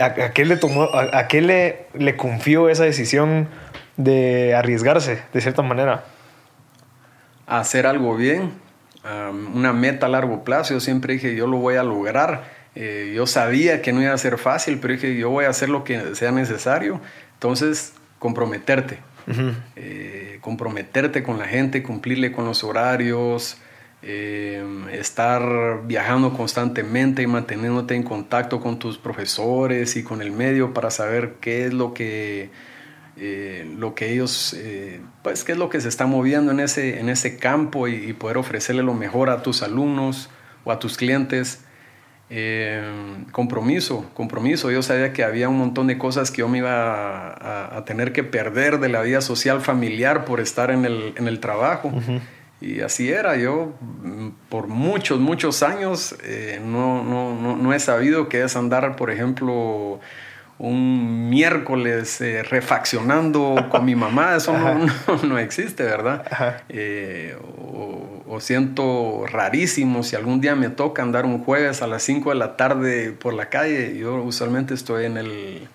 ¿A, 0.00 0.32
qué 0.32 0.44
le 0.44 0.56
tomó, 0.56 0.84
a, 0.92 1.28
qué 1.28 1.40
le, 1.40 1.86
le 1.94 2.16
confió 2.16 2.68
esa 2.68 2.84
decisión 2.84 3.48
de 3.96 4.54
arriesgarse 4.54 5.22
de 5.32 5.40
cierta 5.40 5.62
manera? 5.62 6.04
A 7.46 7.60
hacer 7.60 7.86
algo 7.86 8.16
bien, 8.16 8.52
una 9.54 9.72
meta 9.72 10.06
a 10.06 10.08
largo 10.08 10.44
plazo. 10.44 10.74
Yo 10.74 10.80
siempre 10.80 11.14
dije, 11.14 11.34
yo 11.34 11.46
lo 11.46 11.58
voy 11.58 11.76
a 11.76 11.82
lograr. 11.82 12.44
Eh, 12.74 13.12
yo 13.14 13.26
sabía 13.26 13.82
que 13.82 13.92
no 13.92 14.00
iba 14.00 14.12
a 14.12 14.18
ser 14.18 14.38
fácil, 14.38 14.78
pero 14.80 14.94
dije, 14.94 15.16
yo 15.16 15.30
voy 15.30 15.44
a 15.44 15.50
hacer 15.50 15.68
lo 15.68 15.84
que 15.84 16.14
sea 16.14 16.32
necesario. 16.32 17.00
Entonces, 17.34 17.94
comprometerte. 18.18 18.98
Eh, 19.76 20.38
comprometerte 20.40 21.22
con 21.22 21.38
la 21.38 21.46
gente, 21.46 21.82
cumplirle 21.82 22.32
con 22.32 22.44
los 22.44 22.64
horarios, 22.64 23.58
eh, 24.02 24.64
estar 24.92 25.82
viajando 25.86 26.32
constantemente 26.32 27.22
y 27.22 27.26
manteniéndote 27.26 27.94
en 27.94 28.02
contacto 28.02 28.60
con 28.60 28.78
tus 28.78 28.96
profesores 28.96 29.96
y 29.96 30.02
con 30.02 30.22
el 30.22 30.32
medio 30.32 30.72
para 30.72 30.90
saber 30.90 31.34
qué 31.40 31.66
es 31.66 31.74
lo 31.74 31.92
que, 31.92 32.50
eh, 33.18 33.70
lo 33.76 33.94
que 33.94 34.12
ellos, 34.12 34.56
pues 35.22 35.44
qué 35.44 35.52
es 35.52 35.58
lo 35.58 35.68
que 35.68 35.80
se 35.82 35.88
está 35.88 36.06
moviendo 36.06 36.50
en 36.50 36.60
ese, 36.60 36.98
en 36.98 37.10
ese 37.10 37.36
campo 37.36 37.88
y, 37.88 38.14
poder 38.14 38.38
ofrecerle 38.38 38.82
lo 38.82 38.94
mejor 38.94 39.28
a 39.28 39.42
tus 39.42 39.62
alumnos 39.62 40.30
o 40.64 40.72
a 40.72 40.78
tus 40.78 40.96
clientes. 40.96 41.62
Eh, 42.32 42.80
compromiso, 43.32 44.08
compromiso. 44.14 44.70
Yo 44.70 44.82
sabía 44.82 45.12
que 45.12 45.24
había 45.24 45.48
un 45.48 45.58
montón 45.58 45.88
de 45.88 45.98
cosas 45.98 46.30
que 46.30 46.38
yo 46.38 46.48
me 46.48 46.58
iba 46.58 47.76
a, 47.76 47.84
tener 47.84 48.12
que 48.12 48.22
perder 48.22 48.78
de 48.78 48.88
la 48.88 49.02
vida 49.02 49.20
social 49.20 49.60
familiar 49.60 50.24
por 50.24 50.38
estar 50.38 50.70
en 50.70 50.84
el, 50.84 51.12
en 51.16 51.26
el 51.26 51.40
trabajo. 51.40 51.92
Y 52.60 52.80
así 52.80 53.10
era. 53.10 53.36
Yo 53.36 53.72
mm, 53.80 54.28
por 54.48 54.66
muchos, 54.68 55.18
muchos 55.18 55.62
años 55.62 56.14
eh, 56.24 56.60
no, 56.62 57.02
no, 57.02 57.34
no, 57.34 57.56
no, 57.56 57.72
he 57.72 57.80
sabido 57.80 58.28
qué 58.28 58.44
es 58.44 58.56
andar, 58.56 58.96
por 58.96 59.10
ejemplo, 59.10 60.00
un 60.58 61.30
miércoles 61.30 62.20
eh, 62.20 62.42
refaccionando 62.42 63.68
con 63.70 63.84
mi 63.86 63.94
mamá, 63.94 64.36
eso 64.36 64.52
no, 64.52 64.86
no, 65.22 65.38
existe, 65.38 65.84
¿verdad? 65.84 66.62
Eh, 66.68 67.36
o, 67.66 68.38
siento 68.40 69.26
rarísimo 69.26 70.02
si 70.02 70.16
algún 70.16 70.40
día 70.40 70.54
me 70.54 70.70
toca 70.70 71.02
andar 71.02 71.26
un 71.26 71.44
jueves 71.44 71.82
a 71.82 71.86
las 71.86 72.02
5 72.04 72.30
de 72.30 72.36
la 72.36 72.56
tarde 72.56 73.12
por 73.12 73.34
la 73.34 73.50
calle, 73.50 73.98
yo 73.98 74.14
usualmente 74.22 74.72
estoy 74.72 75.04
en, 75.04 75.18
el, 75.18 75.68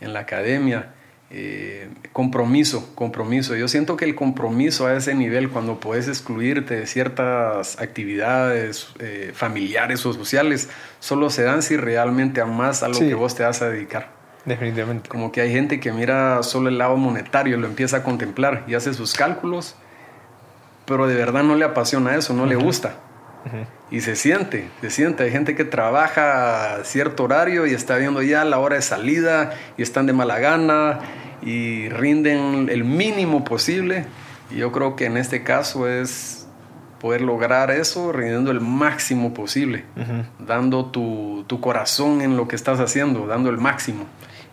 en 0.00 0.14
la 0.14 0.20
academia. 0.20 0.94
Eh, 1.32 1.88
compromiso, 2.12 2.92
compromiso. 2.96 3.54
Yo 3.54 3.68
siento 3.68 3.96
que 3.96 4.04
el 4.04 4.16
compromiso 4.16 4.86
a 4.86 4.94
ese 4.94 5.14
nivel, 5.14 5.48
cuando 5.50 5.78
puedes 5.78 6.08
excluirte 6.08 6.74
de 6.74 6.86
ciertas 6.86 7.80
actividades 7.80 8.88
familiares 9.32 10.04
o 10.06 10.12
sociales, 10.12 10.68
solo 10.98 11.30
se 11.30 11.44
dan 11.44 11.62
si 11.62 11.76
realmente 11.76 12.40
amas 12.40 12.82
a 12.82 12.88
lo 12.88 12.98
que 12.98 13.14
vos 13.14 13.34
te 13.34 13.44
vas 13.44 13.62
a 13.62 13.68
dedicar. 13.68 14.20
Definitivamente. 14.44 15.08
Como 15.08 15.32
que 15.32 15.40
hay 15.40 15.52
gente 15.52 15.80
que 15.80 15.92
mira 15.92 16.42
solo 16.42 16.68
el 16.68 16.78
lado 16.78 16.96
monetario, 16.96 17.56
lo 17.58 17.66
empieza 17.66 17.98
a 17.98 18.02
contemplar 18.02 18.64
y 18.66 18.74
hace 18.74 18.94
sus 18.94 19.14
cálculos, 19.14 19.76
pero 20.86 21.06
de 21.06 21.14
verdad 21.14 21.42
no 21.42 21.56
le 21.56 21.64
apasiona 21.64 22.16
eso, 22.16 22.34
no 22.34 22.46
le 22.46 22.56
gusta. 22.56 22.94
Y 23.90 24.02
se 24.02 24.16
siente, 24.16 24.68
se 24.82 24.90
siente. 24.90 25.24
Hay 25.24 25.30
gente 25.30 25.54
que 25.54 25.64
trabaja 25.64 26.74
a 26.76 26.84
cierto 26.84 27.24
horario 27.24 27.66
y 27.66 27.72
está 27.72 27.96
viendo 27.96 28.22
ya 28.22 28.44
la 28.44 28.58
hora 28.58 28.76
de 28.76 28.82
salida 28.82 29.54
y 29.78 29.82
están 29.82 30.06
de 30.06 30.12
mala 30.12 30.38
gana 30.38 30.98
y 31.42 31.88
rinden 31.88 32.68
el 32.70 32.84
mínimo 32.84 33.44
posible. 33.44 34.04
Y 34.50 34.56
yo 34.56 34.72
creo 34.72 34.96
que 34.96 35.06
en 35.06 35.16
este 35.16 35.42
caso 35.42 35.88
es 35.88 36.40
poder 37.00 37.22
lograr 37.22 37.70
eso 37.70 38.12
rindiendo 38.12 38.50
el 38.50 38.60
máximo 38.60 39.32
posible, 39.32 39.84
dando 40.38 40.86
tu, 40.86 41.44
tu, 41.46 41.60
corazón 41.60 42.20
en 42.20 42.36
lo 42.36 42.46
que 42.46 42.56
estás 42.56 42.78
haciendo, 42.78 43.26
dando 43.26 43.48
el 43.48 43.56
máximo. 43.56 44.04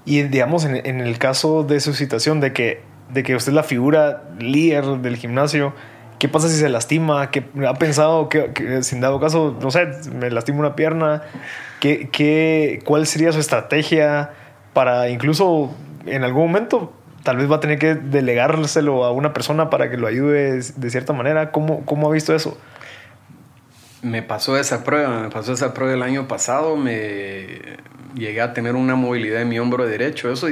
Y 0.06 0.24
digamos, 0.24 0.64
en, 0.64 0.78
en, 0.86 1.02
el 1.02 1.20
caso 1.20 1.64
de 1.64 1.82
su 1.82 1.94
situación, 1.94 2.40
de 2.40 2.54
que, 2.54 2.82
de 3.14 3.24
que 3.24 3.36
usted 3.36 3.52
es 3.52 3.56
la 3.56 3.64
figura 3.64 4.24
líder 4.40 4.86
del 5.02 5.18
gimnasio, 5.18 5.74
¿qué 6.20 6.30
pasa 6.30 6.48
si 6.48 6.56
se 6.56 6.70
lastima? 6.70 7.30
¿Qué, 7.32 7.46
¿Ha 7.68 7.74
pensado 7.74 8.30
que, 8.30 8.54
que 8.54 8.82
sin 8.82 9.02
dado 9.02 9.20
caso, 9.20 9.58
no 9.62 9.70
sé, 9.70 9.88
me 10.14 10.32
lastimo 10.32 10.60
una 10.60 10.76
pierna? 10.76 11.24
¿Qué, 11.82 12.10
qué, 12.12 12.80
¿Cuál 12.86 13.08
sería 13.08 13.34
su 13.34 13.40
estrategia 13.40 14.32
para 14.74 15.10
incluso 15.10 15.76
en 16.08 16.24
algún 16.24 16.48
momento 16.48 16.94
tal 17.24 17.38
vez 17.38 17.52
va 17.52 17.58
a 17.58 17.60
tener 17.60 17.78
que 17.78 17.96
delegárselo 17.96 19.04
a 19.04 19.12
una 19.12 19.34
persona 19.34 19.70
para 19.70 19.90
que 19.90 19.98
lo 19.98 20.08
ayude 20.08 20.62
de 20.62 20.90
cierta 20.90 21.14
manera. 21.14 21.52
¿Cómo, 21.52 21.86
cómo 21.86 22.08
ha 22.08 22.14
visto 22.14 22.34
eso? 22.34 22.58
Me 24.02 24.22
pasó 24.22 24.58
esa 24.58 24.84
prueba, 24.84 25.22
me 25.22 25.30
pasó 25.30 25.54
esa 25.54 25.74
prueba 25.74 25.94
el 25.94 26.04
año 26.04 26.28
pasado, 26.28 26.78
me 26.78 27.60
llegué 28.16 28.42
a 28.42 28.54
tener 28.54 28.76
una 28.76 28.96
movilidad 28.96 29.42
en 29.42 29.50
mi 29.50 29.60
hombro 29.60 29.86
derecho, 29.86 30.32
eso 30.32 30.48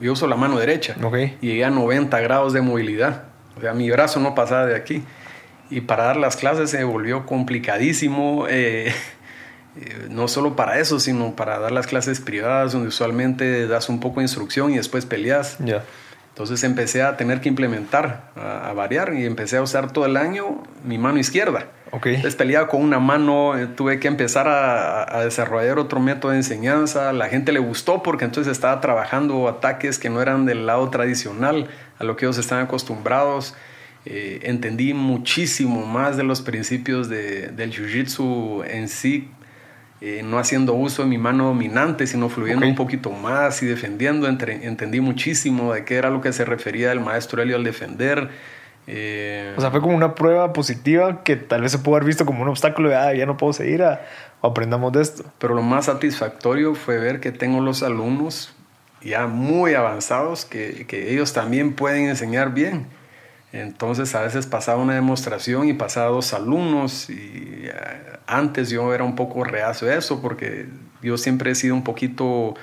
yo 0.00 0.12
uso 0.12 0.26
la 0.26 0.36
mano 0.36 0.58
derecha, 0.58 0.96
okay. 1.02 1.36
y 1.40 1.46
llegué 1.48 1.64
a 1.64 1.70
90 1.70 2.20
grados 2.20 2.52
de 2.52 2.60
movilidad, 2.60 3.24
o 3.56 3.60
sea, 3.60 3.72
mi 3.72 3.90
brazo 3.90 4.20
no 4.20 4.34
pasaba 4.34 4.66
de 4.66 4.76
aquí, 4.76 5.04
y 5.70 5.82
para 5.82 6.04
dar 6.04 6.16
las 6.16 6.36
clases 6.36 6.70
se 6.70 6.82
volvió 6.84 7.24
complicadísimo, 7.24 8.46
eh, 8.48 8.92
eh, 9.76 10.08
no 10.10 10.28
solo 10.28 10.54
para 10.56 10.78
eso, 10.78 11.00
sino 11.00 11.34
para 11.34 11.58
dar 11.58 11.72
las 11.72 11.86
clases 11.86 12.20
privadas, 12.20 12.72
donde 12.72 12.88
usualmente 12.88 13.66
das 13.66 13.88
un 13.88 14.00
poco 14.00 14.20
de 14.20 14.24
instrucción 14.24 14.72
y 14.72 14.76
después 14.76 15.06
peleas. 15.06 15.56
Ya. 15.60 15.82
Entonces 16.30 16.64
empecé 16.64 17.02
a 17.02 17.16
tener 17.18 17.40
que 17.42 17.50
implementar, 17.50 18.30
a, 18.36 18.72
variar 18.72 19.12
y 19.12 19.26
empecé 19.26 19.58
a 19.58 19.62
usar 19.62 19.92
todo 19.92 20.06
el 20.06 20.16
año 20.16 20.62
mi 20.82 20.96
mano 20.96 21.18
izquierda. 21.18 21.66
Okay. 21.90 22.14
Entonces 22.14 22.36
peleaba 22.36 22.68
con 22.68 22.80
una 22.80 22.98
mano, 22.98 23.58
eh, 23.58 23.66
tuve 23.66 24.00
que 24.00 24.08
empezar 24.08 24.48
a, 24.48 25.18
a, 25.18 25.24
desarrollar 25.24 25.78
otro 25.78 26.00
método 26.00 26.30
de 26.32 26.38
enseñanza. 26.38 27.12
La 27.12 27.28
gente 27.28 27.52
le 27.52 27.58
gustó 27.58 28.02
porque 28.02 28.24
entonces 28.24 28.50
estaba 28.50 28.80
trabajando 28.80 29.46
ataques 29.46 29.98
que 29.98 30.08
no 30.08 30.22
eran 30.22 30.46
del 30.46 30.64
lado 30.64 30.88
tradicional, 30.88 31.68
a 31.98 32.04
lo 32.04 32.16
que 32.16 32.24
ellos 32.24 32.38
están 32.38 32.60
acostumbrados. 32.60 33.54
Eh, 34.04 34.40
entendí 34.44 34.94
muchísimo 34.94 35.86
más 35.86 36.16
de 36.16 36.24
los 36.24 36.40
principios 36.40 37.08
de, 37.08 37.48
del 37.48 37.72
jiu-jitsu 37.72 38.64
en 38.66 38.88
sí 38.88 39.30
eh, 40.04 40.24
no 40.24 40.40
haciendo 40.40 40.74
uso 40.74 41.02
de 41.02 41.08
mi 41.08 41.16
mano 41.16 41.44
dominante, 41.44 42.08
sino 42.08 42.28
fluyendo 42.28 42.66
un 42.66 42.74
poquito 42.74 43.12
más 43.12 43.62
y 43.62 43.66
defendiendo. 43.66 44.26
entendí 44.26 45.00
muchísimo 45.00 45.72
de 45.72 45.84
qué 45.84 45.94
era 45.94 46.10
lo 46.10 46.20
que 46.20 46.32
se 46.32 46.44
refería 46.44 46.90
el 46.90 46.98
maestro 46.98 47.40
Helio 47.40 47.54
al 47.54 47.62
defender. 47.62 48.28
Eh, 48.88 49.54
o 49.56 49.60
sea, 49.60 49.70
fue 49.70 49.80
como 49.80 49.94
una 49.96 50.16
prueba 50.16 50.52
positiva 50.52 51.22
que 51.22 51.36
tal 51.36 51.62
vez 51.62 51.70
se 51.70 51.78
pudo 51.78 51.94
haber 51.94 52.06
visto 52.08 52.26
como 52.26 52.42
un 52.42 52.48
obstáculo 52.48 52.88
de, 52.88 52.96
ah, 52.96 53.14
ya 53.14 53.26
no 53.26 53.36
puedo 53.36 53.52
seguir, 53.52 53.84
a, 53.84 54.04
aprendamos 54.42 54.92
de 54.92 55.02
esto. 55.02 55.22
Pero 55.38 55.54
lo 55.54 55.62
más 55.62 55.84
satisfactorio 55.84 56.74
fue 56.74 56.98
ver 56.98 57.20
que 57.20 57.30
tengo 57.30 57.60
los 57.60 57.84
alumnos 57.84 58.52
ya 59.02 59.28
muy 59.28 59.74
avanzados, 59.74 60.44
que, 60.44 60.84
que 60.88 61.12
ellos 61.12 61.32
también 61.32 61.74
pueden 61.74 62.08
enseñar 62.08 62.52
bien. 62.52 62.88
Entonces 63.52 64.14
a 64.14 64.22
veces 64.22 64.46
pasaba 64.46 64.82
una 64.82 64.94
demostración 64.94 65.68
y 65.68 65.74
pasaba 65.74 66.06
dos 66.06 66.32
alumnos 66.32 67.10
y 67.10 67.64
eh, 67.64 67.72
antes 68.26 68.70
yo 68.70 68.94
era 68.94 69.04
un 69.04 69.14
poco 69.14 69.44
reacio 69.44 69.90
a 69.90 69.94
eso 69.94 70.22
porque 70.22 70.66
yo 71.02 71.18
siempre 71.18 71.50
he 71.50 71.54
sido 71.54 71.74
un 71.74 71.84
poquito 71.84 72.54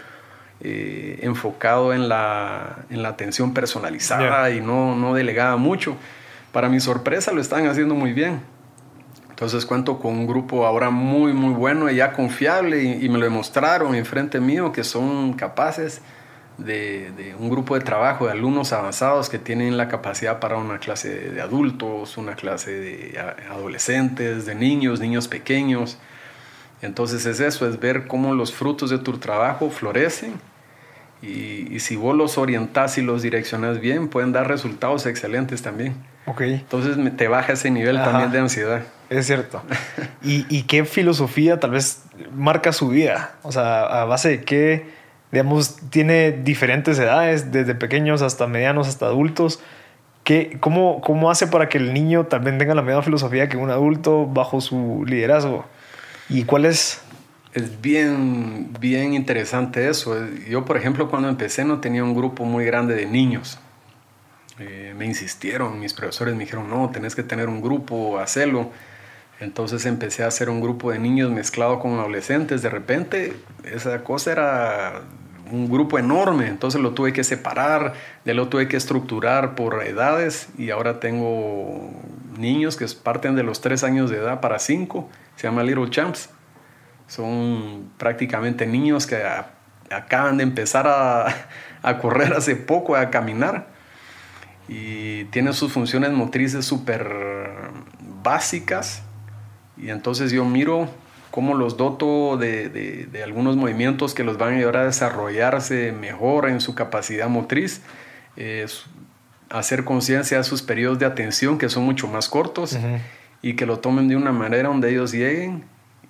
eh, 0.61 1.19
enfocado 1.21 1.93
en 1.93 2.09
la, 2.09 2.85
en 2.89 3.03
la 3.03 3.09
atención 3.09 3.53
personalizada 3.53 4.49
y 4.49 4.61
no, 4.61 4.95
no 4.95 5.13
delegaba 5.13 5.57
mucho. 5.57 5.95
Para 6.51 6.69
mi 6.69 6.79
sorpresa 6.79 7.31
lo 7.33 7.39
están 7.39 7.67
haciendo 7.67 7.93
muy 7.93 8.11
bien. 8.11 8.41
Entonces 9.29 9.67
cuento 9.67 9.99
con 9.99 10.13
un 10.13 10.25
grupo 10.25 10.65
ahora 10.65 10.89
muy, 10.89 11.33
muy 11.33 11.53
bueno 11.53 11.89
y 11.91 11.97
ya 11.97 12.13
confiable 12.13 12.83
y, 12.83 13.05
y 13.05 13.09
me 13.09 13.19
lo 13.19 13.25
demostraron 13.25 13.93
enfrente 13.93 14.39
mío 14.39 14.71
que 14.71 14.83
son 14.83 15.33
capaces 15.33 16.01
de, 16.65 17.35
un 17.39 17.49
grupo 17.49 17.75
de 17.75 17.81
trabajo 17.81 18.25
de 18.25 18.31
alumnos 18.31 18.73
avanzados 18.73 19.29
que 19.29 19.39
tienen 19.39 19.77
la 19.77 19.87
capacidad 19.87 20.39
para 20.39 20.57
una 20.57 20.79
clase 20.79 21.31
de 21.31 21.41
adultos, 21.41 22.17
una 22.17 22.35
clase 22.35 22.71
de 22.71 23.19
adolescentes, 23.49 24.45
de 24.45 24.55
niños, 24.55 24.99
niños 24.99 25.27
pequeños. 25.27 25.97
Entonces 26.81 27.25
es 27.25 27.39
eso, 27.39 27.67
es 27.67 27.79
ver 27.79 28.07
cómo 28.07 28.33
los 28.33 28.53
frutos 28.53 28.89
de 28.89 28.99
tu 28.99 29.17
trabajo 29.17 29.69
florecen 29.69 30.33
y, 31.21 31.79
si 31.79 31.97
vos 31.97 32.15
los 32.15 32.37
orientás 32.37 32.97
y 32.97 33.01
los 33.01 33.21
direccionas 33.21 33.81
bien, 33.81 34.07
pueden 34.07 34.31
dar 34.31 34.47
resultados 34.47 35.05
excelentes 35.05 35.61
también. 35.61 35.95
Ok. 36.25 36.41
Entonces 36.41 36.97
te 37.17 37.27
baja 37.27 37.53
ese 37.53 37.71
nivel 37.71 37.97
también 37.97 38.31
de 38.31 38.39
ansiedad. 38.39 38.83
Es 39.09 39.25
cierto. 39.25 39.61
¿Y, 40.23 40.45
¿Y 40.49 40.63
qué 40.63 40.85
filosofía 40.85 41.59
tal 41.59 41.71
vez 41.71 42.03
marca 42.33 42.71
su 42.71 42.89
vida? 42.89 43.31
O 43.41 43.51
sea, 43.51 44.01
a 44.01 44.05
base 44.05 44.29
de 44.29 44.43
qué 44.43 44.98
digamos, 45.31 45.77
tiene 45.89 46.31
diferentes 46.31 46.97
edades, 46.99 47.51
desde 47.51 47.75
pequeños 47.75 48.21
hasta 48.21 48.47
medianos, 48.47 48.87
hasta 48.87 49.05
adultos. 49.05 49.59
¿Qué, 50.23 50.57
cómo, 50.59 51.01
¿Cómo 51.01 51.31
hace 51.31 51.47
para 51.47 51.69
que 51.69 51.77
el 51.77 51.93
niño 51.93 52.25
también 52.25 52.57
tenga 52.57 52.75
la 52.75 52.81
misma 52.81 53.01
filosofía 53.01 53.49
que 53.49 53.57
un 53.57 53.71
adulto 53.71 54.25
bajo 54.25 54.61
su 54.61 55.03
liderazgo? 55.05 55.65
¿Y 56.29 56.43
cuál 56.43 56.65
es 56.65 57.01
es 57.53 57.81
bien, 57.81 58.73
bien 58.79 59.13
interesante 59.13 59.89
eso. 59.89 60.15
Yo, 60.47 60.65
por 60.65 60.77
ejemplo, 60.77 61.09
cuando 61.09 61.29
empecé 61.29 61.65
no 61.65 61.79
tenía 61.79 62.03
un 62.03 62.13
grupo 62.13 62.45
muy 62.45 62.65
grande 62.65 62.95
de 62.95 63.05
niños. 63.05 63.59
Eh, 64.59 64.93
me 64.97 65.05
insistieron, 65.05 65.79
mis 65.79 65.93
profesores 65.93 66.35
me 66.35 66.41
dijeron, 66.43 66.69
no, 66.69 66.89
tenés 66.89 67.15
que 67.15 67.23
tener 67.23 67.49
un 67.49 67.61
grupo, 67.61 68.19
hacerlo. 68.19 68.71
Entonces 69.39 69.85
empecé 69.85 70.23
a 70.23 70.27
hacer 70.27 70.49
un 70.49 70.59
grupo 70.59 70.91
de 70.91 70.99
niños 70.99 71.31
mezclado 71.31 71.79
con 71.79 71.93
adolescentes. 71.97 72.61
De 72.61 72.69
repente, 72.69 73.33
esa 73.63 74.03
cosa 74.03 74.31
era 74.31 75.01
un 75.51 75.69
grupo 75.69 75.97
enorme, 75.97 76.47
entonces 76.47 76.81
lo 76.81 76.91
tuve 76.91 77.13
que 77.13 77.23
separar, 77.23 77.93
de 78.25 78.33
lo 78.33 78.49
tuve 78.49 78.67
que 78.67 78.77
estructurar 78.77 79.55
por 79.55 79.81
edades. 79.83 80.49
Y 80.57 80.71
ahora 80.71 80.99
tengo 80.99 81.89
niños 82.37 82.75
que 82.75 82.85
parten 83.01 83.35
de 83.35 83.43
los 83.43 83.61
tres 83.61 83.83
años 83.83 84.09
de 84.09 84.17
edad 84.17 84.41
para 84.41 84.59
cinco, 84.59 85.09
se 85.37 85.47
llama 85.47 85.63
Little 85.63 85.89
Champs. 85.89 86.29
Son 87.07 87.89
prácticamente 87.97 88.67
niños 88.67 89.07
que 89.07 89.23
acaban 89.89 90.37
de 90.37 90.43
empezar 90.43 90.85
a, 90.85 91.27
a 91.81 91.97
correr 91.97 92.33
hace 92.33 92.55
poco, 92.55 92.95
a 92.95 93.09
caminar. 93.09 93.67
Y 94.67 95.23
tienen 95.25 95.53
sus 95.53 95.71
funciones 95.71 96.11
motrices 96.11 96.65
súper 96.65 97.09
básicas 98.21 99.01
y 99.79 99.89
entonces 99.89 100.31
yo 100.31 100.45
miro 100.45 100.89
cómo 101.31 101.53
los 101.53 101.77
doto 101.77 102.37
de, 102.37 102.69
de, 102.69 103.23
algunos 103.23 103.55
movimientos 103.55 104.13
que 104.13 104.23
los 104.23 104.37
van 104.37 104.53
a 104.53 104.57
ayudar 104.57 104.77
a 104.77 104.85
desarrollarse 104.85 105.91
mejor 105.91 106.49
en 106.49 106.59
su 106.59 106.75
capacidad 106.75 107.29
motriz, 107.29 107.81
hacer 109.49 109.83
conciencia 109.83 110.37
de 110.37 110.43
sus 110.43 110.61
periodos 110.61 110.99
de 110.99 111.05
atención 111.05 111.57
que 111.57 111.69
son 111.69 111.83
mucho 111.83 112.07
más 112.07 112.29
cortos 112.29 112.77
y 113.41 113.53
que 113.55 113.65
lo 113.65 113.79
tomen 113.79 114.07
de 114.07 114.15
una 114.15 114.31
manera 114.31 114.69
donde 114.69 114.89
ellos 114.89 115.11
lleguen 115.11 115.63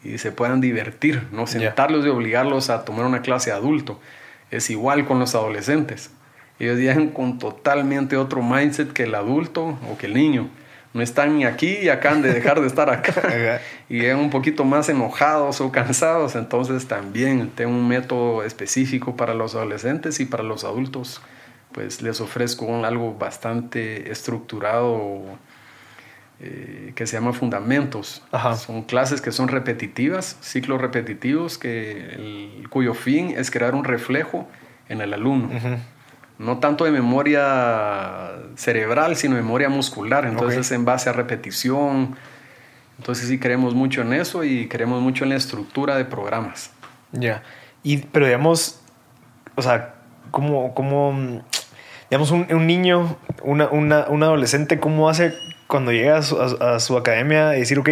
y 0.03 0.17
se 0.17 0.31
puedan 0.31 0.61
divertir, 0.61 1.27
no 1.31 1.47
sentarlos 1.47 2.05
y 2.05 2.09
obligarlos 2.09 2.69
a 2.69 2.85
tomar 2.85 3.05
una 3.05 3.21
clase 3.21 3.51
adulto. 3.51 3.99
Es 4.51 4.69
igual 4.69 5.05
con 5.05 5.19
los 5.19 5.35
adolescentes. 5.35 6.11
Ellos 6.59 6.77
llegan 6.77 7.09
con 7.09 7.37
totalmente 7.37 8.17
otro 8.17 8.41
mindset 8.41 8.91
que 8.91 9.03
el 9.03 9.15
adulto 9.15 9.77
o 9.89 9.97
que 9.97 10.07
el 10.07 10.13
niño 10.13 10.49
no 10.93 11.01
están 11.01 11.37
ni 11.37 11.45
aquí 11.45 11.77
y 11.81 11.89
acaban 11.89 12.21
de 12.21 12.33
dejar 12.33 12.59
de 12.59 12.67
estar 12.67 12.89
acá. 12.89 13.61
Y 13.89 14.01
llegan 14.01 14.19
un 14.19 14.29
poquito 14.29 14.65
más 14.65 14.87
enojados 14.89 15.61
o 15.61 15.71
cansados, 15.71 16.35
entonces 16.35 16.87
también 16.87 17.49
tengo 17.49 17.71
un 17.71 17.87
método 17.87 18.43
específico 18.43 19.15
para 19.15 19.33
los 19.33 19.55
adolescentes 19.55 20.19
y 20.19 20.25
para 20.25 20.43
los 20.43 20.63
adultos, 20.63 21.21
pues 21.71 22.03
les 22.03 22.21
ofrezco 22.21 22.85
algo 22.85 23.15
bastante 23.15 24.11
estructurado 24.11 25.23
eh, 26.39 26.93
que 26.95 27.07
se 27.07 27.17
llama 27.17 27.33
fundamentos. 27.33 28.21
Son 28.57 28.83
clases 28.83 29.21
que 29.21 29.31
son 29.31 29.47
repetitivas, 29.47 30.37
ciclos 30.41 30.79
repetitivos, 30.79 31.57
que 31.57 32.63
cuyo 32.69 32.93
fin 32.93 33.33
es 33.35 33.49
crear 33.49 33.73
un 33.73 33.85
reflejo 33.85 34.47
en 34.87 35.01
el 35.01 35.15
alumno 35.15 35.49
no 36.39 36.57
tanto 36.59 36.85
de 36.85 36.91
memoria 36.91 38.31
cerebral, 38.55 39.17
sino 39.17 39.35
de 39.35 39.41
memoria 39.41 39.69
muscular. 39.69 40.25
Entonces, 40.25 40.71
en 40.71 40.85
base 40.85 41.09
a 41.09 41.13
repetición. 41.13 42.15
Entonces, 42.97 43.27
sí 43.27 43.39
creemos 43.39 43.75
mucho 43.75 44.01
en 44.01 44.13
eso 44.13 44.43
y 44.43 44.67
creemos 44.67 45.01
mucho 45.01 45.25
en 45.25 45.31
la 45.31 45.35
estructura 45.35 45.97
de 45.97 46.05
programas. 46.05 46.71
Ya. 47.11 47.43
Y, 47.83 47.97
pero 47.97 48.25
digamos, 48.25 48.79
o 49.55 49.61
sea, 49.61 49.95
como, 50.31 50.73
como 50.73 51.43
digamos, 52.09 52.31
un, 52.31 52.67
niño, 52.67 53.17
una, 53.43 53.67
una, 53.69 54.07
un 54.07 54.23
adolescente, 54.23 54.79
¿cómo 54.79 55.09
hace 55.09 55.33
cuando 55.67 55.91
llega 55.91 56.17
a 56.17 56.21
su, 56.23 56.41
a 56.41 56.79
su, 56.79 56.97
academia 56.97 57.55
y 57.55 57.59
decir, 57.59 57.79
ok, 57.79 57.89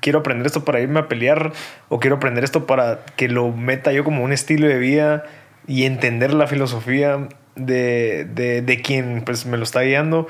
quiero 0.00 0.20
aprender 0.20 0.46
esto 0.46 0.64
para 0.64 0.80
irme 0.80 1.00
a 1.00 1.08
pelear 1.08 1.52
o 1.88 1.98
quiero 1.98 2.16
aprender 2.16 2.44
esto 2.44 2.66
para 2.66 3.04
que 3.16 3.28
lo 3.28 3.50
meta 3.50 3.92
yo 3.92 4.04
como 4.04 4.24
un 4.24 4.32
estilo 4.32 4.66
de 4.66 4.78
vida 4.78 5.24
y 5.66 5.84
entender 5.84 6.32
la 6.32 6.46
filosofía 6.46 7.28
de, 7.58 8.24
de, 8.24 8.62
de 8.62 8.82
quien 8.82 9.22
pues, 9.24 9.46
me 9.46 9.56
lo 9.56 9.64
está 9.64 9.80
guiando. 9.82 10.28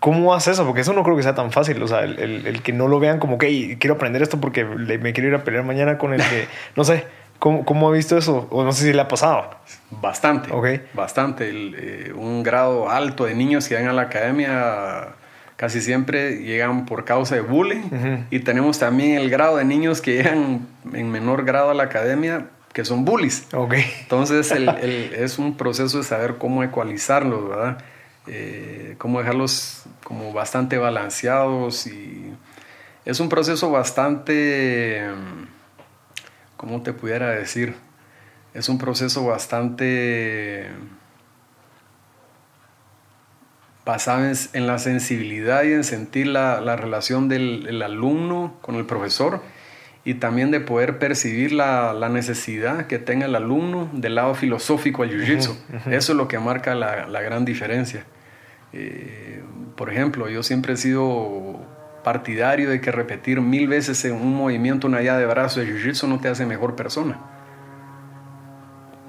¿Cómo 0.00 0.32
hace 0.32 0.52
eso? 0.52 0.64
Porque 0.64 0.82
eso 0.82 0.92
no 0.92 1.02
creo 1.02 1.16
que 1.16 1.22
sea 1.22 1.34
tan 1.34 1.50
fácil. 1.50 1.82
O 1.82 1.88
sea, 1.88 2.04
el, 2.04 2.46
el, 2.46 2.62
que 2.62 2.72
no 2.72 2.86
lo 2.86 3.00
vean 3.00 3.18
como 3.18 3.36
que 3.36 3.76
quiero 3.78 3.96
aprender 3.96 4.22
esto 4.22 4.40
porque 4.40 4.64
me 4.64 5.12
quiero 5.12 5.28
ir 5.28 5.34
a 5.34 5.44
pelear 5.44 5.64
mañana 5.64 5.98
con 5.98 6.14
el 6.14 6.20
que. 6.20 6.46
No 6.76 6.84
sé. 6.84 7.04
¿Cómo, 7.38 7.64
¿Cómo 7.64 7.88
ha 7.88 7.92
visto 7.92 8.18
eso? 8.18 8.48
O 8.50 8.64
no 8.64 8.72
sé 8.72 8.84
si 8.84 8.92
le 8.92 9.00
ha 9.00 9.08
pasado. 9.08 9.50
Bastante. 9.90 10.52
Okay. 10.52 10.82
Bastante. 10.92 11.50
Eh, 11.52 12.12
un 12.12 12.42
grado 12.42 12.90
alto 12.90 13.26
de 13.26 13.34
niños 13.34 13.68
que 13.68 13.76
llegan 13.76 13.90
a 13.90 13.92
la 13.92 14.02
academia 14.02 15.08
casi 15.56 15.80
siempre 15.80 16.36
llegan 16.38 16.86
por 16.86 17.04
causa 17.04 17.34
de 17.34 17.40
bullying. 17.40 18.26
Y 18.30 18.40
tenemos 18.40 18.78
también 18.78 19.18
el 19.18 19.28
grado 19.28 19.56
de 19.56 19.64
niños 19.64 20.00
que 20.00 20.14
llegan 20.14 20.66
en 20.92 21.10
menor 21.10 21.44
grado 21.44 21.70
a 21.70 21.74
la 21.74 21.84
academia 21.84 22.46
que 22.78 22.84
son 22.84 23.04
bullies. 23.04 23.44
Okay. 23.52 23.84
Entonces 24.02 24.52
el, 24.52 24.68
es 25.12 25.40
un 25.40 25.56
proceso 25.56 25.98
de 25.98 26.04
saber 26.04 26.36
cómo 26.38 26.62
ecualizarlos, 26.62 27.48
¿verdad? 27.48 27.78
Eh, 28.28 28.94
cómo 28.98 29.18
dejarlos 29.18 29.82
como 30.04 30.32
bastante 30.32 30.78
balanceados 30.78 31.88
y 31.88 32.32
es 33.04 33.18
un 33.18 33.28
proceso 33.28 33.72
bastante, 33.72 35.08
¿cómo 36.56 36.80
te 36.82 36.92
pudiera 36.92 37.30
decir? 37.30 37.74
Es 38.54 38.68
un 38.68 38.78
proceso 38.78 39.26
bastante 39.26 40.68
basado 43.84 44.24
en, 44.52 44.66
la 44.68 44.78
sensibilidad 44.78 45.64
y 45.64 45.72
en 45.72 45.82
sentir 45.82 46.28
la, 46.28 46.60
la 46.60 46.76
relación 46.76 47.28
del 47.28 47.82
alumno 47.82 48.56
con 48.60 48.76
el 48.76 48.86
profesor 48.86 49.42
y 50.08 50.14
también 50.14 50.50
de 50.50 50.60
poder 50.60 50.98
percibir 50.98 51.52
la, 51.52 51.92
la, 51.92 52.08
necesidad 52.08 52.86
que 52.86 52.98
tenga 52.98 53.26
el 53.26 53.34
alumno 53.34 53.90
del 53.92 54.14
lado 54.14 54.34
filosófico 54.34 55.02
al 55.02 55.10
jiu-jitsu. 55.10 55.54
Eso 55.90 56.12
es 56.12 56.16
lo 56.16 56.28
que 56.28 56.38
marca 56.38 56.74
la, 56.74 57.06
la 57.06 57.20
gran 57.20 57.44
diferencia. 57.44 58.04
Eh, 58.72 59.42
por 59.76 59.92
ejemplo, 59.92 60.30
yo 60.30 60.42
siempre 60.42 60.72
he 60.72 60.76
sido 60.78 61.60
partidario 62.02 62.70
de 62.70 62.80
que 62.80 62.90
repetir 62.90 63.42
mil 63.42 63.68
veces 63.68 64.02
en 64.06 64.14
un 64.14 64.34
movimiento, 64.34 64.86
una 64.86 65.02
llave 65.02 65.20
de 65.20 65.26
brazo 65.26 65.60
de 65.60 65.66
jiu-jitsu 65.66 66.08
no 66.08 66.18
te 66.20 66.28
hace 66.28 66.46
mejor 66.46 66.74
persona. 66.74 67.18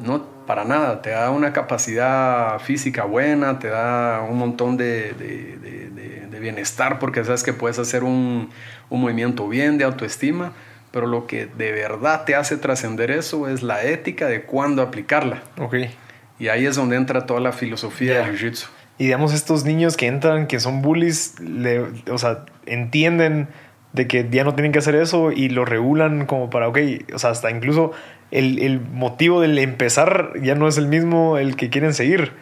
No, 0.01 0.25
para 0.45 0.65
nada. 0.65 1.01
Te 1.01 1.11
da 1.11 1.29
una 1.31 1.53
capacidad 1.53 2.59
física 2.59 3.05
buena, 3.05 3.57
te 3.57 3.69
da 3.69 4.21
un 4.29 4.37
montón 4.37 4.75
de, 4.75 5.13
de, 5.13 5.57
de, 5.59 6.27
de 6.29 6.39
bienestar 6.41 6.99
porque 6.99 7.23
sabes 7.23 7.41
que 7.41 7.53
puedes 7.53 7.79
hacer 7.79 8.03
un, 8.03 8.49
un 8.89 8.99
movimiento 8.99 9.47
bien, 9.47 9.77
de 9.77 9.85
autoestima 9.85 10.51
pero 10.91 11.07
lo 11.07 11.27
que 11.27 11.45
de 11.45 11.71
verdad 11.71 12.25
te 12.25 12.35
hace 12.35 12.57
trascender 12.57 13.11
eso 13.11 13.47
es 13.47 13.61
la 13.63 13.83
ética 13.83 14.27
de 14.27 14.43
cuándo 14.43 14.81
aplicarla. 14.81 15.43
Ok. 15.57 15.75
Y 16.39 16.47
ahí 16.47 16.65
es 16.65 16.75
donde 16.75 16.95
entra 16.95 17.25
toda 17.25 17.39
la 17.39 17.51
filosofía 17.51 18.25
del 18.25 18.37
Jiu-Jitsu. 18.37 18.67
Y 18.97 19.05
digamos, 19.05 19.33
estos 19.33 19.65
niños 19.65 19.97
que 19.97 20.07
entran, 20.07 20.47
que 20.47 20.59
son 20.59 20.81
bullies, 20.81 21.35
o 22.11 22.17
sea, 22.17 22.45
entienden 22.65 23.47
de 23.93 24.07
que 24.07 24.27
ya 24.29 24.43
no 24.43 24.55
tienen 24.55 24.71
que 24.71 24.79
hacer 24.79 24.95
eso 24.95 25.31
y 25.31 25.49
lo 25.49 25.65
regulan 25.65 26.25
como 26.25 26.49
para, 26.49 26.67
ok, 26.67 26.77
o 27.13 27.19
sea, 27.19 27.31
hasta 27.31 27.49
incluso 27.49 27.91
el, 28.31 28.59
el 28.59 28.81
motivo 28.81 29.41
del 29.41 29.57
empezar 29.57 30.33
ya 30.41 30.55
no 30.55 30.67
es 30.67 30.77
el 30.77 30.87
mismo 30.87 31.37
el 31.37 31.55
que 31.55 31.69
quieren 31.69 31.93
seguir. 31.93 32.33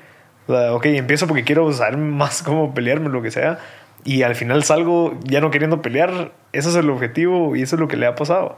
O 0.48 0.54
sea, 0.54 0.74
ok, 0.74 0.86
empiezo 0.88 1.28
porque 1.28 1.44
quiero 1.44 1.72
saber 1.74 1.98
más 1.98 2.42
cómo 2.44 2.74
pelearme, 2.74 3.10
lo 3.10 3.22
que 3.22 3.32
sea, 3.32 3.60
y 4.08 4.24
al 4.24 4.36
final 4.36 4.64
salgo 4.64 5.20
ya 5.26 5.42
no 5.42 5.52
queriendo 5.52 5.82
pelear, 5.82 6.32
ese 6.54 6.70
es 6.70 6.76
el 6.76 6.90
objetivo 6.90 7.58
y 7.58 7.64
eso 7.64 7.76
es 7.76 7.80
lo 7.82 7.90
que 7.90 7.98
le 7.98 8.06
ha 8.06 8.16
pasado. 8.16 8.58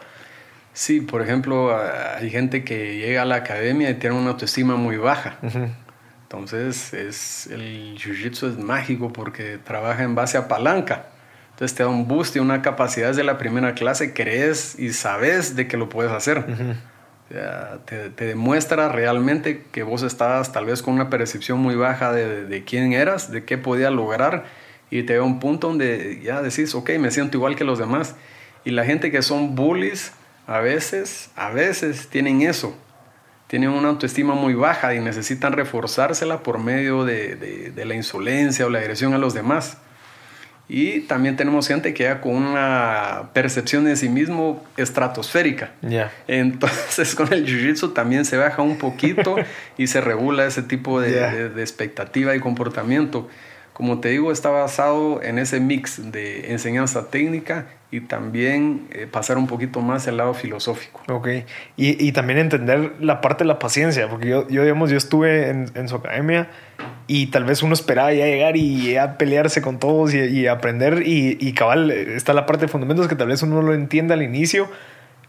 Sí, 0.73 1.01
por 1.01 1.23
ejemplo, 1.23 1.75
hay 1.75 2.29
gente 2.29 2.63
que 2.63 2.99
llega 2.99 3.23
a 3.23 3.25
la 3.25 3.37
academia 3.37 3.89
y 3.89 3.95
tiene 3.95 4.15
una 4.15 4.29
autoestima 4.29 4.75
muy 4.75 4.97
baja. 4.97 5.37
Entonces, 6.21 6.93
es, 6.93 7.47
el 7.47 7.97
jiu-jitsu 7.97 8.47
es 8.47 8.57
mágico 8.59 9.11
porque 9.11 9.57
trabaja 9.57 10.03
en 10.03 10.13
base 10.13 10.37
a 10.37 10.47
palanca. 10.47 11.07
Entonces 11.53 11.75
te 11.75 11.81
da 11.81 11.89
un 11.89 12.07
boost 12.07 12.35
y 12.35 12.39
una 12.39 12.61
capacidad 12.61 13.07
desde 13.07 13.23
la 13.23 13.39
primera 13.39 13.73
clase, 13.73 14.13
crees 14.13 14.77
y 14.77 14.93
sabes 14.93 15.55
de 15.55 15.67
que 15.67 15.77
lo 15.77 15.89
puedes 15.89 16.11
hacer. 16.11 16.45
te, 17.85 18.11
te, 18.11 18.25
demuestra 18.25 18.89
realmente 18.89 19.65
que 19.71 19.81
vos 19.81 20.03
estabas 20.03 20.51
tal 20.51 20.67
vez 20.67 20.83
con 20.83 20.93
una 20.93 21.09
percepción 21.09 21.57
muy 21.57 21.73
baja 21.73 22.13
de, 22.13 22.45
de 22.45 22.63
quién 22.63 22.93
eras, 22.93 23.31
de 23.31 23.45
qué 23.45 23.57
podías 23.57 23.91
lograr 23.91 24.45
y 24.91 25.03
te 25.03 25.13
veo 25.13 25.25
un 25.25 25.39
punto 25.39 25.67
donde 25.67 26.19
ya 26.23 26.41
decís, 26.41 26.73
ok, 26.73 26.91
me 26.99 27.11
siento 27.11 27.37
igual 27.37 27.55
que 27.55 27.63
los 27.63 27.77
demás. 27.79 28.15
Y 28.65 28.71
la 28.71 28.85
gente 28.85 29.11
que 29.11 29.21
son 29.21 29.55
bullies, 29.55 30.13
a 30.47 30.59
veces, 30.59 31.29
a 31.35 31.49
veces 31.49 32.07
tienen 32.07 32.41
eso. 32.41 32.75
Tienen 33.47 33.69
una 33.69 33.89
autoestima 33.89 34.33
muy 34.35 34.53
baja 34.53 34.93
y 34.93 34.99
necesitan 34.99 35.53
reforzársela 35.53 36.43
por 36.43 36.59
medio 36.59 37.05
de, 37.05 37.35
de, 37.35 37.85
la 37.85 37.95
insolencia 37.95 38.65
o 38.65 38.69
la 38.69 38.79
agresión 38.79 39.13
a 39.13 39.17
los 39.17 39.33
demás. 39.33 39.77
Y 40.67 41.01
también 41.01 41.35
tenemos 41.35 41.67
gente 41.67 41.95
que 41.95 42.03
ya 42.03 42.21
con 42.21 42.35
una 42.35 43.29
percepción 43.33 43.85
de 43.85 43.95
sí 43.95 44.07
mismo 44.07 44.63
estratosférica. 44.77 45.71
ya 45.81 46.11
Entonces 46.27 47.15
con 47.15 47.33
el 47.33 47.45
jiu-jitsu 47.45 47.93
también 47.93 48.23
se 48.25 48.37
baja 48.37 48.61
un 48.61 48.77
poquito 48.77 49.35
y 49.77 49.87
se 49.87 49.99
regula 50.01 50.45
ese 50.45 50.61
tipo 50.61 51.01
de, 51.01 51.49
de 51.49 51.61
expectativa 51.61 52.35
y 52.35 52.39
comportamiento 52.39 53.29
como 53.79 54.01
te 54.01 54.09
digo, 54.09 54.33
está 54.33 54.49
basado 54.49 55.23
en 55.23 55.39
ese 55.39 55.61
mix 55.61 56.11
de 56.11 56.51
enseñanza 56.51 57.09
técnica 57.09 57.67
y 57.91 58.01
también 58.01 58.89
eh, 58.91 59.07
pasar 59.09 59.37
un 59.37 59.47
poquito 59.47 59.79
más 59.79 60.05
al 60.09 60.17
lado 60.17 60.33
filosófico. 60.33 61.01
Ok, 61.07 61.29
y, 61.77 62.05
y, 62.05 62.11
también 62.11 62.39
entender 62.39 62.95
la 62.99 63.21
parte 63.21 63.45
de 63.45 63.47
la 63.47 63.57
paciencia, 63.57 64.09
porque 64.09 64.27
yo, 64.27 64.45
yo 64.49 64.63
digamos, 64.63 64.89
yo 64.89 64.97
estuve 64.97 65.47
en, 65.47 65.71
en, 65.75 65.87
su 65.87 65.95
academia 65.95 66.49
y 67.07 67.27
tal 67.27 67.45
vez 67.45 67.63
uno 67.63 67.73
esperaba 67.73 68.11
ya 68.11 68.25
llegar 68.25 68.57
y 68.57 68.91
ya 68.91 69.17
pelearse 69.17 69.61
con 69.61 69.79
todos 69.79 70.13
y, 70.13 70.19
y 70.19 70.47
aprender 70.47 71.03
y, 71.07 71.37
y, 71.39 71.53
cabal, 71.53 71.89
está 71.89 72.33
la 72.33 72.45
parte 72.45 72.65
de 72.65 72.67
fundamentos 72.67 73.07
que 73.07 73.15
tal 73.15 73.29
vez 73.29 73.43
uno 73.43 73.61
no 73.61 73.61
lo 73.61 73.73
entiende 73.73 74.13
al 74.13 74.23
inicio, 74.23 74.67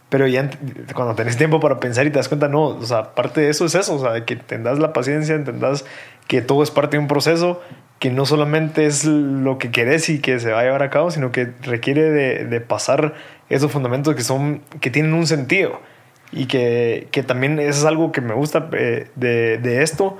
pero 0.09 0.27
ya 0.27 0.49
cuando 0.93 1.15
tenés 1.15 1.37
tiempo 1.37 1.61
para 1.61 1.79
pensar 1.79 2.05
y 2.05 2.09
te 2.09 2.17
das 2.17 2.27
cuenta, 2.27 2.49
no, 2.49 2.65
o 2.65 2.85
sea, 2.85 3.15
parte 3.15 3.39
de 3.39 3.49
eso 3.49 3.63
es 3.63 3.75
eso, 3.75 3.95
o 3.95 3.99
sea, 4.01 4.25
que 4.25 4.35
tendas 4.35 4.77
la 4.77 4.91
paciencia, 4.91 5.35
entendas 5.35 5.85
que 6.27 6.41
todo 6.41 6.63
es 6.63 6.69
parte 6.69 6.97
de 6.97 6.99
un 6.99 7.07
proceso 7.07 7.61
que 8.01 8.09
no 8.09 8.25
solamente 8.25 8.87
es 8.87 9.05
lo 9.05 9.59
que 9.59 9.69
querés 9.69 10.09
y 10.09 10.17
que 10.17 10.39
se 10.39 10.51
va 10.51 10.61
a 10.61 10.63
llevar 10.63 10.81
a 10.81 10.89
cabo, 10.89 11.11
sino 11.11 11.31
que 11.31 11.51
requiere 11.61 12.09
de, 12.09 12.59
pasar 12.59 13.13
esos 13.47 13.71
fundamentos 13.71 14.15
que, 14.15 14.23
son, 14.23 14.63
que 14.79 14.89
tienen 14.89 15.13
un 15.13 15.27
sentido. 15.27 15.79
Y 16.31 16.47
que, 16.47 17.09
que 17.11 17.21
también 17.21 17.59
es 17.59 17.85
algo 17.85 18.11
que 18.11 18.21
me 18.21 18.33
gusta 18.33 18.69
eh, 18.71 19.07
de, 19.15 19.59
de, 19.59 19.83
esto, 19.83 20.17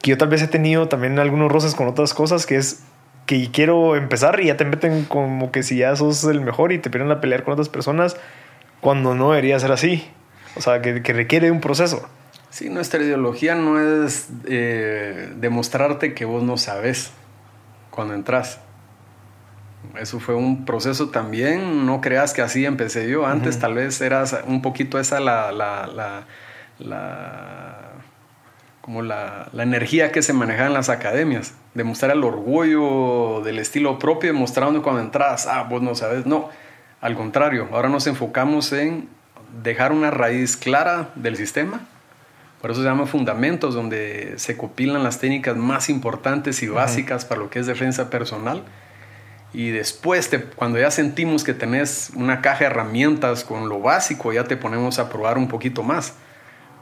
que 0.00 0.10
yo 0.10 0.18
tal 0.18 0.30
vez 0.30 0.42
he 0.42 0.48
tenido 0.48 0.88
también 0.88 1.20
algunos 1.20 1.52
roces 1.52 1.76
con 1.76 1.86
otras 1.86 2.12
cosas, 2.12 2.44
que 2.44 2.56
es 2.56 2.82
que 3.26 3.52
quiero 3.52 3.94
empezar 3.94 4.40
y 4.40 4.46
ya 4.46 4.56
te 4.56 4.64
meten 4.64 5.04
como 5.04 5.52
que 5.52 5.62
si 5.62 5.76
ya 5.76 5.94
sos 5.94 6.24
el 6.24 6.40
mejor 6.40 6.72
y 6.72 6.78
te 6.78 6.90
piden 6.90 7.08
a 7.12 7.20
pelear 7.20 7.44
con 7.44 7.52
otras 7.52 7.68
personas, 7.68 8.16
cuando 8.80 9.14
no 9.14 9.30
debería 9.30 9.60
ser 9.60 9.70
así. 9.70 10.10
O 10.56 10.60
sea, 10.60 10.82
que, 10.82 11.04
que 11.04 11.12
requiere 11.12 11.52
un 11.52 11.60
proceso. 11.60 12.08
Sí, 12.52 12.68
nuestra 12.68 13.02
ideología 13.02 13.54
no 13.54 13.80
es 13.80 14.28
eh, 14.44 15.32
demostrarte 15.36 16.12
que 16.12 16.26
vos 16.26 16.42
no 16.42 16.58
sabes 16.58 17.10
cuando 17.90 18.12
entras. 18.12 18.60
Eso 19.98 20.20
fue 20.20 20.34
un 20.34 20.66
proceso 20.66 21.08
también, 21.08 21.86
no 21.86 22.02
creas 22.02 22.34
que 22.34 22.42
así 22.42 22.66
empecé 22.66 23.08
yo. 23.08 23.26
Antes 23.26 23.54
uh 23.54 23.58
-huh. 23.58 23.62
tal 23.62 23.74
vez 23.74 23.98
era 24.02 24.24
un 24.46 24.60
poquito 24.60 24.98
esa 24.98 25.18
la, 25.18 25.50
la, 25.50 25.86
la, 25.86 26.26
la 26.78 27.92
como 28.82 29.00
la, 29.00 29.48
la, 29.54 29.62
energía 29.62 30.12
que 30.12 30.20
se 30.20 30.34
manejaba 30.34 30.66
en 30.66 30.74
las 30.74 30.90
academias. 30.90 31.54
Demostrar 31.72 32.10
el 32.10 32.22
orgullo 32.22 33.40
del 33.42 33.60
estilo 33.60 33.98
propio, 33.98 34.30
demostrando 34.30 34.82
cuando 34.82 35.00
entras, 35.00 35.46
ah, 35.46 35.62
vos 35.62 35.80
no 35.80 35.94
sabes. 35.94 36.26
No, 36.26 36.50
al 37.00 37.14
contrario, 37.14 37.68
ahora 37.72 37.88
nos 37.88 38.06
enfocamos 38.06 38.74
en 38.74 39.08
dejar 39.62 39.90
una 39.92 40.10
raíz 40.10 40.58
clara 40.58 41.12
del 41.14 41.36
sistema 41.36 41.88
por 42.62 42.70
eso 42.70 42.80
se 42.80 42.86
llama 42.86 43.06
fundamentos, 43.06 43.74
donde 43.74 44.34
se 44.36 44.56
copilan 44.56 45.02
las 45.02 45.18
técnicas 45.18 45.56
más 45.56 45.90
importantes 45.90 46.62
y 46.62 46.68
básicas 46.68 47.24
uh 47.24 47.26
-huh. 47.26 47.28
para 47.28 47.40
lo 47.40 47.50
que 47.50 47.58
es 47.58 47.66
defensa 47.66 48.08
personal. 48.08 48.62
Y 49.52 49.70
después, 49.70 50.30
te, 50.30 50.44
cuando 50.44 50.78
ya 50.78 50.92
sentimos 50.92 51.42
que 51.42 51.54
tenés 51.54 52.12
una 52.14 52.40
caja 52.40 52.60
de 52.60 52.66
herramientas 52.66 53.42
con 53.42 53.68
lo 53.68 53.80
básico, 53.80 54.32
ya 54.32 54.44
te 54.44 54.56
ponemos 54.56 55.00
a 55.00 55.08
probar 55.10 55.38
un 55.38 55.48
poquito 55.48 55.82
más. 55.82 56.14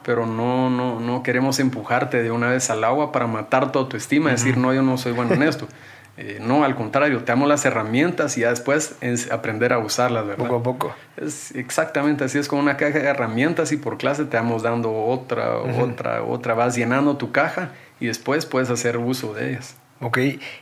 Pero 0.04 0.26
no, 0.26 0.68
no, 0.68 1.00
no 1.00 1.22
queremos 1.22 1.58
empujarte 1.58 2.22
de 2.22 2.30
una 2.30 2.50
vez 2.50 2.68
al 2.68 2.84
agua 2.84 3.10
para 3.10 3.26
matar 3.26 3.72
tu 3.72 3.78
autoestima, 3.78 4.26
uh 4.26 4.28
-huh. 4.28 4.36
decir, 4.36 4.58
no, 4.58 4.74
yo 4.74 4.82
no 4.82 4.98
soy 4.98 5.12
bueno 5.12 5.32
en 5.32 5.42
esto. 5.42 5.66
Eh, 6.22 6.38
no, 6.38 6.64
al 6.64 6.74
contrario, 6.74 7.20
te 7.20 7.32
damos 7.32 7.48
las 7.48 7.64
herramientas 7.64 8.36
y 8.36 8.42
ya 8.42 8.50
después 8.50 8.94
aprender 9.32 9.72
a 9.72 9.78
usarlas, 9.78 10.26
¿verdad? 10.26 10.44
Poco 10.44 10.56
a 10.56 10.62
poco. 10.62 10.94
Es 11.16 11.54
exactamente 11.54 12.24
así, 12.24 12.36
es 12.36 12.46
como 12.46 12.60
una 12.60 12.76
caja 12.76 12.98
de 12.98 13.06
herramientas 13.06 13.72
y 13.72 13.78
por 13.78 13.96
clase 13.96 14.26
te 14.26 14.36
vamos 14.36 14.62
dando 14.62 14.92
otra, 14.92 15.60
uh 15.60 15.66
-huh. 15.68 15.92
otra, 15.92 16.22
otra, 16.22 16.52
vas 16.52 16.76
llenando 16.76 17.16
tu 17.16 17.32
caja 17.32 17.70
y 18.00 18.06
después 18.06 18.44
puedes 18.44 18.68
hacer 18.68 18.98
uso 18.98 19.32
de 19.32 19.52
ellas. 19.52 19.78
Ok, 20.02 20.18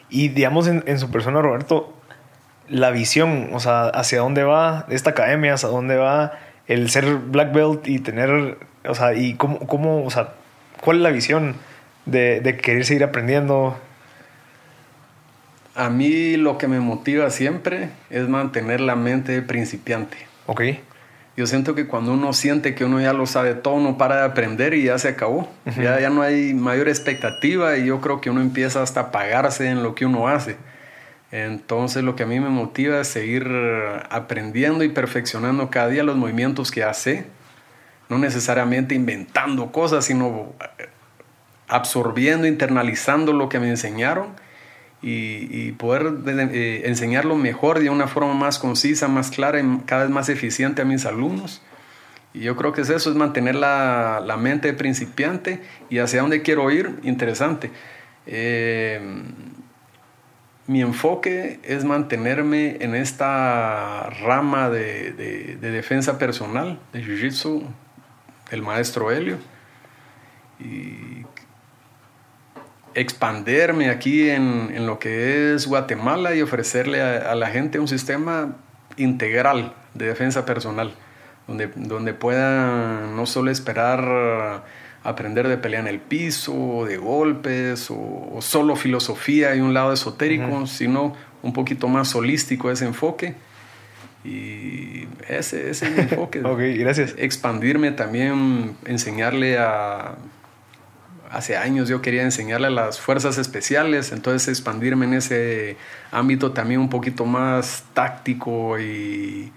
y 0.09 0.29
digamos 0.29 0.69
en, 0.69 0.85
en 0.87 1.01
su 1.01 1.11
persona, 1.11 1.43
Roberto, 1.43 1.93
la 2.69 2.91
visión, 2.91 3.51
o 3.53 3.59
sea, 3.59 3.89
hacia 3.89 4.21
dónde 4.21 4.45
va 4.45 4.87
esta 4.91 5.11
academia, 5.11 5.55
hacia 5.55 5.71
dónde 5.71 5.97
va 5.97 6.39
el 6.69 6.89
ser 6.89 7.17
black 7.17 7.53
belt 7.53 7.89
y 7.89 7.99
tener, 7.99 8.59
o 8.87 8.95
sea, 8.95 9.15
y 9.15 9.35
cómo, 9.35 9.59
cómo 9.67 10.05
o 10.05 10.11
sea, 10.11 10.35
cuál 10.81 10.99
es 10.99 11.03
la 11.03 11.11
visión 11.11 11.57
de, 12.07 12.41
de 12.41 12.57
querer 12.59 12.85
seguir 12.85 13.03
aprendiendo, 13.03 13.77
a 15.79 15.91
mí 15.91 16.37
lo 16.37 16.59
que 16.59 16.67
me 16.67 16.81
motiva 16.81 17.31
siempre 17.31 17.91
es 18.11 18.29
mantener 18.29 18.81
la 18.81 18.97
mente 18.97 19.41
principiante. 19.43 20.17
Ok. 20.47 20.63
Yo 21.37 21.47
siento 21.47 21.77
que 21.77 21.87
cuando 21.87 22.15
uno 22.15 22.33
siente 22.33 22.75
que 22.75 22.85
uno 22.85 23.01
ya 23.01 23.13
lo 23.13 23.27
sabe 23.27 23.55
todo, 23.55 23.75
uno 23.75 23.97
para 23.97 24.17
de 24.17 24.23
aprender 24.25 24.75
y 24.75 24.83
ya 24.83 24.99
se 24.99 25.07
acabó. 25.07 25.49
Uh 25.67 25.71
-huh. 25.71 25.83
ya, 25.85 26.01
ya 26.01 26.11
no 26.11 26.23
hay 26.23 26.53
mayor 26.53 26.89
expectativa 26.89 27.77
y 27.77 27.87
yo 27.87 28.01
creo 28.01 28.21
que 28.21 28.29
uno 28.29 28.41
empieza 28.41 28.83
hasta 28.83 28.99
a 28.99 29.03
apagarse 29.05 29.69
en 29.69 29.85
lo 29.85 29.95
que 29.95 30.05
uno 30.05 30.27
hace. 30.27 30.57
Entonces 31.31 32.03
lo 32.03 32.17
que 32.17 32.25
a 32.25 32.27
mí 32.27 32.41
me 32.41 32.49
motiva 32.49 33.01
es 33.01 33.07
seguir 33.07 33.47
aprendiendo 34.11 34.83
y 34.83 34.89
perfeccionando 34.89 35.71
cada 35.71 35.91
día 35.91 36.03
los 36.03 36.17
movimientos 36.17 36.73
que 36.73 36.83
hace. 36.83 37.27
No 38.09 38.19
necesariamente 38.19 38.97
inventando 38.97 39.71
cosas, 39.71 40.07
sino 40.07 40.55
absorbiendo, 41.69 42.49
internalizando 42.49 43.33
lo 43.33 43.49
que 43.49 43.61
me 43.61 43.69
enseñaron 43.69 44.48
y, 45.03 45.49
y 45.51 45.73
poder 45.73 46.13
eh, 46.27 46.83
enseñarlo 46.87 47.37
mejor 47.37 47.79
de 47.79 47.91
una 47.91 48.09
forma 48.09 48.35
más 48.35 48.59
concisa, 48.59 49.09
más 49.09 49.31
clara 49.31 49.61
y 49.61 49.79
cada 49.87 50.03
vez 50.03 50.11
más 50.11 50.29
eficiente 50.29 50.83
a 50.83 50.85
mis 50.85 51.07
alumnos. 51.07 51.63
Y 52.35 52.41
yo 52.41 52.57
creo 52.57 52.73
que 52.73 52.83
es 52.83 52.91
eso, 52.91 53.11
es 53.11 53.17
mantener 53.17 53.55
la, 53.55 54.23
la 54.25 54.37
mente 54.37 54.73
principiante 54.73 55.61
y 55.89 55.99
hacia 55.99 56.21
dónde 56.21 56.43
quiero 56.43 56.71
ir, 56.71 56.99
interesante. 57.03 57.71
Eh, 58.27 59.01
mi 60.67 60.83
enfoque 60.83 61.61
es 61.63 61.85
mantenerme 61.85 62.77
en 62.81 62.95
esta 62.95 64.11
rama 64.11 64.69
de, 64.69 65.13
de, 65.13 65.57
de 65.57 65.71
defensa 65.71 66.19
personal, 66.19 66.79
de 66.93 67.03
Jiu-Jitsu, 67.03 67.63
el 68.51 68.63
maestro 68.63 69.11
Helio. 69.11 69.39
Y 70.61 71.25
expanderme 72.99 73.91
aquí 73.91 74.29
en, 74.29 74.71
en, 74.75 74.87
lo 74.87 74.99
que 74.99 75.55
es 75.55 75.67
Guatemala 75.67 76.35
y 76.35 76.43
ofrecerle 76.43 77.01
a, 77.01 77.33
a, 77.33 77.35
la 77.35 77.49
gente 77.49 77.79
un 77.79 77.89
sistema 77.89 78.57
integral 78.97 79.73
de 79.95 80.07
defensa 80.07 80.45
personal, 80.45 80.93
donde, 81.47 81.69
donde 81.75 82.15
puedan 82.15 83.15
no 83.17 83.27
solo 83.27 83.51
esperar 83.51 84.65
aprender 85.05 85.49
de 85.49 85.57
pelea 85.57 85.81
en 85.81 85.87
el 85.87 86.01
piso, 86.01 86.85
de 86.87 86.97
golpes, 86.97 87.91
o, 87.91 88.31
o 88.35 88.43
solo 88.43 88.77
filosofía 88.77 89.55
y 89.55 89.61
un 89.61 89.73
lado 89.75 89.93
esotérico, 89.93 90.47
uh 90.47 90.63
-huh. 90.63 90.67
sino 90.67 91.15
un 91.43 91.53
poquito 91.53 91.89
más 91.89 92.15
holístico 92.15 92.71
ese 92.71 92.85
enfoque. 92.85 93.35
Y 94.25 95.07
ese, 95.29 95.71
ese 95.71 95.87
es 95.87 95.93
mi 95.93 96.01
enfoque. 96.01 96.41
ok, 96.45 96.59
gracias. 96.77 97.15
Expandirme 97.17 97.93
también, 97.93 98.77
enseñarle 98.85 99.59
a 99.59 100.17
hace 101.31 101.57
años 101.57 101.89
yo 101.89 102.01
quería 102.03 102.23
enseñarle 102.23 102.69
a 102.69 102.71
las 102.71 103.01
fuerzas 103.01 103.39
especiales, 103.39 104.13
entonces 104.13 104.49
expandirme 104.49 105.07
en 105.07 105.15
ese 105.15 105.77
ámbito 106.11 106.53
también 106.53 106.81
un 106.81 106.89
poquito 106.89 107.25
más 107.25 107.85
táctico 107.95 108.79
y, 108.79 109.53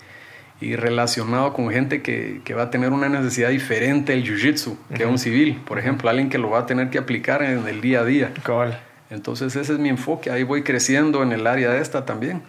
y 0.60 0.76
relacionado 0.76 1.54
con 1.54 1.70
gente 1.72 2.02
que, 2.02 2.42
que, 2.44 2.54
va 2.54 2.64
a 2.64 2.70
tener 2.70 2.92
una 2.92 3.10
necesidad 3.10 3.50
diferente 3.50 4.14
del 4.14 4.24
jiu-jitsu 4.24 4.78
que 4.96 5.06
uh 5.06 5.08
-huh. 5.08 5.12
un 5.12 5.18
civil, 5.18 5.62
por 5.66 5.80
ejemplo, 5.80 6.10
alguien 6.10 6.30
que 6.30 6.38
lo 6.38 6.50
va 6.50 6.60
a 6.60 6.66
tener 6.66 6.90
que 6.90 6.98
aplicar 6.98 7.42
en 7.42 7.68
el 7.68 7.82
día 7.82 8.02
a 8.02 8.06
día. 8.06 8.34
Cabal. 8.44 8.80
Entonces 9.10 9.56
ese 9.56 9.74
es 9.74 9.80
mi 9.80 9.90
enfoque, 9.90 10.32
ahí 10.32 10.44
voy 10.44 10.64
creciendo 10.64 11.22
en 11.24 11.32
el 11.34 11.46
área 11.46 11.72
de 11.72 11.82
esta 11.82 12.06
también. 12.06 12.42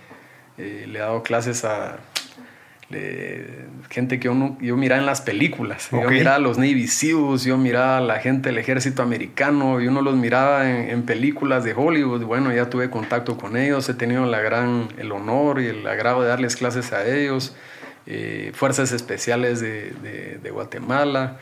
Eh, 0.59 0.87
le 0.87 0.99
he 0.99 1.03
dado 1.03 1.23
clases 1.23 1.65
a 1.65 1.99
gente 3.91 4.19
que 4.19 4.29
uno, 4.29 4.57
yo 4.61 4.77
miraba 4.77 5.01
en 5.01 5.07
las 5.07 5.21
películas. 5.21 5.89
Okay. 5.89 6.03
Yo 6.03 6.11
miraba 6.11 6.37
a 6.37 6.39
los 6.39 6.59
Navy 6.59 6.87
Seals, 6.87 7.45
yo 7.45 7.59
miraba 7.59 7.99
a 7.99 8.01
la 8.01 8.19
gente 8.21 8.49
del 8.49 8.59
ejército 8.59 9.03
americano 9.03 9.81
y 9.81 9.87
uno 9.87 10.01
los 10.03 10.17
miraba 10.17 10.71
en, 10.71 10.91
en, 10.91 11.03
películas 11.03 11.65
de 11.65 11.75
Hollywood. 11.75 12.25
Bueno, 12.25 12.53
ya 12.53 12.71
tuve 12.71 12.91
contacto 12.91 13.37
con 13.37 13.57
ellos, 13.57 13.89
he 13.89 13.95
tenido 13.95 14.25
la 14.27 14.41
gran, 14.41 14.89
el 14.99 15.13
honor 15.13 15.61
y 15.61 15.67
el 15.67 15.87
agrado 15.87 16.23
de 16.23 16.29
darles 16.29 16.57
clases 16.57 16.93
a 16.93 17.07
ellos. 17.07 17.55
Eh, 18.05 18.51
fuerzas 18.55 18.91
especiales 18.91 19.61
de, 19.61 19.93
de, 20.03 20.39
de, 20.43 20.51
Guatemala. 20.51 21.37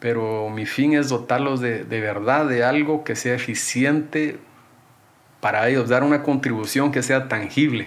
Pero 0.00 0.50
mi 0.50 0.66
fin 0.66 0.94
es 0.94 1.08
dotarlos 1.08 1.60
de, 1.60 1.84
de 1.84 2.00
verdad 2.00 2.46
de 2.46 2.64
algo 2.64 3.04
que 3.04 3.14
sea 3.14 3.34
eficiente 3.34 4.38
para 5.40 5.68
ellos, 5.68 5.88
dar 5.88 6.02
una 6.02 6.24
contribución 6.24 6.90
que 6.90 7.02
sea 7.02 7.28
tangible. 7.28 7.86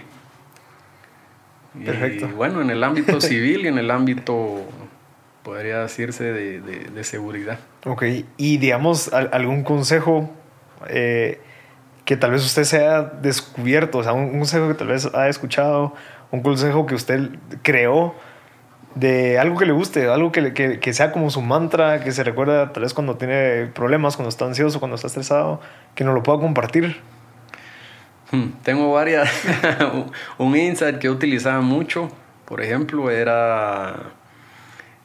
Perfecto. 1.84 2.28
Y 2.28 2.32
bueno, 2.32 2.60
en 2.60 2.70
el 2.70 2.82
ámbito 2.82 3.20
civil 3.20 3.64
y 3.64 3.68
en 3.68 3.78
el 3.78 3.90
ámbito, 3.90 4.62
podría 5.42 5.80
decirse, 5.80 6.24
de, 6.24 6.60
de, 6.60 6.90
de 6.90 7.04
seguridad. 7.04 7.58
Ok, 7.84 8.04
y 8.36 8.58
digamos, 8.58 9.12
algún 9.12 9.62
consejo 9.62 10.30
eh, 10.88 11.40
que 12.04 12.16
tal 12.16 12.30
vez 12.30 12.44
usted 12.44 12.64
se 12.64 12.78
haya 12.78 13.02
descubierto, 13.02 13.98
o 13.98 14.02
sea, 14.02 14.12
un, 14.12 14.38
consejo 14.38 14.68
que 14.68 14.74
tal 14.74 14.86
vez 14.88 15.06
haya 15.06 15.28
escuchado, 15.28 15.92
un 16.30 16.40
consejo 16.40 16.86
que 16.86 16.94
usted 16.94 17.30
creó 17.62 18.14
de 18.94 19.38
algo 19.38 19.58
que 19.58 19.66
le 19.66 19.72
guste, 19.72 20.08
algo 20.08 20.30
que, 20.30 20.54
que, 20.54 20.78
que, 20.78 20.92
sea 20.92 21.10
como 21.10 21.30
su 21.30 21.42
mantra, 21.42 22.02
que 22.04 22.12
se 22.12 22.22
recuerda 22.22 22.72
tal 22.72 22.84
vez 22.84 22.94
cuando 22.94 23.16
tiene 23.16 23.66
problemas, 23.74 24.16
cuando 24.16 24.28
está 24.28 24.44
ansioso, 24.44 24.78
cuando 24.78 24.94
está 24.94 25.08
estresado, 25.08 25.60
que 25.96 26.04
nos 26.04 26.14
lo 26.14 26.22
pueda 26.22 26.38
compartir. 26.38 27.00
Hmm, 28.30 28.48
tengo 28.62 28.92
varias. 28.92 29.30
un 30.38 30.56
insight 30.56 30.98
que 30.98 31.08
utilizaba 31.08 31.60
mucho, 31.60 32.10
por 32.44 32.60
ejemplo, 32.60 33.10
era 33.10 34.12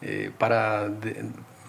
eh, 0.01 0.32
para 0.38 0.89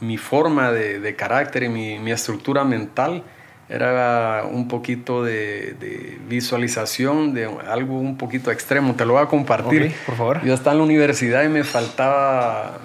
mi 0.00 0.16
forma 0.16 0.72
de, 0.72 1.14
carácter 1.16 1.64
y 1.64 1.68
mi, 1.68 2.10
estructura 2.10 2.64
mental 2.64 3.22
era 3.68 4.44
un 4.50 4.68
poquito 4.68 5.22
de, 5.22 6.18
visualización 6.28 7.34
de 7.34 7.48
algo 7.68 7.98
un 7.98 8.16
poquito 8.16 8.50
extremo. 8.50 8.94
Te 8.94 9.04
lo 9.04 9.14
voy 9.14 9.22
a 9.22 9.26
compartir. 9.26 9.94
por 10.06 10.16
favor. 10.16 10.44
Yo 10.44 10.54
estaba 10.54 10.72
en 10.72 10.78
la 10.78 10.84
universidad 10.84 11.44
y 11.44 11.48
me 11.48 11.64
faltaba, 11.64 12.78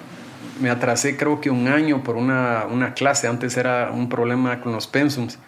me 0.61 0.69
atrasé 0.69 1.17
creo 1.17 1.41
que 1.41 1.49
un 1.49 1.67
año 1.67 2.03
por 2.03 2.15
una, 2.15 2.65
una 2.69 2.93
clase. 2.93 3.27
Antes 3.27 3.57
era 3.57 3.91
un 3.91 4.09
problema 4.09 4.61
con 4.61 4.73
los 4.73 4.87
pensums. 4.87 5.39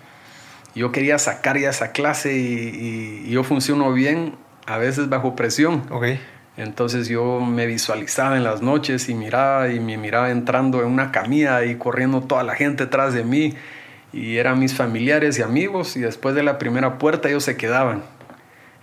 Yo 0.76 0.92
quería 0.92 1.18
sacar 1.18 1.58
ya 1.58 1.70
esa 1.70 1.92
clase 1.92 2.38
y, 2.38 3.24
y 3.26 3.32
yo 3.32 3.44
funciono 3.44 3.92
bien, 3.94 4.36
a 4.66 4.78
veces 4.78 5.10
bajo 5.10 5.36
presión. 5.36 5.84
Okay. 5.90 6.20
Entonces 6.58 7.08
yo 7.08 7.40
me 7.40 7.66
visualizaba 7.66 8.36
en 8.36 8.44
las 8.44 8.62
noches 8.62 9.08
y 9.08 9.14
miraba 9.16 9.70
y 9.70 9.80
me 9.80 9.98
miraba 9.98 10.30
entrando 10.30 10.82
en 10.82 10.88
una 10.88 11.12
camilla 11.12 11.64
y 11.64 11.76
corriendo 11.76 12.22
toda 12.22 12.44
la 12.44 12.54
gente 12.54 12.84
detrás 12.84 13.14
de 13.14 13.24
mí 13.24 13.56
y 14.12 14.38
eran 14.38 14.60
mis 14.60 14.74
familiares 14.74 15.40
y 15.40 15.42
amigos 15.42 15.96
y 15.96 16.02
después 16.02 16.36
de 16.36 16.44
la 16.44 16.58
primera 16.58 16.98
puerta 16.98 17.30
ellos 17.30 17.44
se 17.44 17.56
quedaban. 17.56 18.04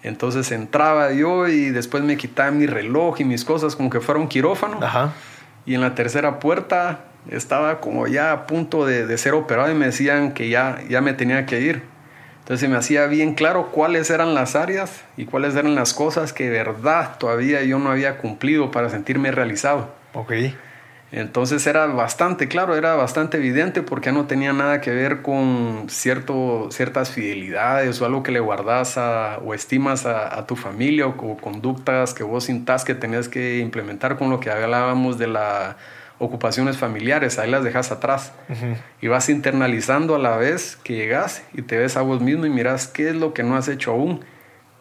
Entonces 0.03 0.53
entraba 0.53 1.12
yo 1.12 1.49
y 1.49 1.70
después 1.70 2.03
me 2.03 2.16
quitaba 2.16 2.51
mi 2.51 2.66
reloj 2.66 3.20
y 3.20 3.24
mis 3.24 3.45
cosas 3.45 3.76
como 3.76 3.91
que 3.91 4.01
fuera 4.01 4.20
un 4.20 4.28
quirófano. 4.28 4.78
Y 5.66 5.74
en 5.74 5.80
la 5.80 5.95
tercera 5.95 6.39
puerta 6.39 7.01
estaba 7.31 7.81
como 7.81 8.07
ya 8.07 8.33
a 8.33 8.47
punto 8.47 8.87
de, 8.87 9.07
de 9.07 9.18
ser 9.18 9.35
operado 9.35 9.70
y 9.70 9.74
me 9.74 9.87
decían 9.87 10.33
que 10.33 10.49
ya, 10.49 10.81
ya 10.89 11.01
me 11.01 11.12
tenía 11.12 11.47
que 11.47 11.61
ir. 11.61 11.83
Entonces 12.47 12.70
me 12.70 12.77
hacía 12.77 13.07
bien 13.07 13.35
claro 13.35 13.72
cuáles 13.72 14.09
eran 14.09 14.35
las 14.35 14.55
áreas 14.55 15.03
y 15.16 15.24
cuáles 15.24 15.57
eran 15.57 15.74
las 15.74 15.93
cosas 15.95 16.33
que 16.33 16.45
de 16.45 16.51
verdad 16.51 17.18
todavía 17.18 17.62
yo 17.64 17.81
no 17.81 17.91
había 17.91 18.18
cumplido 18.18 18.70
para 18.70 18.89
sentirme 18.89 19.33
realizado. 19.33 19.93
Ok. 20.14 20.33
Entonces 21.11 21.66
era 21.66 21.87
bastante 21.87 22.47
claro, 22.47 22.77
era 22.77 22.95
bastante 22.95 23.37
evidente 23.39 23.83
porque 23.83 24.12
no 24.12 24.27
tenía 24.27 24.53
nada 24.53 24.81
que 24.81 24.91
ver 24.91 25.22
con 25.22 25.87
cierto, 25.89 26.68
ciertas 26.70 27.11
fidelidades 27.11 28.01
o 28.01 28.07
algo 28.07 28.22
que 28.22 28.33
le 28.33 28.39
guardas 28.41 28.97
o 28.97 29.55
estimas 29.55 30.05
a, 30.07 30.47
tu 30.47 30.55
familia 30.55 31.07
o, 31.07 31.11
o, 31.11 31.37
conductas 31.37 32.14
que 32.14 32.22
vos 32.22 32.45
sintas 32.45 32.85
que 32.85 32.95
tenés 32.95 33.29
que 33.29 33.59
implementar 33.59 34.18
con 34.18 34.31
lo 34.31 34.39
que 34.39 34.51
hablábamos 34.51 35.18
de 35.18 35.29
la 35.29 35.77
ocupaciones 36.19 36.77
familiares, 36.77 37.39
ahí 37.39 37.51
las 37.51 37.64
dejas 37.64 37.93
atrás. 37.93 38.33
Y 39.01 39.09
vas 39.09 39.29
internalizando 39.29 40.14
a 40.14 40.19
la 40.19 40.37
vez 40.37 40.77
que 40.77 40.95
llegas 40.95 41.43
y 41.53 41.62
te 41.62 41.77
ves 41.77 41.97
a 41.97 42.03
vos 42.03 42.21
mismo 42.21 42.47
y 42.47 42.51
miras 42.51 42.87
qué 42.87 43.11
es 43.11 43.17
lo 43.17 43.35
que 43.35 43.43
no 43.43 43.57
has 43.57 43.69
hecho 43.69 43.93
aún, 43.93 44.25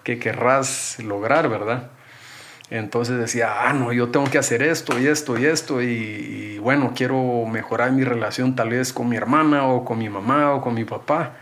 que 0.04 0.18
querrás 0.18 0.98
lograr, 1.00 1.50
¿verdad? 1.50 1.90
Entonces 2.70 3.20
decía, 3.20 3.68
ah, 3.68 3.74
no, 3.74 3.94
yo 3.94 4.10
tengo 4.10 4.26
que 4.30 4.38
hacer 4.38 4.64
esto 4.64 5.00
y 5.00 5.08
esto 5.08 5.38
y 5.38 5.46
esto 5.46 5.82
y, 5.82 6.58
bueno, 6.60 6.94
quiero 6.96 7.46
mejorar 7.46 7.92
mi 7.92 8.04
relación 8.04 8.56
tal 8.56 8.70
vez 8.70 8.92
con 8.92 9.08
mi 9.08 9.18
hermana 9.18 9.68
o 9.68 9.86
con 9.86 10.00
mi 10.00 10.10
mamá 10.10 10.54
o 10.54 10.62
con 10.62 10.74
mi 10.74 10.84
papá. 10.84 11.38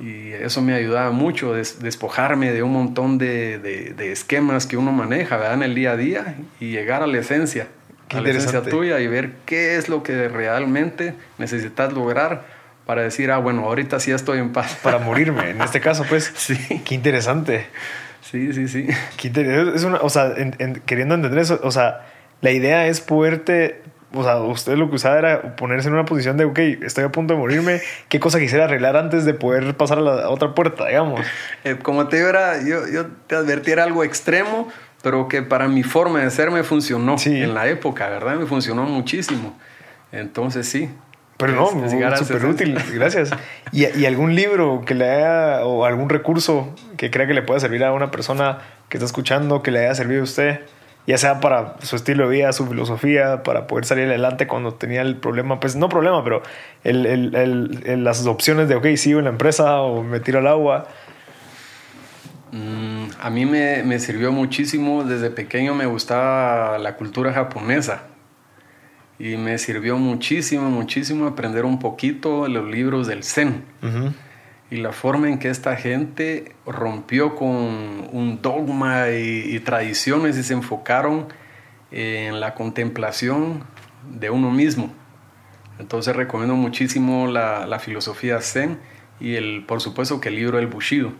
Y 0.00 0.32
eso 0.32 0.60
me 0.62 0.74
ayudaba 0.74 1.10
mucho, 1.10 1.54
despojarme 1.54 2.50
de 2.50 2.62
un 2.62 2.72
montón 2.72 3.18
de, 3.18 3.58
de, 3.58 4.12
esquemas 4.12 4.66
que 4.66 4.76
uno 4.76 4.90
maneja 4.90 5.36
¿verdad? 5.36 5.54
en 5.54 5.62
el 5.62 5.74
día 5.74 5.92
a 5.92 5.96
día 5.96 6.36
y 6.58 6.70
llegar 6.70 7.02
a 7.02 7.06
la 7.06 7.18
esencia 7.18 7.68
a 8.10 8.20
la 8.20 8.30
esencia 8.30 8.62
tuya 8.62 9.00
y 9.00 9.06
ver 9.06 9.32
qué 9.46 9.76
es 9.76 9.88
lo 9.88 10.02
que 10.02 10.28
realmente 10.28 11.14
necesitas 11.38 11.92
lograr 11.92 12.42
para 12.86 13.02
decir, 13.02 13.30
ah, 13.30 13.38
bueno, 13.38 13.64
ahorita 13.64 13.98
sí 14.00 14.12
estoy 14.12 14.38
en 14.38 14.52
paz. 14.52 14.78
Para 14.82 14.98
morirme, 15.00 15.50
en 15.50 15.60
este 15.60 15.80
caso, 15.80 16.04
pues. 16.08 16.32
Sí. 16.36 16.82
Qué 16.84 16.94
interesante. 16.94 17.66
Sí, 18.20 18.52
sí, 18.52 18.68
sí. 18.68 18.86
Qué 19.16 19.28
interesante. 19.28 19.76
Es 19.76 19.84
una, 19.84 19.98
o 19.98 20.10
sea, 20.10 20.34
queriendo 20.86 21.14
entender 21.14 21.40
eso, 21.40 21.60
o 21.62 21.70
sea, 21.70 22.06
la 22.40 22.50
idea 22.50 22.86
es 22.86 23.00
poderte, 23.00 23.82
o 24.12 24.22
sea, 24.22 24.36
usted 24.38 24.74
lo 24.74 24.88
que 24.90 24.96
usaba 24.96 25.18
era 25.18 25.56
ponerse 25.56 25.88
en 25.88 25.94
una 25.94 26.04
posición 26.04 26.36
de, 26.36 26.44
ok, 26.44 26.58
estoy 26.82 27.04
a 27.04 27.12
punto 27.12 27.34
de 27.34 27.40
morirme, 27.40 27.80
¿qué 28.08 28.20
cosa 28.20 28.38
quisiera 28.38 28.64
arreglar 28.64 28.96
antes 28.96 29.24
de 29.24 29.34
poder 29.34 29.74
pasar 29.76 29.98
a 29.98 30.02
la 30.02 30.28
otra 30.28 30.54
puerta, 30.54 30.86
digamos? 30.86 31.20
Eh, 31.64 31.76
como 31.82 32.08
te 32.08 32.16
digo, 32.16 32.28
era, 32.28 32.62
yo, 32.62 32.86
yo 32.88 33.06
te 33.26 33.36
advertí, 33.36 33.70
era 33.70 33.84
algo 33.84 34.04
extremo, 34.04 34.68
pero 35.04 35.28
que 35.28 35.42
para 35.42 35.68
mi 35.68 35.82
forma 35.82 36.20
de 36.20 36.30
ser 36.30 36.50
me 36.50 36.64
funcionó 36.64 37.16
en 37.26 37.52
la 37.52 37.68
época, 37.68 38.08
¿verdad? 38.08 38.36
Me 38.36 38.46
funcionó 38.46 38.84
muchísimo. 38.84 39.54
Entonces 40.10 40.66
sí. 40.66 40.88
Pero 41.36 41.52
no, 41.52 41.84
es 41.84 42.18
súper 42.20 42.46
útil, 42.46 42.78
gracias. 42.94 43.30
¿Y, 43.70 43.86
¿Y, 43.98 44.06
algún 44.06 44.34
libro 44.34 44.82
que 44.86 44.94
le 44.94 45.10
haya, 45.10 45.66
o 45.66 45.84
algún 45.84 46.08
recurso 46.08 46.74
que 46.96 47.10
crea 47.10 47.26
que 47.26 47.34
le 47.34 47.42
pueda 47.42 47.60
servir 47.60 47.84
a 47.84 47.92
una 47.92 48.10
persona 48.10 48.60
que 48.88 48.96
está 48.96 49.04
escuchando, 49.04 49.62
que 49.62 49.72
le 49.72 49.80
haya 49.80 49.94
servido 49.94 50.22
a 50.22 50.24
usted, 50.24 50.60
ya 51.06 51.18
sea 51.18 51.40
para 51.40 51.74
su 51.82 51.96
estilo 51.96 52.28
de 52.28 52.36
vida, 52.36 52.52
su 52.52 52.66
filosofía, 52.66 53.42
para 53.42 53.66
poder 53.66 53.84
salir 53.84 54.06
adelante 54.06 54.46
cuando 54.46 54.72
tenía 54.72 55.02
el 55.02 55.16
problema, 55.16 55.60
pues 55.60 55.76
no 55.76 55.90
problema, 55.90 56.24
pero 56.24 56.42
el, 56.82 57.04
el, 57.04 57.82
el, 57.84 58.04
las 58.04 58.24
opciones 58.26 58.68
de, 58.70 58.76
ok, 58.76 58.86
sigo 58.96 59.18
en 59.18 59.26
la 59.26 59.32
empresa 59.32 59.82
o 59.82 60.02
me 60.02 60.20
tiro 60.20 60.38
al 60.38 60.46
agua. 60.46 60.86
A 63.20 63.30
mí 63.30 63.46
me, 63.46 63.98
sirvió 63.98 64.32
muchísimo, 64.32 65.04
desde 65.04 65.30
pequeño 65.30 65.74
me 65.74 65.86
gustaba 65.86 66.78
la 66.78 66.96
cultura 66.96 67.32
japonesa. 67.32 68.04
Y 69.18 69.36
me 69.36 69.58
sirvió 69.58 69.96
muchísimo, 69.96 70.68
muchísimo 70.70 71.26
aprender 71.26 71.64
un 71.64 71.78
poquito 71.78 72.48
los 72.48 72.68
libros 72.68 73.06
del 73.06 73.22
Zen. 73.22 73.64
Y 74.70 74.78
la 74.78 74.92
forma 74.92 75.28
en 75.28 75.38
que 75.38 75.50
esta 75.50 75.76
gente 75.76 76.56
rompió 76.66 77.36
con 77.36 77.48
un 77.48 78.40
dogma 78.42 79.10
y, 79.10 79.58
tradiciones 79.60 80.36
y 80.36 80.42
se 80.42 80.54
enfocaron 80.54 81.28
en 81.92 82.40
la 82.40 82.54
contemplación 82.54 83.64
de 84.10 84.30
uno 84.30 84.50
mismo. 84.50 84.92
Entonces 85.78 86.14
recomiendo 86.16 86.54
muchísimo 86.54 87.26
la, 87.26 87.66
la 87.66 87.78
filosofía 87.78 88.40
Zen 88.40 88.78
y 89.20 89.34
el, 89.36 89.64
por 89.66 89.80
supuesto 89.80 90.20
que 90.20 90.28
el 90.28 90.36
libro 90.36 90.58
El 90.58 90.66
Bushido 90.66 91.12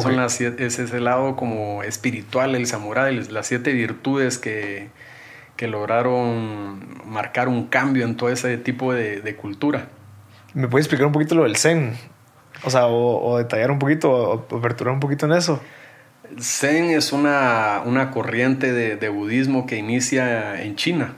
son 0.00 0.16
las, 0.16 0.40
es 0.40 0.78
ese 0.78 1.00
lado 1.00 1.36
como 1.36 1.82
espiritual, 1.82 2.54
el 2.54 2.66
samurái, 2.66 3.24
las 3.28 3.46
siete 3.46 3.72
virtudes 3.72 4.38
que, 4.38 4.88
que 5.56 5.68
lograron 5.68 7.02
marcar 7.04 7.48
un 7.48 7.66
cambio 7.66 8.04
en 8.04 8.16
todo 8.16 8.30
ese 8.30 8.56
tipo 8.58 8.92
de, 8.92 9.20
de, 9.20 9.36
cultura. 9.36 9.88
¿Me 10.54 10.68
puedes 10.68 10.86
explicar 10.86 11.06
un 11.06 11.12
poquito 11.12 11.34
lo 11.34 11.44
del 11.44 11.56
Zen? 11.56 11.94
O 12.64 12.70
sea, 12.70 12.86
o, 12.86 13.38
detallar 13.38 13.70
un 13.70 13.78
poquito, 13.78 14.10
o 14.10 14.56
aperturar 14.56 14.94
un 14.94 15.00
poquito 15.00 15.26
en 15.26 15.32
eso. 15.32 15.60
Zen 16.40 16.90
es 16.90 17.12
una, 17.12 17.82
una 17.84 18.10
corriente 18.10 18.72
de, 18.72 18.96
de, 18.96 19.08
budismo 19.08 19.66
que 19.66 19.76
inicia 19.76 20.62
en 20.62 20.76
China. 20.76 21.16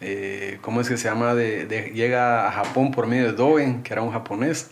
Eh, 0.00 0.58
¿Cómo 0.60 0.80
es 0.80 0.88
que 0.88 0.96
se 0.96 1.08
llama? 1.08 1.34
De, 1.34 1.92
llega 1.94 2.46
a 2.46 2.52
Japón 2.52 2.90
por 2.90 3.06
medio 3.06 3.24
de 3.24 3.32
Dogen, 3.32 3.82
que 3.82 3.92
era 3.92 4.02
un 4.02 4.12
japonés. 4.12 4.70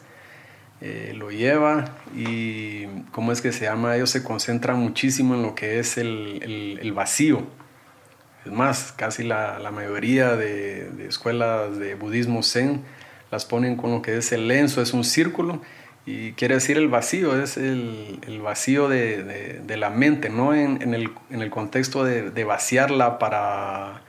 Eh, 0.85 1.13
lo 1.15 1.31
lleva 1.31 1.85
y 2.13 2.87
cómo 3.13 3.31
es 3.31 3.41
que 3.41 3.53
se 3.53 3.67
llama, 3.67 3.95
ellos 3.95 4.11
se 4.11 4.25
concentran 4.25 4.81
muchísimo 4.81 5.37
en 5.37 5.43
lo 5.43 5.55
que 5.55 5.79
es 5.79 5.97
el, 5.97 6.79
el, 6.83 6.93
vacío. 6.93 7.47
Es 8.45 8.51
más, 8.51 8.91
casi 8.91 9.23
la, 9.23 9.61
la 9.61 9.71
mayoría 9.71 10.35
de, 10.35 10.91
de, 10.91 11.07
escuelas 11.07 11.79
de 11.79 11.95
budismo 11.95 12.43
zen 12.43 12.83
las 13.31 13.45
ponen 13.45 13.77
con 13.77 13.93
lo 13.93 14.03
que 14.03 14.17
es 14.17 14.33
el 14.33 14.49
lenzo, 14.49 14.83
es 14.83 14.93
un 14.93 15.05
círculo 15.05 15.63
y 16.05 16.33
quiere 16.33 16.57
decir 16.57 16.77
el 16.79 16.89
vacío, 16.89 17.41
es 17.41 17.57
el, 17.59 18.19
el 18.27 18.41
vacío 18.41 18.89
de, 18.89 19.63
de, 19.65 19.77
la 19.77 19.89
mente, 19.89 20.31
no 20.31 20.53
en, 20.53 20.83
en, 20.83 20.95
el, 20.95 21.13
en 21.31 21.43
el, 21.43 21.51
contexto 21.51 22.03
de, 22.03 22.43
vaciarla 22.43 23.21
para, 23.21 24.03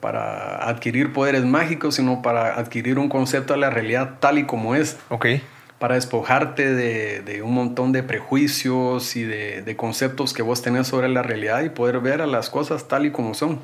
para 0.00 0.66
adquirir 0.66 1.12
poderes 1.12 1.44
mágicos, 1.44 1.96
sino 1.96 2.22
para 2.22 2.58
adquirir 2.58 2.98
un 2.98 3.10
concepto 3.10 3.52
de 3.52 3.60
la 3.60 3.68
realidad 3.68 4.16
tal 4.18 4.38
y 4.38 4.44
como 4.44 4.74
es. 4.74 4.96
Okay 5.10 5.42
para 5.80 5.94
despojarte 5.94 6.74
de, 6.74 7.42
un 7.42 7.54
montón 7.54 7.90
de 7.90 8.02
prejuicios 8.02 9.16
y 9.16 9.24
de, 9.24 9.74
conceptos 9.78 10.34
que 10.34 10.42
vos 10.42 10.60
tenés 10.60 10.86
sobre 10.86 11.08
la 11.08 11.22
realidad 11.22 11.62
y 11.62 11.70
poder 11.70 12.00
ver 12.00 12.20
a 12.20 12.26
las 12.26 12.50
cosas 12.50 12.86
tal 12.86 13.06
y 13.06 13.10
como 13.10 13.32
son. 13.32 13.58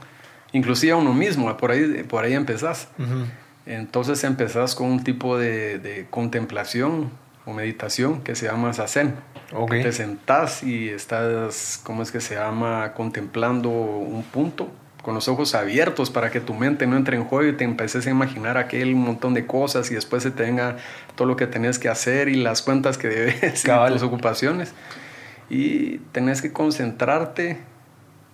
Inclusive 0.53 0.93
a 0.93 0.97
uno 0.97 1.13
mismo, 1.13 1.55
por 1.59 1.73
ahí, 1.73 2.05
por 2.09 2.25
ahí 2.25 2.33
empezás. 2.33 2.89
Entonces 3.67 4.25
empezás 4.25 4.75
con 4.75 4.87
un 4.87 5.05
tipo 5.05 5.37
de, 5.37 6.07
contemplación 6.09 7.11
o 7.45 7.53
meditación 7.53 8.23
que 8.23 8.35
se 8.35 8.47
llama 8.47 8.73
Zazen. 8.73 9.15
Te 9.69 9.93
sentás 9.93 10.63
y 10.63 10.89
estás, 10.89 11.79
¿cómo 11.85 12.03
es 12.03 12.11
que 12.11 12.23
se 12.23 12.37
llama? 12.37 12.95
Contemplando 12.95 13.69
un 13.69 14.23
punto 14.23 14.71
con 15.07 15.15
los 15.15 15.29
ojos 15.29 15.55
abiertos 15.55 16.11
para 16.11 16.33
que 16.33 16.41
tu 16.41 16.53
mente 16.53 16.85
no 16.89 16.97
entre 16.97 17.17
en 17.17 17.23
juego 17.23 17.49
y 17.49 17.57
te 17.57 17.63
empeces 17.63 18.09
a 18.09 18.11
imaginar 18.11 18.59
aquel 18.59 18.97
montón 18.97 19.35
de 19.35 19.47
cosas 19.47 19.89
y 19.93 19.95
después 19.95 20.25
se 20.25 20.33
te 20.33 20.43
venga 20.43 20.79
todo 21.15 21.29
lo 21.29 21.37
que 21.37 21.47
tenés 21.47 21.79
que 21.79 21.89
hacer 21.89 22.29
y 22.29 22.35
las 22.35 22.61
cuentas 22.61 22.99
que 22.99 23.07
debes 23.07 23.65
y 23.65 23.93
tus 23.93 24.03
ocupaciones. 24.03 24.75
Y 25.49 25.99
tenés 26.11 26.43
que 26.43 26.53
concentrarte 26.53 27.59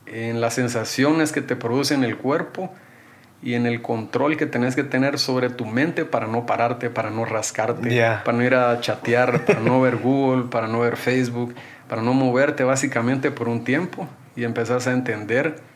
en 0.06 0.40
las 0.40 0.54
sensaciones 0.54 1.30
que 1.30 1.42
te 1.42 1.56
producen 1.56 2.04
el 2.04 2.16
cuerpo 2.16 2.72
y 3.42 3.52
en 3.52 3.66
el 3.66 3.82
control 3.82 4.38
que 4.38 4.46
tenés 4.46 4.74
que 4.74 4.82
tener 4.82 5.18
sobre 5.18 5.50
tu 5.50 5.66
mente 5.66 6.06
para 6.06 6.26
no 6.26 6.46
pararte, 6.46 6.88
para 6.88 7.10
no 7.10 7.26
rascarte, 7.26 8.02
para 8.24 8.38
no 8.38 8.42
ir 8.42 8.54
a 8.54 8.80
chatear, 8.80 9.44
para 9.44 9.60
no 9.60 9.78
ver 9.82 9.96
Google, 9.96 10.44
para 10.44 10.68
no 10.68 10.80
ver 10.80 10.96
Facebook, 10.96 11.54
para 11.86 12.00
no 12.00 12.14
moverte 12.14 12.64
básicamente 12.64 13.30
por 13.30 13.50
un 13.50 13.62
tiempo 13.62 14.08
y 14.36 14.44
empezás 14.44 14.86
a 14.86 14.92
entender 14.92 15.71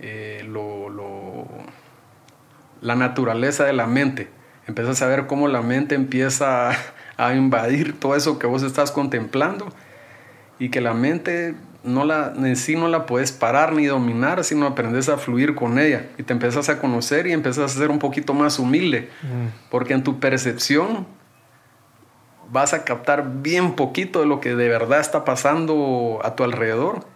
eh, 0.00 0.44
lo, 0.48 0.88
lo, 0.88 1.46
la 2.80 2.94
naturaleza 2.94 3.64
de 3.64 3.72
la 3.72 3.86
mente. 3.86 4.28
Empiezas 4.66 5.00
a 5.02 5.06
ver 5.06 5.26
cómo 5.26 5.48
la 5.48 5.62
mente 5.62 5.94
empieza 5.94 6.70
a 7.16 7.34
invadir 7.34 7.98
todo 7.98 8.14
eso 8.14 8.38
que 8.38 8.46
vos 8.46 8.62
estás 8.62 8.92
contemplando 8.92 9.68
y 10.58 10.68
que 10.70 10.80
la 10.80 10.94
mente 10.94 11.54
no 11.84 12.04
la, 12.04 12.32
en 12.36 12.56
sí 12.56 12.76
no 12.76 12.88
la 12.88 13.06
puedes 13.06 13.32
parar 13.32 13.72
ni 13.72 13.86
dominar, 13.86 14.44
sino 14.44 14.66
aprendes 14.66 15.08
a 15.08 15.16
fluir 15.16 15.54
con 15.54 15.78
ella 15.78 16.06
y 16.18 16.22
te 16.22 16.32
empiezas 16.32 16.68
a 16.68 16.78
conocer 16.78 17.26
y 17.26 17.32
empiezas 17.32 17.76
a 17.76 17.78
ser 17.78 17.90
un 17.90 17.98
poquito 17.98 18.34
más 18.34 18.58
humilde, 18.58 19.08
mm. 19.22 19.70
porque 19.70 19.94
en 19.94 20.02
tu 20.02 20.20
percepción 20.20 21.06
vas 22.50 22.72
a 22.74 22.84
captar 22.84 23.42
bien 23.42 23.74
poquito 23.74 24.20
de 24.20 24.26
lo 24.26 24.40
que 24.40 24.54
de 24.54 24.68
verdad 24.68 25.00
está 25.00 25.24
pasando 25.24 26.20
a 26.22 26.34
tu 26.34 26.44
alrededor 26.44 27.06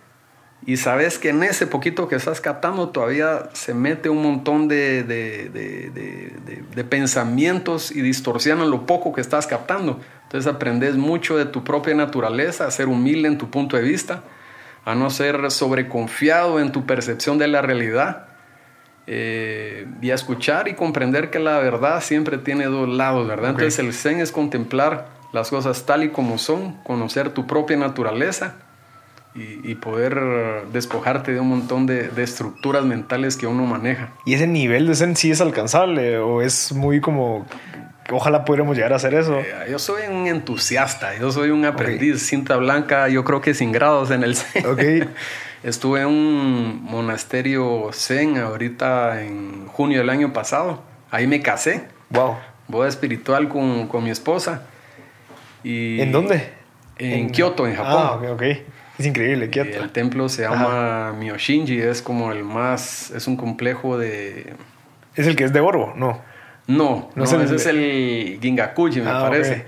y 0.64 0.76
sabes 0.76 1.18
que 1.18 1.30
en 1.30 1.42
ese 1.42 1.66
poquito 1.66 2.06
que 2.06 2.14
estás 2.14 2.40
captando 2.40 2.90
todavía 2.90 3.48
se 3.52 3.74
mete 3.74 4.08
un 4.08 4.22
montón 4.22 4.68
de, 4.68 5.02
de, 5.02 5.48
de, 5.48 6.62
de 6.74 6.84
pensamientos 6.84 7.90
y 7.90 8.00
distorsionan 8.00 8.70
lo 8.70 8.86
poco 8.86 9.12
que 9.12 9.20
estás 9.20 9.48
captando. 9.48 10.00
Entonces 10.22 10.52
aprendes 10.52 10.94
mucho 10.94 11.36
de 11.36 11.46
tu 11.46 11.64
propia 11.64 11.94
naturaleza, 11.94 12.66
a 12.66 12.70
ser 12.70 12.86
humilde 12.86 13.28
en 13.28 13.38
tu 13.38 13.50
punto 13.50 13.76
de 13.76 13.82
vista, 13.82 14.22
a 14.84 14.94
no 14.94 15.10
ser 15.10 15.50
sobreconfiado 15.50 16.60
en 16.60 16.70
tu 16.70 16.86
percepción 16.86 17.38
de 17.38 17.48
la 17.48 17.60
realidad 17.60 18.28
eh, 19.08 19.88
y 20.00 20.10
a 20.10 20.14
escuchar 20.14 20.68
y 20.68 20.74
comprender 20.74 21.30
que 21.30 21.40
la 21.40 21.58
verdad 21.58 22.00
siempre 22.00 22.38
tiene 22.38 22.66
dos 22.66 22.88
lados, 22.88 23.26
¿verdad? 23.26 23.50
Entonces 23.50 23.80
el 23.80 23.92
zen 23.92 24.20
es 24.20 24.30
contemplar 24.30 25.08
las 25.32 25.50
cosas 25.50 25.86
tal 25.86 26.04
y 26.04 26.10
como 26.10 26.38
son, 26.38 26.74
conocer 26.84 27.30
tu 27.30 27.48
propia 27.48 27.76
naturaleza 27.76 28.54
y, 29.34 29.74
poder 29.76 30.20
despojarte 30.72 31.32
de 31.32 31.40
un 31.40 31.48
montón 31.48 31.86
de, 31.86 32.10
estructuras 32.22 32.84
mentales 32.84 33.36
que 33.36 33.46
uno 33.46 33.64
maneja. 33.64 34.10
¿Y 34.26 34.34
ese 34.34 34.46
nivel 34.46 34.86
de 34.86 34.94
Zen 34.94 35.16
sí 35.16 35.30
es 35.30 35.40
alcanzable 35.40 36.18
o 36.18 36.42
es 36.42 36.72
muy 36.72 37.00
como... 37.00 37.46
Ojalá 38.10 38.44
pudiéramos 38.44 38.76
llegar 38.76 38.92
a 38.92 38.96
hacer 38.96 39.14
eso. 39.14 39.38
Eh, 39.38 39.68
yo 39.70 39.78
soy 39.78 40.02
un 40.10 40.26
entusiasta, 40.26 41.16
yo 41.18 41.30
soy 41.30 41.50
un 41.50 41.64
aprendiz, 41.64 42.26
cinta 42.26 42.56
blanca, 42.56 43.08
yo 43.08 43.24
creo 43.24 43.40
que 43.40 43.54
sin 43.54 43.72
grados 43.72 44.10
en 44.10 44.22
el 44.24 44.36
Zen. 44.36 44.66
Okay. 44.66 45.08
Estuve 45.62 46.00
en 46.00 46.08
un 46.08 46.82
monasterio 46.82 47.90
Zen 47.92 48.36
ahorita 48.36 49.22
en 49.22 49.66
junio 49.68 49.98
del 49.98 50.10
año 50.10 50.32
pasado. 50.32 50.82
Ahí 51.10 51.26
me 51.26 51.40
casé. 51.40 51.84
Wow. 52.10 52.36
Boda 52.66 52.88
espiritual 52.88 53.48
con, 53.48 53.86
con 53.86 54.02
mi 54.02 54.10
esposa. 54.10 54.62
Y 55.62 56.00
¿En 56.00 56.10
dónde? 56.10 56.50
En, 56.98 57.30
Kioto, 57.30 57.66
en 57.66 57.76
Japón. 57.76 58.02
Ah, 58.04 58.12
ok, 58.14 58.24
ok. 58.32 58.42
Es 59.02 59.08
increíble, 59.08 59.50
Kioto. 59.50 59.82
El 59.82 59.90
templo 59.90 60.28
se 60.28 60.42
llama 60.42 61.12
Myoshinji, 61.12 61.80
es 61.80 62.02
como 62.02 62.30
el 62.30 62.44
más, 62.44 63.10
es 63.10 63.26
un 63.26 63.36
complejo 63.36 63.98
de... 63.98 64.52
¿Es 65.16 65.26
el 65.26 65.34
que 65.34 65.42
es 65.42 65.52
de 65.52 65.58
oro? 65.58 65.92
No. 65.96 66.20
No, 66.68 67.10
no, 67.16 67.24
ese 67.24 67.56
es 67.56 67.66
el 67.66 68.38
Gingakuji, 68.40 69.00
me 69.00 69.10
ah, 69.10 69.22
parece. 69.22 69.64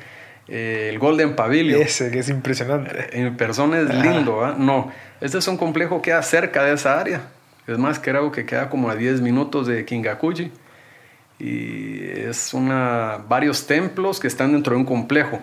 Eh, 0.46 0.90
el 0.92 1.00
Golden 1.00 1.34
Pavilion. 1.34 1.82
Ese, 1.82 2.12
que 2.12 2.20
es 2.20 2.28
impresionante. 2.28 3.08
En 3.18 3.36
persona 3.36 3.80
es 3.80 3.92
lindo, 3.92 4.44
¿ah? 4.44 4.54
No, 4.56 4.92
este 5.20 5.38
es 5.38 5.48
un 5.48 5.56
complejo 5.56 6.00
que 6.00 6.10
queda 6.10 6.22
cerca 6.22 6.62
de 6.62 6.74
esa 6.74 7.00
área. 7.00 7.22
Es 7.66 7.76
más, 7.76 7.98
creo 7.98 8.30
que 8.30 8.46
queda 8.46 8.70
como 8.70 8.88
a 8.88 8.94
10 8.94 9.20
minutos 9.20 9.66
de 9.66 9.84
Kingakuji. 9.84 10.52
Y 11.40 12.04
es 12.04 12.54
una, 12.54 13.18
varios 13.28 13.66
templos 13.66 14.20
que 14.20 14.28
están 14.28 14.52
dentro 14.52 14.76
de 14.76 14.80
un 14.80 14.86
complejo. 14.86 15.40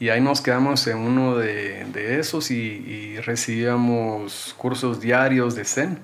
Y 0.00 0.10
ahí 0.10 0.20
nos 0.20 0.40
quedamos 0.40 0.86
en 0.86 0.98
uno 0.98 1.36
de, 1.36 1.84
de 1.92 2.20
esos 2.20 2.50
y, 2.50 3.16
recibíamos 3.20 4.54
cursos 4.56 5.00
diarios 5.00 5.56
de 5.56 5.64
Zen. 5.64 5.98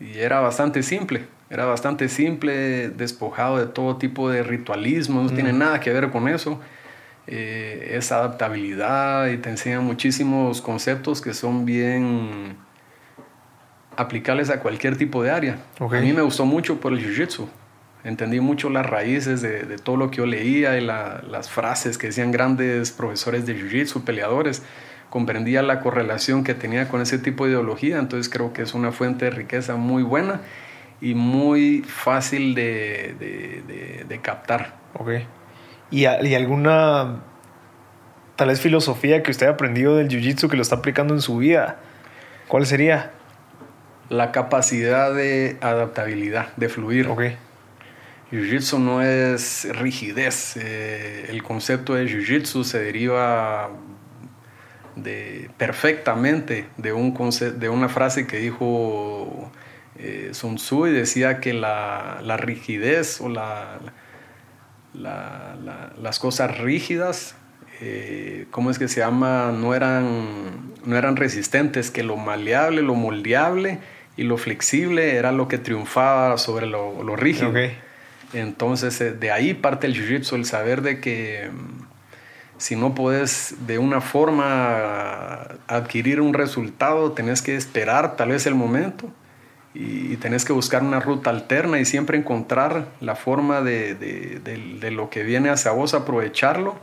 Y 0.00 0.18
era 0.18 0.40
bastante 0.40 0.82
simple, 0.82 1.26
era 1.48 1.64
bastante 1.64 2.08
simple, 2.08 2.88
despojado 2.90 3.58
de 3.58 3.66
todo 3.66 3.96
tipo 3.96 4.28
de 4.28 4.42
ritualismo, 4.42 5.22
no 5.22 5.30
tiene 5.30 5.52
nada 5.52 5.78
que 5.78 5.92
ver 5.92 6.10
con 6.10 6.28
eso. 6.28 6.60
Eh, 7.26 7.92
es 7.96 8.10
adaptabilidad 8.12 9.28
y 9.28 9.38
te 9.38 9.48
enseña 9.48 9.80
muchísimos 9.80 10.60
conceptos 10.60 11.22
que 11.22 11.32
son 11.32 11.64
bien 11.64 12.56
aplicables 13.96 14.50
a 14.50 14.60
cualquier 14.60 14.96
tipo 14.96 15.22
de 15.22 15.30
área. 15.30 15.58
A 15.78 16.00
mí 16.00 16.12
me 16.12 16.22
gustó 16.22 16.44
mucho 16.44 16.80
por 16.80 16.92
el 16.92 16.98
Jiu-Jitsu 16.98 17.48
entendí 18.04 18.40
mucho 18.40 18.70
las 18.70 18.86
raíces 18.86 19.42
de, 19.42 19.62
de 19.62 19.78
todo 19.78 19.96
lo 19.96 20.10
que 20.10 20.18
yo 20.18 20.26
leía 20.26 20.78
y 20.78 20.80
las 20.82 21.50
frases 21.50 21.98
que 21.98 22.08
decían 22.08 22.30
grandes 22.30 22.92
profesores 22.92 23.46
de 23.46 23.56
Jiu-Jitsu, 23.56 24.04
peleadores. 24.04 24.62
Comprendía 25.10 25.62
la 25.62 25.80
correlación 25.80 26.44
que 26.44 26.54
tenía 26.54 26.88
con 26.88 27.00
ese 27.00 27.18
tipo 27.18 27.44
de 27.44 27.52
ideología, 27.52 27.98
entonces 27.98 28.32
creo 28.32 28.52
que 28.52 28.62
es 28.62 28.74
una 28.74 28.92
fuente 28.92 29.26
de 29.26 29.30
riqueza 29.30 29.76
muy 29.76 30.02
buena 30.02 30.40
y 31.00 31.14
muy 31.14 31.82
fácil 31.86 32.54
de, 32.54 33.14
de, 33.18 34.04
de 34.08 34.20
captar. 34.20 34.74
Ok. 34.94 35.10
¿Y, 35.90 36.06
¿Y, 36.06 36.34
alguna, 36.34 37.20
tal 38.36 38.48
vez, 38.48 38.60
filosofía 38.60 39.22
que 39.22 39.30
usted 39.30 39.46
ha 39.46 39.50
aprendido 39.50 39.96
del 39.96 40.08
Jiu-Jitsu 40.08 40.48
que 40.50 40.56
lo 40.56 40.62
está 40.62 40.76
aplicando 40.76 41.14
en 41.14 41.20
su 41.20 41.38
vida? 41.38 41.76
¿Cuál 42.48 42.66
sería? 42.66 43.12
La 44.08 44.32
capacidad 44.32 45.14
de 45.14 45.56
adaptabilidad, 45.60 46.48
de 46.56 46.68
fluir. 46.68 47.08
Ok. 47.08 47.22
Jiu-Jitsu 48.30 48.78
no 48.78 49.02
es 49.02 49.66
rigidez. 49.70 50.56
Eh, 50.56 51.26
el 51.28 51.42
concepto 51.42 51.94
de 51.94 52.06
Jiu-Jitsu 52.06 52.64
se 52.64 52.78
deriva 52.80 53.70
de, 54.96 55.50
perfectamente 55.56 56.66
de, 56.76 56.92
un 56.92 57.14
de 57.58 57.68
una 57.68 57.88
frase 57.88 58.26
que 58.26 58.38
dijo 58.38 59.50
eh, 59.98 60.30
Sun 60.32 60.56
Tzu 60.56 60.86
y 60.86 60.92
decía 60.92 61.40
que 61.40 61.52
la, 61.52 62.36
rigidez 62.38 63.20
o 63.20 63.28
la, 63.28 63.78
las 64.94 66.18
cosas 66.18 66.58
rígidas, 66.58 67.36
eh, 67.80 68.46
¿cómo 68.50 68.70
es 68.70 68.78
que 68.78 68.88
se 68.88 69.00
llama? 69.00 69.52
No 69.52 69.74
eran, 69.74 70.72
no 70.84 70.96
eran 70.96 71.16
resistentes, 71.16 71.90
que 71.90 72.02
lo 72.02 72.16
maleable, 72.16 72.82
lo 72.82 72.94
moldeable 72.94 73.80
y 74.16 74.22
lo 74.22 74.36
flexible 74.36 75.16
era 75.16 75.32
lo 75.32 75.48
que 75.48 75.58
triunfaba 75.58 76.38
sobre 76.38 76.66
lo 76.66 77.16
rígido. 77.16 77.52
Entonces, 78.34 79.00
eh, 79.00 79.12
de 79.12 79.30
ahí 79.30 79.54
parte 79.54 79.86
el 79.86 79.94
jiu-jitsu, 79.94 80.34
el 80.34 80.44
saber 80.44 80.82
de 80.82 81.00
que 81.00 81.50
mm, 81.50 81.84
si 82.58 82.76
no 82.76 82.94
puedes 82.94 83.54
de 83.66 83.78
una 83.78 84.00
forma 84.00 85.46
adquirir 85.66 86.20
un 86.20 86.34
resultado, 86.34 87.12
tenés 87.12 87.42
que 87.42 87.56
esperar 87.56 88.16
tal 88.16 88.30
vez 88.30 88.46
el 88.46 88.54
momento 88.54 89.10
y 89.74 90.16
tenés 90.18 90.44
que 90.44 90.52
buscar 90.52 90.84
una 90.84 91.00
ruta 91.00 91.30
alterna 91.30 91.80
y 91.80 91.84
siempre 91.84 92.16
encontrar 92.16 92.86
la 93.00 93.16
forma 93.16 93.60
de, 93.60 93.96
de, 93.96 94.90
lo 94.92 95.10
que 95.10 95.24
viene 95.24 95.50
hacia 95.50 95.72
vos, 95.72 95.94
aprovecharlo 95.94 96.76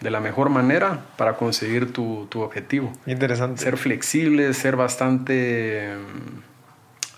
de 0.00 0.10
la 0.10 0.20
mejor 0.20 0.48
manera 0.48 1.00
para 1.16 1.36
conseguir 1.36 1.92
tu, 1.92 2.26
tu 2.30 2.40
objetivo. 2.42 2.92
Interesante. 3.06 3.60
Ser 3.60 3.76
flexible, 3.76 4.54
ser 4.54 4.76
bastante 4.76 5.96
mm, 5.96 6.51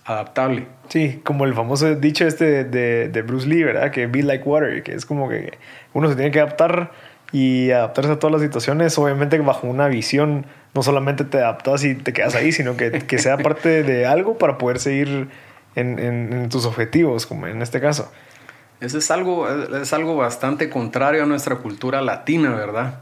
adaptable. 0.04 0.66
Sí, 0.88 1.20
como 1.24 1.44
el 1.44 1.54
famoso 1.54 1.94
dicho 1.94 2.26
este 2.26 2.64
de, 2.64 3.08
de, 3.08 3.22
Bruce 3.22 3.46
Lee, 3.46 3.64
¿verdad? 3.64 3.90
Que 3.90 4.06
be 4.06 4.22
like 4.22 4.44
water, 4.44 4.82
que 4.82 4.94
es 4.94 5.06
como 5.06 5.28
que 5.28 5.58
uno 5.92 6.08
se 6.08 6.14
tiene 6.14 6.30
que 6.30 6.40
adaptar 6.40 6.92
y 7.32 7.70
adaptarse 7.70 8.12
a 8.12 8.18
todas 8.18 8.32
las 8.32 8.42
situaciones, 8.42 8.96
obviamente 8.98 9.38
bajo 9.38 9.66
una 9.66 9.88
visión, 9.88 10.46
no 10.74 10.82
solamente 10.82 11.24
te 11.24 11.38
adaptas 11.38 11.82
y 11.84 11.94
te 11.94 12.12
quedas 12.12 12.34
ahí, 12.34 12.52
sino 12.52 12.76
que, 12.76 12.92
que 12.92 13.18
sea 13.18 13.38
parte 13.38 13.82
de 13.82 14.06
algo 14.06 14.38
para 14.38 14.58
poder 14.58 14.78
seguir 14.78 15.28
en, 15.74 15.98
en, 15.98 16.48
tus 16.48 16.66
objetivos, 16.66 17.26
como 17.26 17.46
en 17.46 17.62
este 17.62 17.80
caso. 17.80 18.12
Eso 18.80 18.98
es 18.98 19.10
algo, 19.10 19.48
es 19.48 19.92
algo 19.92 20.16
bastante 20.16 20.68
contrario 20.68 21.22
a 21.22 21.26
nuestra 21.26 21.56
cultura 21.56 22.02
latina, 22.02 22.54
¿verdad? 22.54 23.00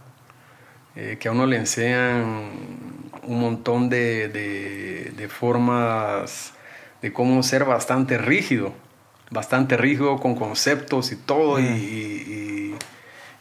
Eh, 0.94 1.16
que 1.18 1.28
a 1.28 1.32
uno 1.32 1.46
le 1.46 1.56
enseñan 1.56 2.50
un 3.24 3.40
montón 3.40 3.88
de, 3.88 4.28
de, 4.28 5.12
de 5.16 5.28
formas 5.28 6.54
de 7.02 7.12
cómo 7.12 7.42
ser 7.42 7.64
bastante 7.64 8.16
rígido, 8.16 8.72
bastante 9.30 9.76
rígido 9.76 10.18
con 10.18 10.34
conceptos 10.36 11.12
y 11.12 11.16
todo. 11.16 11.60
Y, 11.60 11.64
y, 11.64 12.74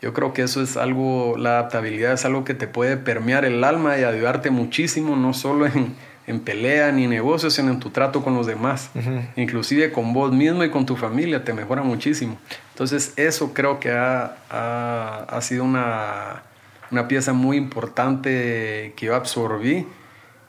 yo 0.01 0.13
creo 0.13 0.33
que 0.33 0.41
eso 0.41 0.63
es 0.63 0.77
algo, 0.77 1.37
la 1.37 1.59
adaptabilidad 1.59 2.13
es 2.13 2.25
algo 2.25 2.43
que 2.43 2.55
te 2.55 2.67
puede 2.67 2.97
permear 2.97 3.45
el 3.45 3.63
alma 3.63 3.99
y 3.99 4.03
ayudarte 4.03 4.49
muchísimo, 4.49 5.15
no 5.15 5.31
solo 5.35 5.67
en, 5.67 5.95
en 6.25 6.39
pelea 6.39 6.91
ni 6.91 7.05
negocios, 7.05 7.53
sino 7.53 7.69
en 7.69 7.79
tu 7.79 7.91
trato 7.91 8.23
con 8.23 8.33
los 8.33 8.47
demás. 8.47 8.89
Inclusive 9.35 9.91
con 9.91 10.11
vos 10.11 10.31
mismo 10.33 10.63
y 10.63 10.71
con 10.71 10.87
tu 10.87 10.95
familia, 10.95 11.43
te 11.43 11.53
mejora 11.53 11.83
muchísimo. 11.83 12.39
Entonces 12.71 13.13
eso 13.15 13.53
creo 13.53 13.79
que 13.79 13.91
ha, 13.91 14.37
ha, 14.49 15.25
ha 15.29 15.41
sido 15.41 15.63
una, 15.63 16.41
una 16.89 17.07
pieza 17.07 17.33
muy 17.33 17.57
importante 17.57 18.93
que 18.95 19.05
yo 19.05 19.15
absorbí 19.15 19.85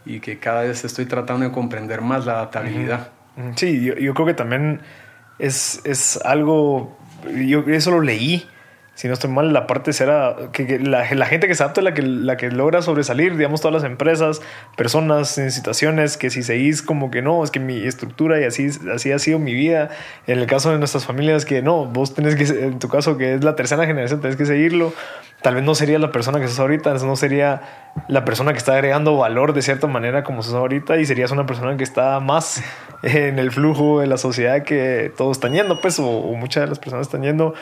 y 0.05 0.20
que 0.20 0.38
cada 0.38 0.62
vez 0.62 0.84
estoy 0.84 1.07
tratando 1.07 1.46
de 1.46 1.53
comprender 1.53 2.00
más 2.00 2.26
la 2.26 2.34
adaptabilidad. 2.34 3.11
Sí, 3.57 3.82
yo, 3.82 4.14
creo 4.14 4.26
que 4.26 4.34
también 4.34 4.80
es, 5.38 5.80
es 5.84 6.18
algo, 6.24 6.98
yo 7.46 7.61
eso 7.68 7.90
lo 7.90 8.00
leí 8.00 8.46
si 8.95 9.09
no 9.09 9.14
estoy 9.14 9.30
mal, 9.30 9.55
la 9.55 9.66
parte 9.66 9.95
será 9.95 10.36
que, 10.53 10.78
la, 10.78 11.05
gente 11.05 11.49
que 11.49 11.55
se 11.55 11.62
adapta 11.62 11.80
la 11.80 11.95
que, 11.95 12.03
la 12.03 12.36
que 12.36 12.51
logra 12.51 12.82
sobresalir, 12.82 13.36
digamos, 13.36 13.62
todas 13.62 13.72
las 13.72 13.84
empresas, 13.84 14.43
personas 14.76 15.38
en 15.38 15.51
situaciones 15.51 16.18
que 16.18 16.28
si 16.28 16.43
seguís 16.43 16.82
como 16.82 17.11
que 17.11 17.22
no, 17.22 17.43
es 17.43 17.51
que 17.51 17.59
mi 17.59 17.78
estructura 17.84 18.38
y 18.38 18.45
así, 18.45 18.68
así 18.95 19.11
ha 19.11 19.18
sido 19.18 19.38
mi 19.38 19.55
vida. 19.55 19.88
En 20.26 20.38
el 20.38 20.47
caso 20.47 20.70
de 20.70 20.78
nuestras 20.78 21.07
familias, 21.07 21.47
que 21.47 21.62
no, 21.62 21.86
vos 21.86 22.14
tenés 22.14 22.36
que, 22.36 22.45
en 22.64 22.78
tu 22.78 22.88
caso, 22.88 23.16
que 23.16 23.34
es 23.34 23.43
la 23.43 23.57
tercera 23.57 23.86
generación, 23.86 24.20
tenés 24.20 24.36
que 24.36 24.45
seguirlo. 24.45 24.93
Tal 25.40 25.55
vez 25.57 25.64
no 25.64 25.74
sería 25.74 25.99
la 25.99 26.12
persona 26.12 26.38
que 26.38 26.47
sos 26.47 26.61
ahorita, 26.61 26.93
no 26.95 27.16
sería 27.16 27.62
la 28.09 28.24
persona 28.24 28.53
que 28.53 28.59
está 28.59 28.74
agregando 28.74 29.16
valor 29.16 29.55
de 29.55 29.62
cierta 29.62 29.86
manera 29.86 30.22
como 30.22 30.43
sos 30.43 30.55
ahorita 30.55 30.99
y 30.99 31.07
serías 31.07 31.32
una 31.32 31.47
persona 31.47 31.76
que 31.76 31.82
está 31.82 32.20
más 32.20 32.62
en 33.03 33.38
el 33.40 33.51
flujo 33.51 34.01
de 34.01 34.07
la 34.07 34.18
sociedad 34.18 34.62
que 34.62 35.12
todos 35.16 35.38
están 35.38 35.55
yendo, 35.55 35.80
pues, 35.80 35.99
o 35.99 36.05
muchas 36.34 36.62
de 36.62 36.68
las 36.68 36.78
personas 36.78 37.09
están 37.09 37.22
yendo 37.22 37.55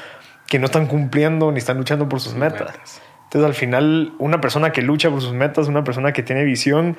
que 0.51 0.59
no 0.59 0.67
están 0.67 0.87
cumpliendo 0.87 1.53
ni 1.53 1.59
están 1.59 1.79
luchando 1.79 2.09
por 2.09 2.21
sus 2.21 2.35
metas. 2.35 3.01
Entonces 3.25 3.47
al 3.47 3.55
final 3.55 4.13
una 4.19 4.41
persona 4.41 4.73
que 4.73 4.83
lucha 4.83 5.09
por 5.09 5.23
sus 5.23 5.33
metas, 5.33 5.69
una 5.69 5.85
persona 5.85 6.13
que 6.13 6.25
tiene 6.25 6.43
visión, 6.43 6.97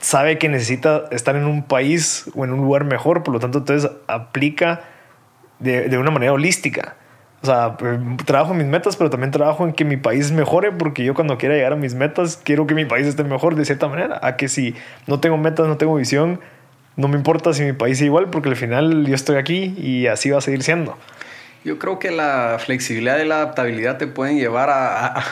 sabe 0.00 0.38
que 0.38 0.48
necesita 0.48 1.04
estar 1.10 1.36
en 1.36 1.44
un 1.44 1.62
país 1.62 2.24
o 2.34 2.42
en 2.42 2.54
un 2.54 2.62
lugar 2.62 2.84
mejor, 2.84 3.22
por 3.22 3.34
lo 3.34 3.38
tanto 3.38 3.58
entonces 3.58 3.90
aplica 4.06 4.80
de, 5.58 5.90
de 5.90 5.98
una 5.98 6.10
manera 6.10 6.32
holística. 6.32 6.96
O 7.42 7.46
sea, 7.46 7.76
trabajo 8.24 8.52
en 8.52 8.58
mis 8.58 8.66
metas, 8.66 8.96
pero 8.96 9.10
también 9.10 9.30
trabajo 9.30 9.66
en 9.66 9.74
que 9.74 9.84
mi 9.84 9.98
país 9.98 10.32
mejore, 10.32 10.72
porque 10.72 11.04
yo 11.04 11.12
cuando 11.12 11.36
quiera 11.36 11.56
llegar 11.56 11.74
a 11.74 11.76
mis 11.76 11.94
metas, 11.94 12.40
quiero 12.42 12.66
que 12.66 12.74
mi 12.74 12.86
país 12.86 13.06
esté 13.06 13.24
mejor 13.24 13.56
de 13.56 13.66
cierta 13.66 13.88
manera. 13.88 14.18
A 14.22 14.38
que 14.38 14.48
si 14.48 14.74
no 15.06 15.20
tengo 15.20 15.36
metas, 15.36 15.68
no 15.68 15.76
tengo 15.76 15.94
visión, 15.96 16.40
no 16.96 17.08
me 17.08 17.16
importa 17.18 17.52
si 17.52 17.62
mi 17.62 17.74
país 17.74 17.98
es 17.98 18.06
igual, 18.06 18.30
porque 18.30 18.48
al 18.48 18.56
final 18.56 19.06
yo 19.06 19.14
estoy 19.14 19.36
aquí 19.36 19.74
y 19.76 20.06
así 20.06 20.30
va 20.30 20.38
a 20.38 20.40
seguir 20.40 20.62
siendo. 20.62 20.96
Yo 21.64 21.78
creo 21.78 21.98
que 21.98 22.10
la 22.10 22.58
flexibilidad 22.58 23.18
y 23.18 23.24
la 23.24 23.36
adaptabilidad 23.36 23.96
te 23.96 24.06
pueden 24.06 24.36
llevar 24.36 24.68
a, 24.68 25.24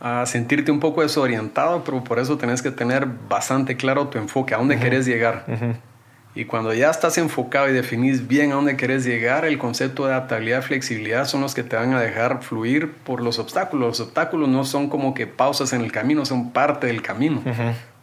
a, 0.00 0.26
sentirte 0.26 0.70
un 0.70 0.78
poco 0.78 1.02
desorientado, 1.02 1.82
pero 1.84 2.04
por 2.04 2.20
eso 2.20 2.38
tenés 2.38 2.62
que 2.62 2.70
tener 2.70 3.06
bastante 3.28 3.76
claro 3.76 4.06
tu 4.06 4.18
enfoque, 4.18 4.54
a 4.54 4.58
dónde 4.58 4.78
querés 4.78 5.06
llegar. 5.06 5.44
Y 6.34 6.46
cuando 6.46 6.72
ya 6.72 6.88
estás 6.88 7.18
enfocado 7.18 7.68
y 7.68 7.72
definís 7.72 8.26
bien 8.26 8.52
a 8.52 8.54
dónde 8.54 8.76
querés 8.76 9.04
llegar, 9.04 9.44
el 9.44 9.58
concepto 9.58 10.06
de 10.06 10.14
adaptabilidad 10.14 10.60
y 10.60 10.62
flexibilidad 10.62 11.26
son 11.26 11.42
los 11.42 11.54
que 11.54 11.62
te 11.62 11.76
van 11.76 11.92
a 11.92 12.00
dejar 12.00 12.42
fluir 12.42 12.92
por 12.92 13.20
los 13.20 13.38
obstáculos. 13.38 13.88
Los 13.88 14.00
obstáculos 14.00 14.48
no 14.48 14.64
son 14.64 14.88
como 14.88 15.12
que 15.14 15.26
pausas 15.26 15.72
en 15.72 15.82
el 15.82 15.92
camino, 15.92 16.24
son 16.24 16.52
parte 16.52 16.86
del 16.86 17.02
camino. 17.02 17.42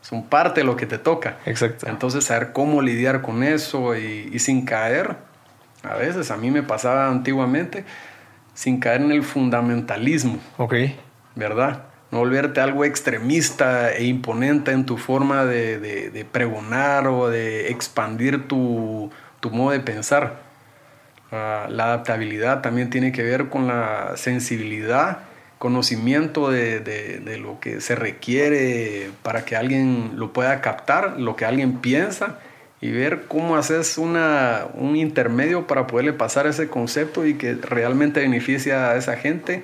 Son 0.01 0.23
parte 0.23 0.61
de 0.61 0.65
lo 0.65 0.75
que 0.75 0.85
te 0.85 0.97
toca. 0.97 1.37
Exacto. 1.45 1.87
Entonces, 1.87 2.25
saber 2.25 2.51
cómo 2.53 2.81
lidiar 2.81 3.21
con 3.21 3.43
eso 3.43 3.97
y, 3.97 4.29
y 4.31 4.39
sin 4.39 4.63
caer 4.63 5.28
a 5.83 5.95
veces, 5.95 6.31
a 6.31 6.37
mí 6.37 6.51
me 6.51 6.63
pasaba 6.63 7.07
antiguamente 7.07 7.85
sin 8.53 8.79
caer 8.79 9.01
en 9.01 9.11
el 9.11 9.23
fundamentalismo. 9.23 10.39
Ok. 10.57 10.75
¿Verdad? 11.35 11.83
No 12.11 12.19
volverte 12.19 12.59
algo 12.59 12.83
extremista 12.83 13.93
e 13.93 14.03
imponente 14.05 14.71
en 14.71 14.85
tu 14.85 14.97
forma 14.97 15.45
de, 15.45 16.25
pregonar 16.31 17.07
o 17.07 17.29
de 17.29 17.69
expandir 17.69 18.47
tu, 18.47 19.11
modo 19.51 19.71
de 19.71 19.79
pensar. 19.79 20.41
Ah, 21.31 21.67
la 21.69 21.85
adaptabilidad 21.85 22.61
también 22.61 22.89
tiene 22.89 23.11
que 23.11 23.21
ver 23.21 23.49
con 23.49 23.67
la 23.67 24.13
sensibilidad, 24.17 25.19
conocimiento 25.59 26.49
de, 26.49 26.79
de, 26.79 27.37
lo 27.37 27.59
que 27.59 27.79
se 27.79 27.95
requiere 27.95 29.11
para 29.21 29.45
que 29.45 29.55
alguien 29.55 30.13
lo 30.15 30.33
pueda 30.33 30.59
captar, 30.61 31.19
lo 31.19 31.35
que 31.35 31.45
alguien 31.45 31.77
piensa 31.77 32.39
y 32.81 32.91
ver 32.91 33.25
cómo 33.27 33.57
haces 33.57 33.97
una, 33.97 34.67
un 34.73 34.95
intermedio 34.95 35.67
para 35.67 35.87
poderle 35.87 36.13
pasar 36.13 36.47
ese 36.47 36.69
concepto 36.69 37.25
y 37.25 37.35
que 37.35 37.55
realmente 37.55 38.21
beneficia 38.21 38.91
a 38.91 38.95
esa 38.95 39.17
gente, 39.17 39.63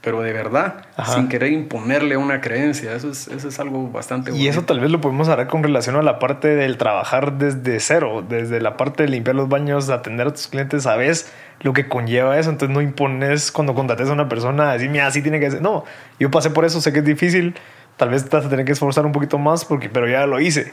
pero 0.00 0.22
de 0.22 0.32
verdad, 0.32 0.86
sin 1.04 1.28
querer 1.28 1.52
imponerle 1.52 2.16
una 2.16 2.40
creencia. 2.40 2.94
Eso 2.94 3.10
es, 3.10 3.28
eso 3.28 3.48
es 3.48 3.58
algo 3.58 3.90
bastante 3.90 4.32
Y 4.36 4.46
eso 4.46 4.62
tal 4.62 4.78
vez 4.80 4.90
lo 4.90 5.00
podemos 5.00 5.28
hablar 5.28 5.48
con 5.48 5.62
relación 5.62 5.96
a 5.96 6.02
la 6.02 6.18
parte 6.18 6.48
del 6.48 6.78
trabajar 6.78 7.38
desde 7.38 7.80
cero, 7.80 8.24
desde 8.28 8.60
la 8.60 8.76
parte 8.76 9.04
de 9.04 9.08
limpiar 9.08 9.36
los 9.36 9.48
baños, 9.48 9.88
atender 9.88 10.28
a 10.28 10.32
tus 10.32 10.48
clientes, 10.48 10.84
sabes 10.84 11.32
lo 11.60 11.72
que 11.72 11.88
conlleva 11.88 12.38
eso, 12.38 12.50
entonces 12.50 12.74
no 12.74 12.82
impones 12.82 13.50
cuando 13.50 13.74
contrates 13.74 14.08
a 14.08 14.12
una 14.12 14.28
persona, 14.28 14.72
decir, 14.72 14.90
mira, 14.90 15.06
así 15.06 15.22
tiene 15.22 15.40
que 15.40 15.50
ser. 15.50 15.62
No, 15.62 15.84
yo 16.18 16.30
pasé 16.30 16.50
por 16.50 16.64
eso, 16.64 16.80
sé 16.80 16.92
que 16.92 17.00
es 17.00 17.04
difícil, 17.04 17.54
tal 17.96 18.10
vez 18.10 18.28
te 18.28 18.36
vas 18.36 18.46
a 18.46 18.48
tener 18.48 18.64
que 18.64 18.72
esforzar 18.72 19.06
un 19.06 19.12
poquito 19.12 19.38
más, 19.38 19.64
porque, 19.64 19.88
pero 19.88 20.08
ya 20.08 20.26
lo 20.26 20.40
hice. 20.40 20.72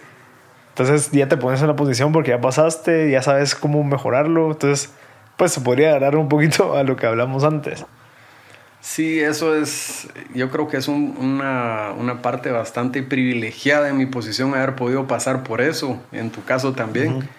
Entonces 0.74 1.12
ya 1.12 1.28
te 1.28 1.38
pones 1.38 1.62
en 1.62 1.68
la 1.68 1.76
posición 1.76 2.12
porque 2.12 2.32
ya 2.32 2.42
pasaste, 2.42 3.12
ya 3.12 3.22
sabes 3.22 3.54
cómo 3.54 3.84
mejorarlo. 3.84 4.52
Entonces, 4.52 4.92
pues 5.38 5.52
se 5.52 5.62
podría 5.62 5.90
agarrar 5.90 6.16
un 6.16 6.30
poquito 6.30 6.76
a 6.76 6.84
lo 6.84 6.96
que 6.96 7.06
hablamos 7.06 7.44
antes. 7.44 7.86
Sí, 8.82 9.20
eso 9.22 9.56
es, 9.56 10.10
yo 10.34 10.50
creo 10.50 10.68
que 10.68 10.76
es 10.78 10.90
una, 10.90 11.94
una, 11.98 12.22
parte 12.22 12.52
bastante 12.52 13.02
privilegiada 13.02 13.88
en 13.88 13.98
mi 13.98 14.08
posición 14.08 14.54
haber 14.56 14.76
podido 14.76 15.08
pasar 15.08 15.44
por 15.44 15.62
eso, 15.62 16.02
en 16.12 16.32
tu 16.32 16.44
caso 16.44 16.74
también. 16.74 17.30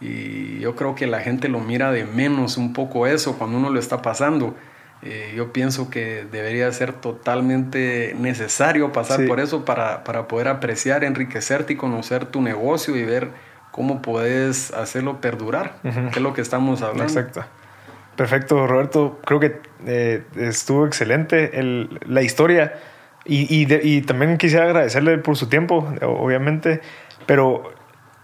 Y 0.00 0.60
yo 0.60 0.76
creo 0.76 0.94
que 0.94 1.08
la 1.08 1.18
gente 1.20 1.48
lo 1.48 1.58
mira 1.58 1.90
de 1.90 2.04
menos 2.04 2.58
un 2.58 2.74
poco 2.74 3.08
eso 3.08 3.36
cuando 3.38 3.58
uno 3.58 3.70
lo 3.70 3.80
está 3.80 4.02
pasando. 4.02 4.54
Eh, 5.02 5.32
yo 5.36 5.52
pienso 5.52 5.90
que 5.90 6.26
debería 6.30 6.70
ser 6.72 6.92
totalmente 6.92 8.16
necesario 8.18 8.90
pasar 8.90 9.26
por 9.26 9.38
eso 9.38 9.64
para, 9.64 10.02
para, 10.02 10.26
poder 10.26 10.48
apreciar, 10.48 11.04
enriquecerte 11.04 11.74
y 11.74 11.76
conocer 11.76 12.26
tu 12.26 12.42
negocio 12.42 12.96
y 12.96 13.04
ver 13.04 13.30
cómo 13.70 14.02
puedes 14.02 14.72
hacerlo 14.72 15.20
perdurar, 15.20 15.76
que 15.82 16.18
es 16.18 16.20
lo 16.20 16.34
que 16.34 16.40
estamos 16.40 16.82
hablando. 16.82 17.04
Exacto. 17.04 17.44
Perfecto, 18.16 18.66
Roberto. 18.66 19.20
Creo 19.24 19.38
que 19.38 19.60
eh, 19.86 20.24
estuvo 20.34 20.84
excelente 20.84 21.60
el, 21.60 22.00
la 22.04 22.22
historia 22.22 22.74
y, 23.24 23.42
y, 23.54 23.72
y, 23.82 24.02
también 24.02 24.36
quisiera 24.36 24.64
agradecerle 24.64 25.18
por 25.18 25.36
su 25.36 25.48
tiempo, 25.48 25.88
obviamente, 26.02 26.80
pero 27.26 27.72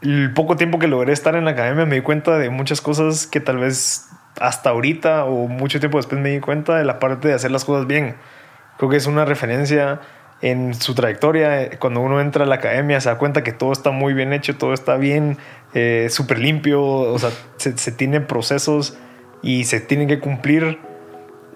el 0.02 0.32
poco 0.34 0.56
tiempo 0.56 0.80
que 0.80 0.88
logré 0.88 1.12
estar 1.12 1.36
en 1.36 1.44
la 1.44 1.52
academia 1.52 1.86
me 1.86 1.94
di 1.96 2.00
cuenta 2.00 2.36
de 2.38 2.50
muchas 2.50 2.80
cosas 2.80 3.28
que 3.28 3.38
tal 3.38 3.58
vez 3.58 4.08
hasta 4.40 4.70
ahorita 4.70 5.24
o 5.24 5.48
mucho 5.48 5.80
tiempo 5.80 5.98
después 5.98 6.20
me 6.20 6.30
di 6.30 6.40
cuenta 6.40 6.76
de 6.76 6.84
la 6.84 6.98
parte 6.98 7.28
de 7.28 7.34
hacer 7.34 7.50
las 7.50 7.64
cosas 7.64 7.86
bien. 7.86 8.16
Creo 8.78 8.90
que 8.90 8.96
es 8.96 9.06
una 9.06 9.24
referencia 9.24 10.00
en 10.40 10.74
su 10.74 10.94
trayectoria. 10.94 11.70
Cuando 11.78 12.00
uno 12.00 12.20
entra 12.20 12.44
a 12.44 12.46
la 12.46 12.56
academia 12.56 13.00
se 13.00 13.08
da 13.08 13.18
cuenta 13.18 13.42
que 13.42 13.52
todo 13.52 13.72
está 13.72 13.90
muy 13.90 14.14
bien 14.14 14.32
hecho, 14.32 14.56
todo 14.56 14.74
está 14.74 14.96
bien, 14.96 15.38
eh, 15.74 16.08
súper 16.10 16.38
limpio, 16.38 16.82
o 16.82 17.18
sea, 17.18 17.30
se, 17.56 17.76
se 17.78 17.92
tienen 17.92 18.26
procesos 18.26 18.96
y 19.42 19.64
se 19.64 19.80
tienen 19.80 20.08
que 20.08 20.20
cumplir 20.20 20.78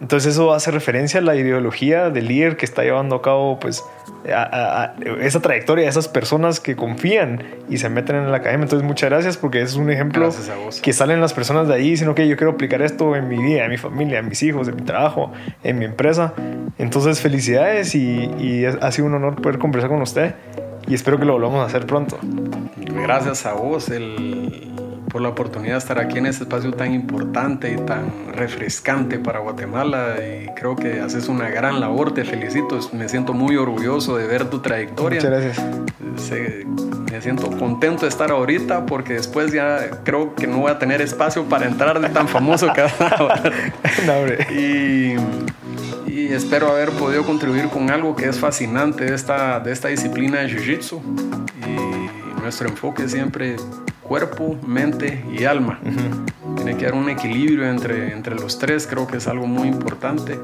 entonces 0.01 0.35
eso 0.35 0.53
hace 0.53 0.71
referencia 0.71 1.19
a 1.19 1.23
la 1.23 1.35
ideología 1.35 2.11
del 2.11 2.29
líder 2.29 2.57
que 2.57 2.65
está 2.65 2.83
llevando 2.83 3.17
a 3.17 3.23
cabo 3.23 3.59
pues 3.59 3.85
a, 4.33 4.95
esa 5.21 5.41
trayectoria, 5.41 5.87
a 5.87 5.89
esas 5.89 6.07
personas 6.07 6.61
que 6.61 6.77
confían 6.77 7.43
y 7.69 7.79
se 7.79 7.89
meten 7.89 8.17
en 8.17 8.31
la 8.31 8.37
academia. 8.37 8.65
Entonces 8.65 8.87
muchas 8.87 9.11
gracias 9.11 9.37
porque 9.37 9.61
es 9.61 9.75
un 9.75 9.91
ejemplo 9.91 10.31
que 10.83 10.93
salen 10.93 11.21
las 11.21 11.35
personas 11.35 11.67
de 11.67 11.75
ahí, 11.75 11.97
sino 11.97 12.15
que 12.15 12.29
yo 12.29 12.37
quiero 12.37 12.53
aplicar 12.53 12.81
esto 12.83 13.17
en 13.17 13.29
mi 13.29 13.43
vida, 13.43 13.65
en 13.65 13.71
mi 13.71 13.77
familia, 13.77 14.21
en 14.21 14.29
mis 14.29 14.43
hijos, 14.43 14.69
en 14.69 14.77
mi 14.77 14.83
trabajo, 14.83 15.33
en 15.65 15.79
mi 15.79 15.85
empresa. 15.85 16.33
Entonces 16.79 17.21
felicidades 17.21 17.95
y, 17.95 18.31
y 18.39 18.65
ha 18.67 18.93
sido 18.93 19.09
un 19.09 19.15
honor 19.15 19.41
poder 19.43 19.59
conversar 19.59 19.91
con 19.91 20.03
usted 20.03 20.35
y 20.89 20.95
espero 20.95 21.19
que 21.19 21.25
lo 21.25 21.35
volvamos 21.35 21.61
a 21.61 21.67
hacer 21.67 21.87
pronto. 21.87 22.19
Gracias 22.77 23.47
a 23.47 23.53
vos. 23.53 23.89
El 23.89 24.69
por 25.09 25.23
la 25.23 25.31
oportunidad 25.31 25.75
de 25.75 25.79
estar 25.79 25.99
aquí 25.99 26.19
en 26.19 26.27
este 26.27 26.45
espacio 26.45 26.73
tan 26.73 26.93
importante 26.93 27.73
y 27.73 27.77
tan 27.77 28.33
refrescante 28.33 29.19
para 29.19 29.41
Guatemala 29.41 30.17
y 30.19 30.49
creo 30.55 30.77
que 30.77 31.01
haces 31.01 31.29
una 31.29 31.49
gran 31.49 31.81
labor, 31.81 32.13
te 32.13 32.25
felicito, 32.25 32.79
me 32.93 33.09
siento 33.09 33.33
muy 33.33 33.57
orgulloso 33.57 34.17
de 34.17 34.27
ver 34.27 34.51
tu 34.51 34.61
trayectoria. 34.61 35.21
Muchas 35.21 35.31
gracias. 35.31 35.67
me 37.11 37.23
siento 37.23 37.51
contento 37.51 38.03
de 38.03 38.09
estar 38.09 38.31
ahorita 38.31 38.87
porque 38.87 39.15
después 39.15 39.53
ya 39.53 40.03
creo 40.05 40.35
que 40.35 40.47
no 40.47 40.59
voy 40.59 40.71
a 40.71 40.79
tener 40.79 41.01
espacio 41.01 41.45
para 41.45 41.67
entrar 41.67 42.01
de 42.01 42.09
tan 42.11 42.29
famoso 42.29 42.71
que 42.73 42.83
no, 44.07 44.55
y, 44.55 45.17
y 46.09 46.33
espero 46.33 46.69
haber 46.69 46.91
podido 46.91 47.25
contribuir 47.25 47.69
con 47.69 47.91
algo 47.91 48.17
que 48.17 48.29
es 48.29 48.39
fascinante 48.39 49.05
de 49.05 49.15
esta, 49.15 49.61
de 49.61 49.73
esta 49.73 49.89
disciplina 49.89 50.41
de 50.41 50.49
Jiu-Jitsu 50.49 51.01
y 51.67 52.41
nuestro 52.41 52.69
enfoque 52.69 53.09
siempre 53.09 53.57
cuerpo, 54.03 54.59
mente 54.67 55.23
y 55.31 55.45
alma. 55.45 55.81
Tiene 56.57 56.77
que 56.77 56.87
haber 56.87 56.99
un 56.99 57.11
equilibrio 57.11 57.69
entre, 57.69 58.13
entre 58.13 58.35
los 58.35 58.59
tres, 58.59 58.87
creo 58.87 59.07
que 59.07 59.19
es 59.19 59.27
algo 59.29 59.47
muy 59.47 59.69
importante 59.69 60.39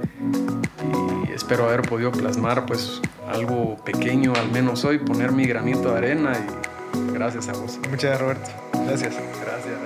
y 1.27 1.33
espero 1.33 1.65
haber 1.65 1.83
podido 1.83 2.12
plasmar 2.12 2.67
pues 2.67 3.01
algo 3.27 3.77
pequeño 3.85 4.35
al 4.35 4.51
menos 4.53 4.85
hoy, 4.85 4.99
poner 4.99 5.33
mi 5.33 5.47
granito 5.47 5.93
de 5.93 5.99
arena 5.99 6.33
y 6.35 7.12
gracias 7.12 7.49
a 7.49 7.53
vos. 7.53 7.79
Muchas 7.91 8.21
gracias 8.21 8.21
Roberto. 8.21 8.51
Gracias. 8.87 9.15
Gracias. 9.15 9.84